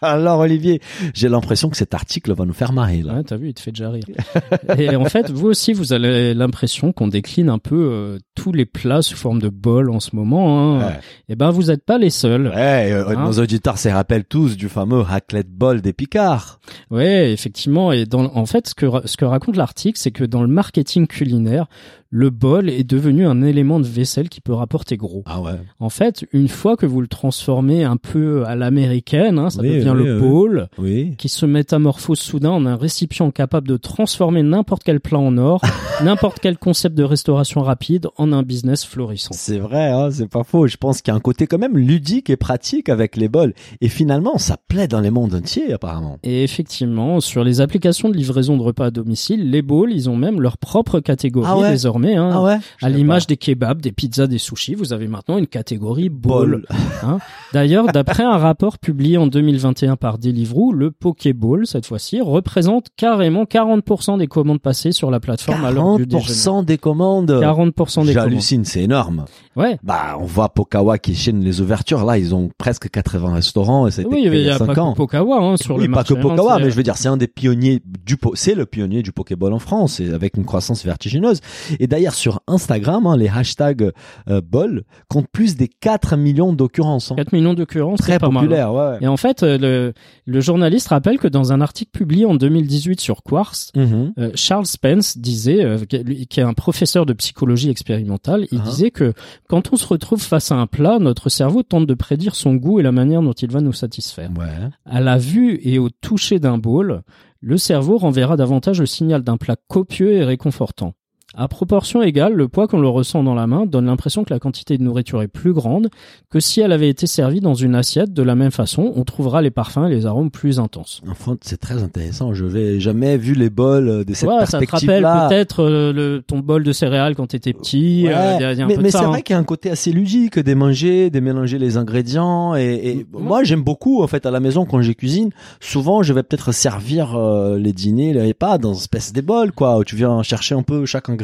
Alors 0.15 0.41
Olivier, 0.41 0.81
j'ai 1.15 1.29
l'impression 1.29 1.71
que 1.71 1.77
cet 1.77 1.95
article 1.95 2.33
va 2.35 2.45
nous 2.45 2.53
faire 2.53 2.73
marrer 2.73 3.03
là. 3.03 3.15
Ouais, 3.15 3.25
t'as 3.25 3.37
vu, 3.37 3.49
il 3.49 3.55
te 3.55 3.61
fait 3.61 3.73
déjà 3.73 3.91
rire. 3.91 4.05
et 4.79 4.95
en 4.97 5.05
fait, 5.07 5.31
vous 5.31 5.47
aussi, 5.47 5.73
vous 5.73 5.93
avez 5.93 6.35
l'impression 6.35 6.93
qu'on 6.93 7.09
décline 7.09 7.49
un 7.49 7.59
peu 7.59 7.91
euh, 7.91 8.19
tous 8.35 8.53
les 8.53 8.67
plats 8.67 9.03
sous 9.03 9.17
forme 9.17 9.41
de 9.41 9.49
bol 9.49 9.91
en 9.91 10.01
ce 10.01 10.15
moment. 10.15 10.59
Hein. 10.59 10.87
Ouais. 10.87 11.01
Et 11.29 11.37
ben, 11.37 11.51
vous 11.51 11.65
n'êtes 11.65 11.85
pas 11.85 11.99
les 11.99 12.11
seuls. 12.11 12.49
Ouais, 12.49 12.93
euh, 12.93 13.05
Hein 13.09 13.25
nos 13.25 13.41
auditeurs 13.41 13.79
se 13.79 13.89
rappellent 13.89 14.25
tous 14.25 14.57
du 14.57 14.69
fameux 14.69 15.01
raclette 15.01 15.51
bol 15.51 15.81
des 15.81 15.93
Picards. 15.93 16.61
Ouais, 16.91 17.33
effectivement. 17.33 17.93
Et 17.93 18.07
dans, 18.07 18.25
en 18.35 18.47
fait, 18.47 18.69
ce 18.69 18.75
que, 18.75 18.87
ce 19.07 19.17
que 19.17 19.25
raconte 19.25 19.57
l'article, 19.57 19.99
c'est 19.99 20.11
que 20.11 20.25
dans 20.25 20.43
le 20.43 20.49
marketing 20.49 21.07
culinaire, 21.07 21.67
le 22.17 22.31
bol 22.31 22.71
est 22.71 22.89
devenu 22.89 23.27
un 23.27 23.43
élément 23.43 23.81
de 23.81 23.87
vaisselle 23.87 24.29
qui 24.29 24.41
peut 24.41 24.53
rapporter 24.53 24.97
gros. 24.97 25.25
Ah 25.27 25.41
ouais. 25.41 25.59
En 25.81 25.89
fait, 25.89 26.25
une 26.33 26.47
fois 26.47 26.77
que 26.77 26.87
vous 26.87 27.01
le 27.01 27.09
transformez 27.09 27.83
un 27.83 27.97
peu 27.97 28.45
à 28.47 28.55
l'américaine, 28.55 29.37
hein, 29.41 29.51
ça 29.51 29.61
Oui, 29.63 29.71
devient 29.71 29.95
oui, 29.97 30.05
le 30.05 30.21
bowl, 30.21 30.69
Oui. 30.79 31.17
qui 31.19 31.29
se 31.29 31.45
métamorphose 31.45 32.21
soudain 32.21 32.51
en 32.53 32.67
un 32.67 32.77
récipient 32.77 33.33
capable 33.33 33.67
de 33.67 33.77
transformer 33.77 34.45
n'importe 34.45 34.85
quel 34.85 35.01
plat 35.01 35.19
en 35.19 35.37
or, 35.39 35.61
n'importe 36.05 36.39
quel 36.41 36.57
concept 36.57 36.95
de 36.97 37.03
restauration 37.03 37.63
rapide 37.63 38.07
en 38.17 38.33
un 38.33 38.45
business 38.45 38.85
florissant. 38.85 39.35
C'est 39.35 39.59
vrai, 39.59 39.91
hein, 39.91 40.11
c'est 40.13 40.29
pas 40.31 40.45
faux. 40.45 40.69
Je 40.69 40.77
pense 40.77 41.03
qu'il 41.03 41.11
y 41.11 41.15
a 41.15 41.17
un 41.17 41.21
côté 41.21 41.49
quand 41.49 41.59
même 41.59 41.77
ludique 41.77 42.31
et 42.31 42.37
pratique 42.37 42.91
avec 42.91 43.17
les 43.17 43.29
bols. 43.29 43.55
Et 43.81 43.89
finalement, 43.89 44.39
ça 44.39 44.57
plaît 44.69 44.87
dans 44.87 45.01
les 45.01 45.11
mondes 45.11 45.35
entiers, 45.35 45.73
apparemment. 45.73 46.19
Et 46.23 46.45
effectivement, 46.45 47.19
sur 47.19 47.43
les 47.43 47.61
applications 47.61 48.09
de 48.09 48.17
livraison 48.17 48.57
de 48.57 48.63
repas 48.63 48.87
à 48.87 48.91
domicile, 48.93 49.51
les 49.51 49.63
bowls, 49.63 49.91
ils 49.93 50.09
ont 50.09 50.17
même 50.17 50.41
leur 50.41 50.59
propre 50.59 51.01
catégorie 51.01 51.49
Ah 51.51 51.59
ouais 51.59 51.71
désormais. 51.73 52.04
Hein. 52.15 52.43
ouais? 52.43 52.59
À 52.83 52.89
l'image 52.89 53.27
des 53.27 53.37
kebabs, 53.37 53.81
des 53.81 53.93
pizzas, 53.93 54.27
des 54.27 54.39
sushis, 54.39 54.75
vous 54.75 54.93
avez 54.93 55.09
maintenant 55.09 55.39
une 55.39 55.47
catégorie 55.47 56.09
bowl. 56.09 56.63
bol. 56.63 56.67
Hein. 57.03 57.19
D'ailleurs, 57.53 57.87
d'après 57.87 58.23
un 58.25 58.37
rapport 58.37 58.79
publié 58.79 59.17
en 59.17 59.27
2021 59.27 59.97
par 59.97 60.19
Deliveroo, 60.19 60.73
le 60.73 60.91
Pokéball, 60.91 61.67
cette 61.67 61.87
fois-ci, 61.87 62.21
représente 62.21 62.89
carrément 62.97 63.45
40% 63.45 64.19
des 64.19 64.27
commandes 64.27 64.61
passées 64.61 64.93
sur 64.93 65.11
la 65.11 65.21
plateforme 65.21 65.65
à 65.65 65.71
l'heure 65.71 65.97
du 65.97 66.07
déjeuner. 66.07 66.25
40% 66.35 66.65
des 66.65 66.79
commandes? 66.79 67.31
40% 67.31 67.71
des 67.71 67.73
commandes. 67.73 68.07
J'hallucine, 68.13 68.65
c'est 68.65 68.83
énorme. 68.83 69.25
Ouais. 69.57 69.79
Bah, 69.85 70.17
on 70.19 70.25
voit 70.25 70.49
Pokawa 70.49 70.99
qui 70.99 71.15
chaîne 71.15 71.41
les 71.41 71.61
ouvertures. 71.61 72.05
Là, 72.05 72.19
ils 72.19 72.35
ont 72.35 72.51
presque 72.59 72.91
80 72.91 73.35
restaurants 73.35 73.87
et 73.87 73.91
Oui, 74.05 74.23
il 74.25 74.35
il 74.35 74.41
y 74.43 74.51
a 74.51 74.57
a 74.57 74.59
pas 74.59 74.67
5 74.67 74.79
ans. 74.79 74.93
que 74.93 74.97
Pokawa 74.97 75.37
hein, 75.39 75.57
sur 75.57 75.77
oui, 75.77 75.83
le 75.85 75.91
pas 75.91 75.97
marché. 75.99 76.15
que 76.15 76.19
hein, 76.19 76.23
Pokawa, 76.23 76.57
c'est- 76.59 76.65
mais 76.65 76.71
je 76.71 76.77
veux 76.77 76.83
dire, 76.83 76.97
c'est 76.97 77.09
un 77.09 77.17
des 77.17 77.29
pionniers 77.29 77.81
du 78.05 78.17
po- 78.17 78.33
c'est 78.35 78.55
le 78.55 78.67
pionnier 78.67 79.03
du 79.03 79.13
Pokéball 79.13 79.53
en 79.53 79.59
France, 79.61 80.01
et 80.01 80.11
avec 80.13 80.37
une 80.37 80.45
croissance 80.45 80.85
vertigineuse. 80.85 81.41
Et 81.79 81.87
d'ailleurs, 81.95 82.15
sur 82.15 82.41
Instagram, 82.49 83.07
hein, 83.07 83.17
les 83.17 83.29
hashtags 83.29 83.93
euh, 84.29 84.41
bol 84.41 84.83
comptent 85.09 85.29
plus 85.33 85.55
des 85.57 85.69
4 85.69 86.17
millions 86.17 86.53
d'occurrences. 86.53 87.13
hein. 87.13 87.15
4 87.17 87.33
millions 87.33 87.55
d'occurrences, 87.55 88.01
Très 88.01 88.19
mal. 88.19 88.25
hein. 88.25 88.31
populaire, 88.41 88.75
ouais. 88.75 88.99
Et 89.01 89.07
en 89.07 89.17
fait, 89.17 89.43
euh, 89.43 89.57
le, 89.59 89.93
le 90.27 90.41
journaliste 90.41 90.89
rappelle 90.89 91.19
que 91.19 91.29
dans 91.29 91.53
un 91.53 91.61
article 91.61 91.93
publié 91.93 92.25
en 92.27 92.35
2018 92.35 93.01
sur 93.01 93.23
Quartz, 93.23 93.71
Mhm. 93.77 94.13
euh, 94.19 94.31
Charles 94.35 94.67
Spence 94.67 95.19
disait, 95.19 95.65
euh, 95.65 95.79
qui 95.85 95.97
est- 95.97 96.03
lui- 96.03 96.27
qui 96.27 96.41
est 96.41 96.43
un 96.43 96.53
professeur 96.55 97.07
de 97.07 97.13
psychologie 97.13 97.71
expérimentale, 97.71 98.47
il 98.51 98.61
Ah. 98.63 98.69
disait 98.69 98.91
que 98.91 99.13
quand 99.49 99.73
on 99.73 99.77
se 99.77 99.87
retrouve 99.87 100.21
face 100.21 100.51
à 100.51 100.57
un 100.57 100.67
plat, 100.67 100.99
notre 100.99 101.29
cerveau 101.29 101.63
tente 101.63 101.87
de 101.87 101.95
prédire 101.95 102.35
son 102.35 102.55
goût 102.55 102.81
et 102.81 102.83
la 102.83 102.93
manière 102.93 103.23
dont 103.23 103.33
il 103.33 103.51
va 103.51 103.61
nous 103.61 103.73
satisfaire. 103.73 104.31
Ouais. 104.37 104.47
À 104.85 105.01
la 105.01 105.17
vue 105.19 105.61
et 105.63 105.79
au 105.79 105.91
toucher 105.91 106.39
d'un 106.41 106.59
bol, 106.59 107.03
le 107.41 107.59
cerveau 107.59 107.99
renverra 107.99 108.37
davantage 108.37 108.81
le 108.81 108.87
signal 108.87 109.23
d'un 109.23 109.37
plat 109.37 109.57
copieux 109.69 110.13
et 110.15 110.25
réconfortant. 110.25 110.95
À 111.37 111.49
proportion 111.49 112.01
égale, 112.03 112.33
le 112.35 112.47
poids 112.47 112.69
qu'on 112.69 112.79
le 112.81 112.89
ressent 112.89 113.25
dans 113.25 113.35
la 113.35 113.47
main 113.49 113.67
donne 113.67 113.87
l'impression 113.87 114.23
que 114.23 114.33
la 114.33 114.39
quantité 114.39 114.79
de 114.79 114.83
nourriture 114.85 115.21
est 115.21 115.27
plus 115.29 115.53
grande 115.53 115.89
que 116.31 116.39
si 116.39 116.61
elle 116.61 116.71
avait 116.71 116.89
été 116.89 117.07
servie 117.09 117.41
dans 117.41 117.55
une 117.55 117.75
assiette. 117.75 118.13
De 118.13 118.23
la 118.23 118.35
même 118.37 118.53
façon, 118.53 118.93
on 118.95 119.03
trouvera 119.03 119.43
les 119.43 119.51
parfums 119.51 119.87
et 119.87 119.91
les 119.91 120.07
arômes 120.07 120.31
plus 120.31 120.61
intenses. 120.61 121.03
Enfin, 121.11 121.37
c'est 121.43 121.57
très 121.61 121.83
intéressant. 121.83 122.35
Je 122.35 122.45
vais 122.45 122.79
jamais 122.79 123.17
vu 123.17 123.35
les 123.35 123.51
bols 123.51 124.05
de 124.05 124.15
cette 124.15 124.29
Ouais, 124.29 124.47
ça 124.47 124.59
te 124.61 124.65
perspective-là. 124.65 125.13
rappelle 125.23 125.29
peut-être 125.29 125.63
euh, 125.65 126.21
ton 126.27 126.39
bol 126.39 126.63
de 126.63 126.73
céréales 126.73 127.17
quand 127.17 127.27
t'étais 127.27 127.53
petit. 127.53 128.05
Ouais, 128.07 128.15
euh, 128.15 128.35
il 128.39 128.43
y 128.43 128.45
a- 128.45 128.53
il 128.53 128.59
y 128.59 128.63
a 128.63 128.65
un 128.65 128.69
mais 128.81 128.91
c'est 128.93 128.99
hein. 128.99 129.09
vrai 129.09 129.23
qu'il 129.23 129.35
y 129.35 129.37
a 129.37 129.41
un 129.41 129.45
côté 129.45 129.71
assez 129.71 129.91
ludique 129.91 130.39
de 130.39 130.55
manger, 130.55 131.11
de 131.11 131.19
mélanger 131.19 131.59
les 131.59 131.77
ingrédients. 131.77 132.55
Et, 132.55 132.75
et 132.91 133.07
moi, 133.13 133.43
j'aime 133.43 133.63
beaucoup 133.65 134.03
en 134.03 134.07
fait 134.07 134.25
à 134.25 134.31
la 134.31 134.39
maison 134.39 134.65
quand 134.67 134.81
je 134.83 134.93
cuisine. 134.93 135.31
Souvent, 135.59 136.05
je 136.05 136.13
vais 136.13 136.23
peut-être 136.23 136.53
servir 136.53 137.17
euh, 137.17 137.59
les 137.59 137.73
dîners, 137.73 138.13
les 138.13 138.29
repas 138.29 138.59
dans 138.59 138.73
une 138.73 138.79
espèce 138.79 139.13
de 139.13 139.21
bol, 139.21 139.51
quoi, 139.51 139.79
où 139.79 139.85
tu 139.85 139.97
viens 139.97 140.23
chercher 140.23 140.55
un 140.55 140.63
peu 140.63 140.87
chaque 140.87 141.09
ingrédient. 141.09 141.24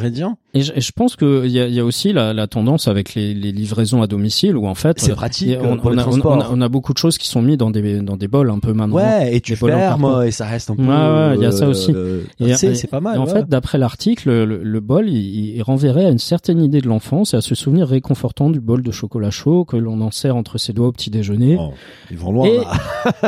Et 0.53 0.61
je, 0.61 0.73
et 0.75 0.81
je 0.81 0.91
pense 0.91 1.15
qu'il 1.15 1.47
y 1.47 1.59
a, 1.59 1.67
y 1.67 1.79
a 1.79 1.85
aussi 1.85 2.11
la, 2.11 2.33
la 2.33 2.47
tendance 2.47 2.87
avec 2.89 3.15
les, 3.15 3.33
les 3.33 3.51
livraisons 3.53 4.01
à 4.01 4.07
domicile 4.07 4.57
où 4.57 4.67
en 4.67 4.75
fait 4.75 4.99
C'est 4.99 5.11
euh, 5.11 5.15
pratique 5.15 5.57
on, 5.61 5.77
pour 5.77 5.87
on 5.87 5.89
le 5.93 5.99
a, 5.99 6.01
on, 6.01 6.09
transport. 6.09 6.31
on 6.37 6.41
a- 6.41 6.47
on 6.51 6.61
a 6.61 6.67
beaucoup 6.69 6.91
de 6.93 6.97
choses 6.97 7.17
qui 7.17 7.27
sont 7.27 7.41
mises 7.41 7.57
dans 7.57 7.71
des 7.71 8.01
dans 8.01 8.17
des 8.17 8.27
bols 8.27 8.49
un 8.49 8.59
peu 8.59 8.73
maintenant. 8.73 8.97
Ouais, 8.97 9.35
et 9.35 9.39
tu 9.41 9.55
fermes 9.55 10.23
et 10.25 10.31
ça 10.31 10.45
reste 10.47 10.69
un 10.69 10.75
peu. 10.75 10.83
Ouais, 10.83 10.87
ouais, 10.89 11.35
il 11.37 11.41
y 11.41 11.45
a 11.45 11.51
ça 11.51 11.65
euh, 11.65 11.69
aussi. 11.69 11.93
euh, 11.93 12.21
c'est 12.55 12.89
pas 12.89 12.99
mal. 12.99 13.15
Et 13.15 13.19
en 13.19 13.25
ouais. 13.25 13.31
fait, 13.31 13.47
d'après 13.47 13.77
l'article, 13.77 14.29
le, 14.29 14.61
le 14.63 14.79
bol, 14.81 15.07
il, 15.09 15.55
il 15.55 15.61
renverrait 15.61 16.05
à 16.05 16.09
une 16.09 16.17
certaine 16.19 16.61
idée 16.61 16.81
de 16.81 16.87
l'enfance 16.87 17.33
et 17.33 17.37
à 17.37 17.41
ce 17.41 17.55
souvenir 17.55 17.87
réconfortant 17.87 18.49
du 18.49 18.59
bol 18.59 18.83
de 18.83 18.91
chocolat 18.91 19.31
chaud 19.31 19.63
que 19.65 19.77
l'on 19.77 20.01
en 20.01 20.11
sert 20.11 20.35
entre 20.35 20.57
ses 20.57 20.73
doigts 20.73 20.87
au 20.87 20.91
petit 20.91 21.09
déjeuner. 21.09 21.57
Oh, 21.59 21.71
ils 22.11 22.17
vont 22.17 22.31
loin. 22.33 22.47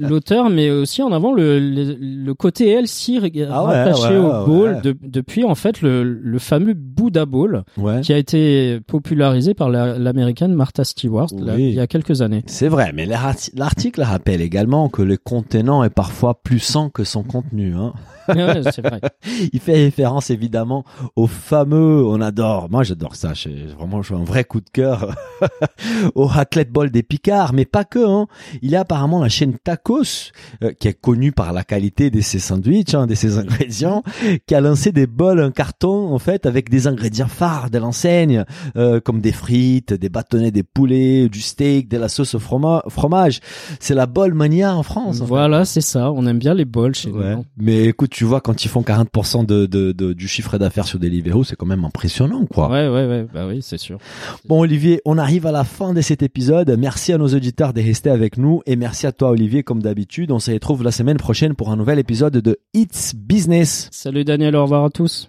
L'auteur 0.00 0.50
met 0.50 0.70
aussi 0.70 1.02
en 1.02 1.12
avant 1.12 1.32
le, 1.32 1.58
le, 1.58 1.96
le 2.00 2.34
côté 2.34 2.68
healthy 2.70 3.18
ré- 3.18 3.32
Ah 3.50 3.64
ouais, 3.64 3.84
rattaché 3.84 4.16
ouais, 4.18 4.18
au 4.18 4.80
de- 4.82 4.96
depuis 5.02 5.44
en 5.44 5.54
fait 5.54 5.80
le, 5.82 5.97
le 6.02 6.38
fameux 6.38 6.74
Buddha 6.74 7.26
Bowl 7.26 7.64
Ouais. 7.76 8.00
qui 8.00 8.12
a 8.12 8.18
été 8.18 8.80
popularisé 8.86 9.54
par 9.54 9.68
la- 9.70 9.98
l'américaine 9.98 10.54
Martha 10.54 10.84
Stewart 10.84 11.28
là, 11.38 11.58
il 11.58 11.70
y 11.74 11.80
a 11.80 11.86
quelques 11.86 12.22
années. 12.22 12.42
C'est 12.46 12.68
vrai, 12.68 12.92
mais 12.94 13.06
l'arti- 13.06 13.50
l'article 13.54 14.02
rappelle 14.02 14.40
également 14.40 14.88
que 14.88 15.02
le 15.02 15.16
contenant 15.16 15.84
est 15.84 15.90
parfois 15.90 16.40
plus 16.42 16.58
sain 16.60 16.90
que 16.92 17.04
son 17.04 17.22
contenu. 17.22 17.74
Hein. 17.74 17.92
Ouais, 18.28 18.60
c'est 18.72 18.82
vrai. 18.86 19.00
Il 19.54 19.58
fait 19.58 19.72
référence 19.72 20.28
évidemment 20.28 20.84
au 21.16 21.26
fameux, 21.26 22.04
on 22.04 22.20
adore, 22.20 22.68
moi 22.70 22.82
j'adore 22.82 23.16
ça, 23.16 23.32
vraiment 23.78 24.02
j'ai 24.02 24.14
un 24.14 24.22
vrai 24.24 24.44
coup 24.44 24.60
de 24.60 24.68
cœur 24.70 25.14
au 26.14 26.26
raclette 26.26 26.70
bol 26.70 26.90
des 26.90 27.02
Picards, 27.02 27.54
mais 27.54 27.64
pas 27.64 27.84
que. 27.84 28.06
Hein. 28.06 28.26
Il 28.60 28.68
y 28.70 28.76
a 28.76 28.80
apparemment 28.80 29.22
la 29.22 29.30
chaîne 29.30 29.56
Tacos 29.64 30.30
euh, 30.62 30.72
qui 30.78 30.88
est 30.88 31.00
connue 31.00 31.32
par 31.32 31.54
la 31.54 31.64
qualité 31.64 32.10
de 32.10 32.20
ses 32.20 32.38
sandwichs, 32.38 32.92
hein, 32.94 33.06
de 33.06 33.14
ses 33.14 33.38
ingrédients, 33.38 34.02
qui 34.46 34.54
a 34.54 34.60
lancé 34.60 34.92
des 34.92 35.06
bols 35.06 35.40
en 35.42 35.50
carton 35.50 35.87
en 35.88 36.18
fait 36.18 36.46
avec 36.46 36.70
des 36.70 36.86
ingrédients 36.86 37.28
phares 37.28 37.70
de 37.70 37.78
l'enseigne, 37.78 38.44
euh, 38.76 39.00
comme 39.00 39.20
des 39.20 39.32
frites, 39.32 39.92
des 39.92 40.08
bâtonnets, 40.08 40.50
des 40.50 40.62
poulets, 40.62 41.28
du 41.28 41.40
steak, 41.40 41.88
de 41.88 41.96
la 41.98 42.08
sauce 42.08 42.34
au 42.34 42.38
froma- 42.38 42.82
fromage. 42.88 43.40
C'est 43.80 43.94
la 43.94 44.06
bol 44.06 44.34
mania 44.34 44.74
en 44.76 44.82
France. 44.82 45.20
en. 45.20 45.24
Voilà, 45.24 45.64
c'est 45.64 45.80
ça. 45.80 46.12
On 46.12 46.26
aime 46.26 46.38
bien 46.38 46.54
les 46.54 46.64
bols 46.64 46.94
chez 46.94 47.10
Ouais. 47.10 47.36
nous. 47.36 47.44
Mais 47.56 47.84
écoute, 47.86 48.10
tu 48.10 48.24
vois, 48.24 48.40
quand 48.40 48.64
ils 48.64 48.68
font 48.68 48.82
40% 48.82 49.44
de, 49.44 49.66
de, 49.66 49.92
de- 49.92 50.12
du 50.12 50.28
chiffre 50.28 50.58
d'affaires 50.58 50.86
sur 50.86 50.98
Deliveroo, 50.98 51.44
c'est 51.44 51.56
quand 51.56 51.66
même 51.66 51.84
impressionnant, 51.84 52.44
quoi. 52.46 52.68
Ouais, 52.70 52.88
ouais, 52.88 53.06
ouais. 53.06 53.26
Bah 53.32 53.46
oui, 53.48 53.60
c'est 53.62 53.78
sûr. 53.78 53.98
Bon, 54.46 54.60
Olivier, 54.60 55.00
on 55.04 55.18
arrive 55.18 55.46
à 55.46 55.52
la 55.52 55.64
fin 55.64 55.92
de 55.94 56.00
cet 56.00 56.22
épisode. 56.22 56.74
Merci 56.78 57.12
à 57.12 57.18
nos 57.18 57.28
auditeurs 57.28 57.72
de 57.72 57.80
rester 57.80 58.10
avec 58.10 58.36
nous 58.38 58.60
et 58.66 58.76
merci 58.76 59.06
à 59.06 59.12
toi, 59.12 59.30
Olivier, 59.30 59.62
comme 59.62 59.82
d'habitude. 59.82 60.30
On 60.32 60.38
se 60.38 60.50
retrouve 60.50 60.82
la 60.82 60.90
semaine 60.92 61.16
prochaine 61.18 61.54
pour 61.54 61.70
un 61.70 61.76
nouvel 61.76 61.98
épisode 61.98 62.36
de 62.38 62.58
It's 62.74 63.14
Business. 63.14 63.88
Salut 63.92 64.24
Daniel, 64.24 64.56
au 64.56 64.62
revoir 64.62 64.84
à 64.84 64.90
tous. 64.90 65.28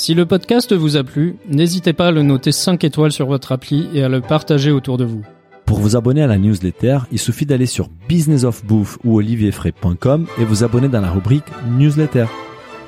Si 0.00 0.14
le 0.14 0.24
podcast 0.24 0.72
vous 0.72 0.96
a 0.96 1.04
plu, 1.04 1.36
n'hésitez 1.46 1.92
pas 1.92 2.06
à 2.06 2.10
le 2.10 2.22
noter 2.22 2.52
5 2.52 2.84
étoiles 2.84 3.12
sur 3.12 3.26
votre 3.26 3.52
appli 3.52 3.86
et 3.92 4.02
à 4.02 4.08
le 4.08 4.22
partager 4.22 4.70
autour 4.70 4.96
de 4.96 5.04
vous. 5.04 5.26
Pour 5.66 5.78
vous 5.78 5.94
abonner 5.94 6.22
à 6.22 6.26
la 6.26 6.38
newsletter, 6.38 7.00
il 7.12 7.18
suffit 7.18 7.44
d'aller 7.44 7.66
sur 7.66 7.90
businessofbouffe 8.08 8.96
ou 9.04 9.18
olivierfray.com 9.18 10.26
et 10.40 10.44
vous 10.46 10.64
abonner 10.64 10.88
dans 10.88 11.02
la 11.02 11.10
rubrique 11.10 11.44
newsletter. 11.76 12.24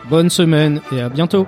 Bonne 0.08 0.30
semaine 0.30 0.80
et 0.90 1.02
à 1.02 1.10
bientôt 1.10 1.46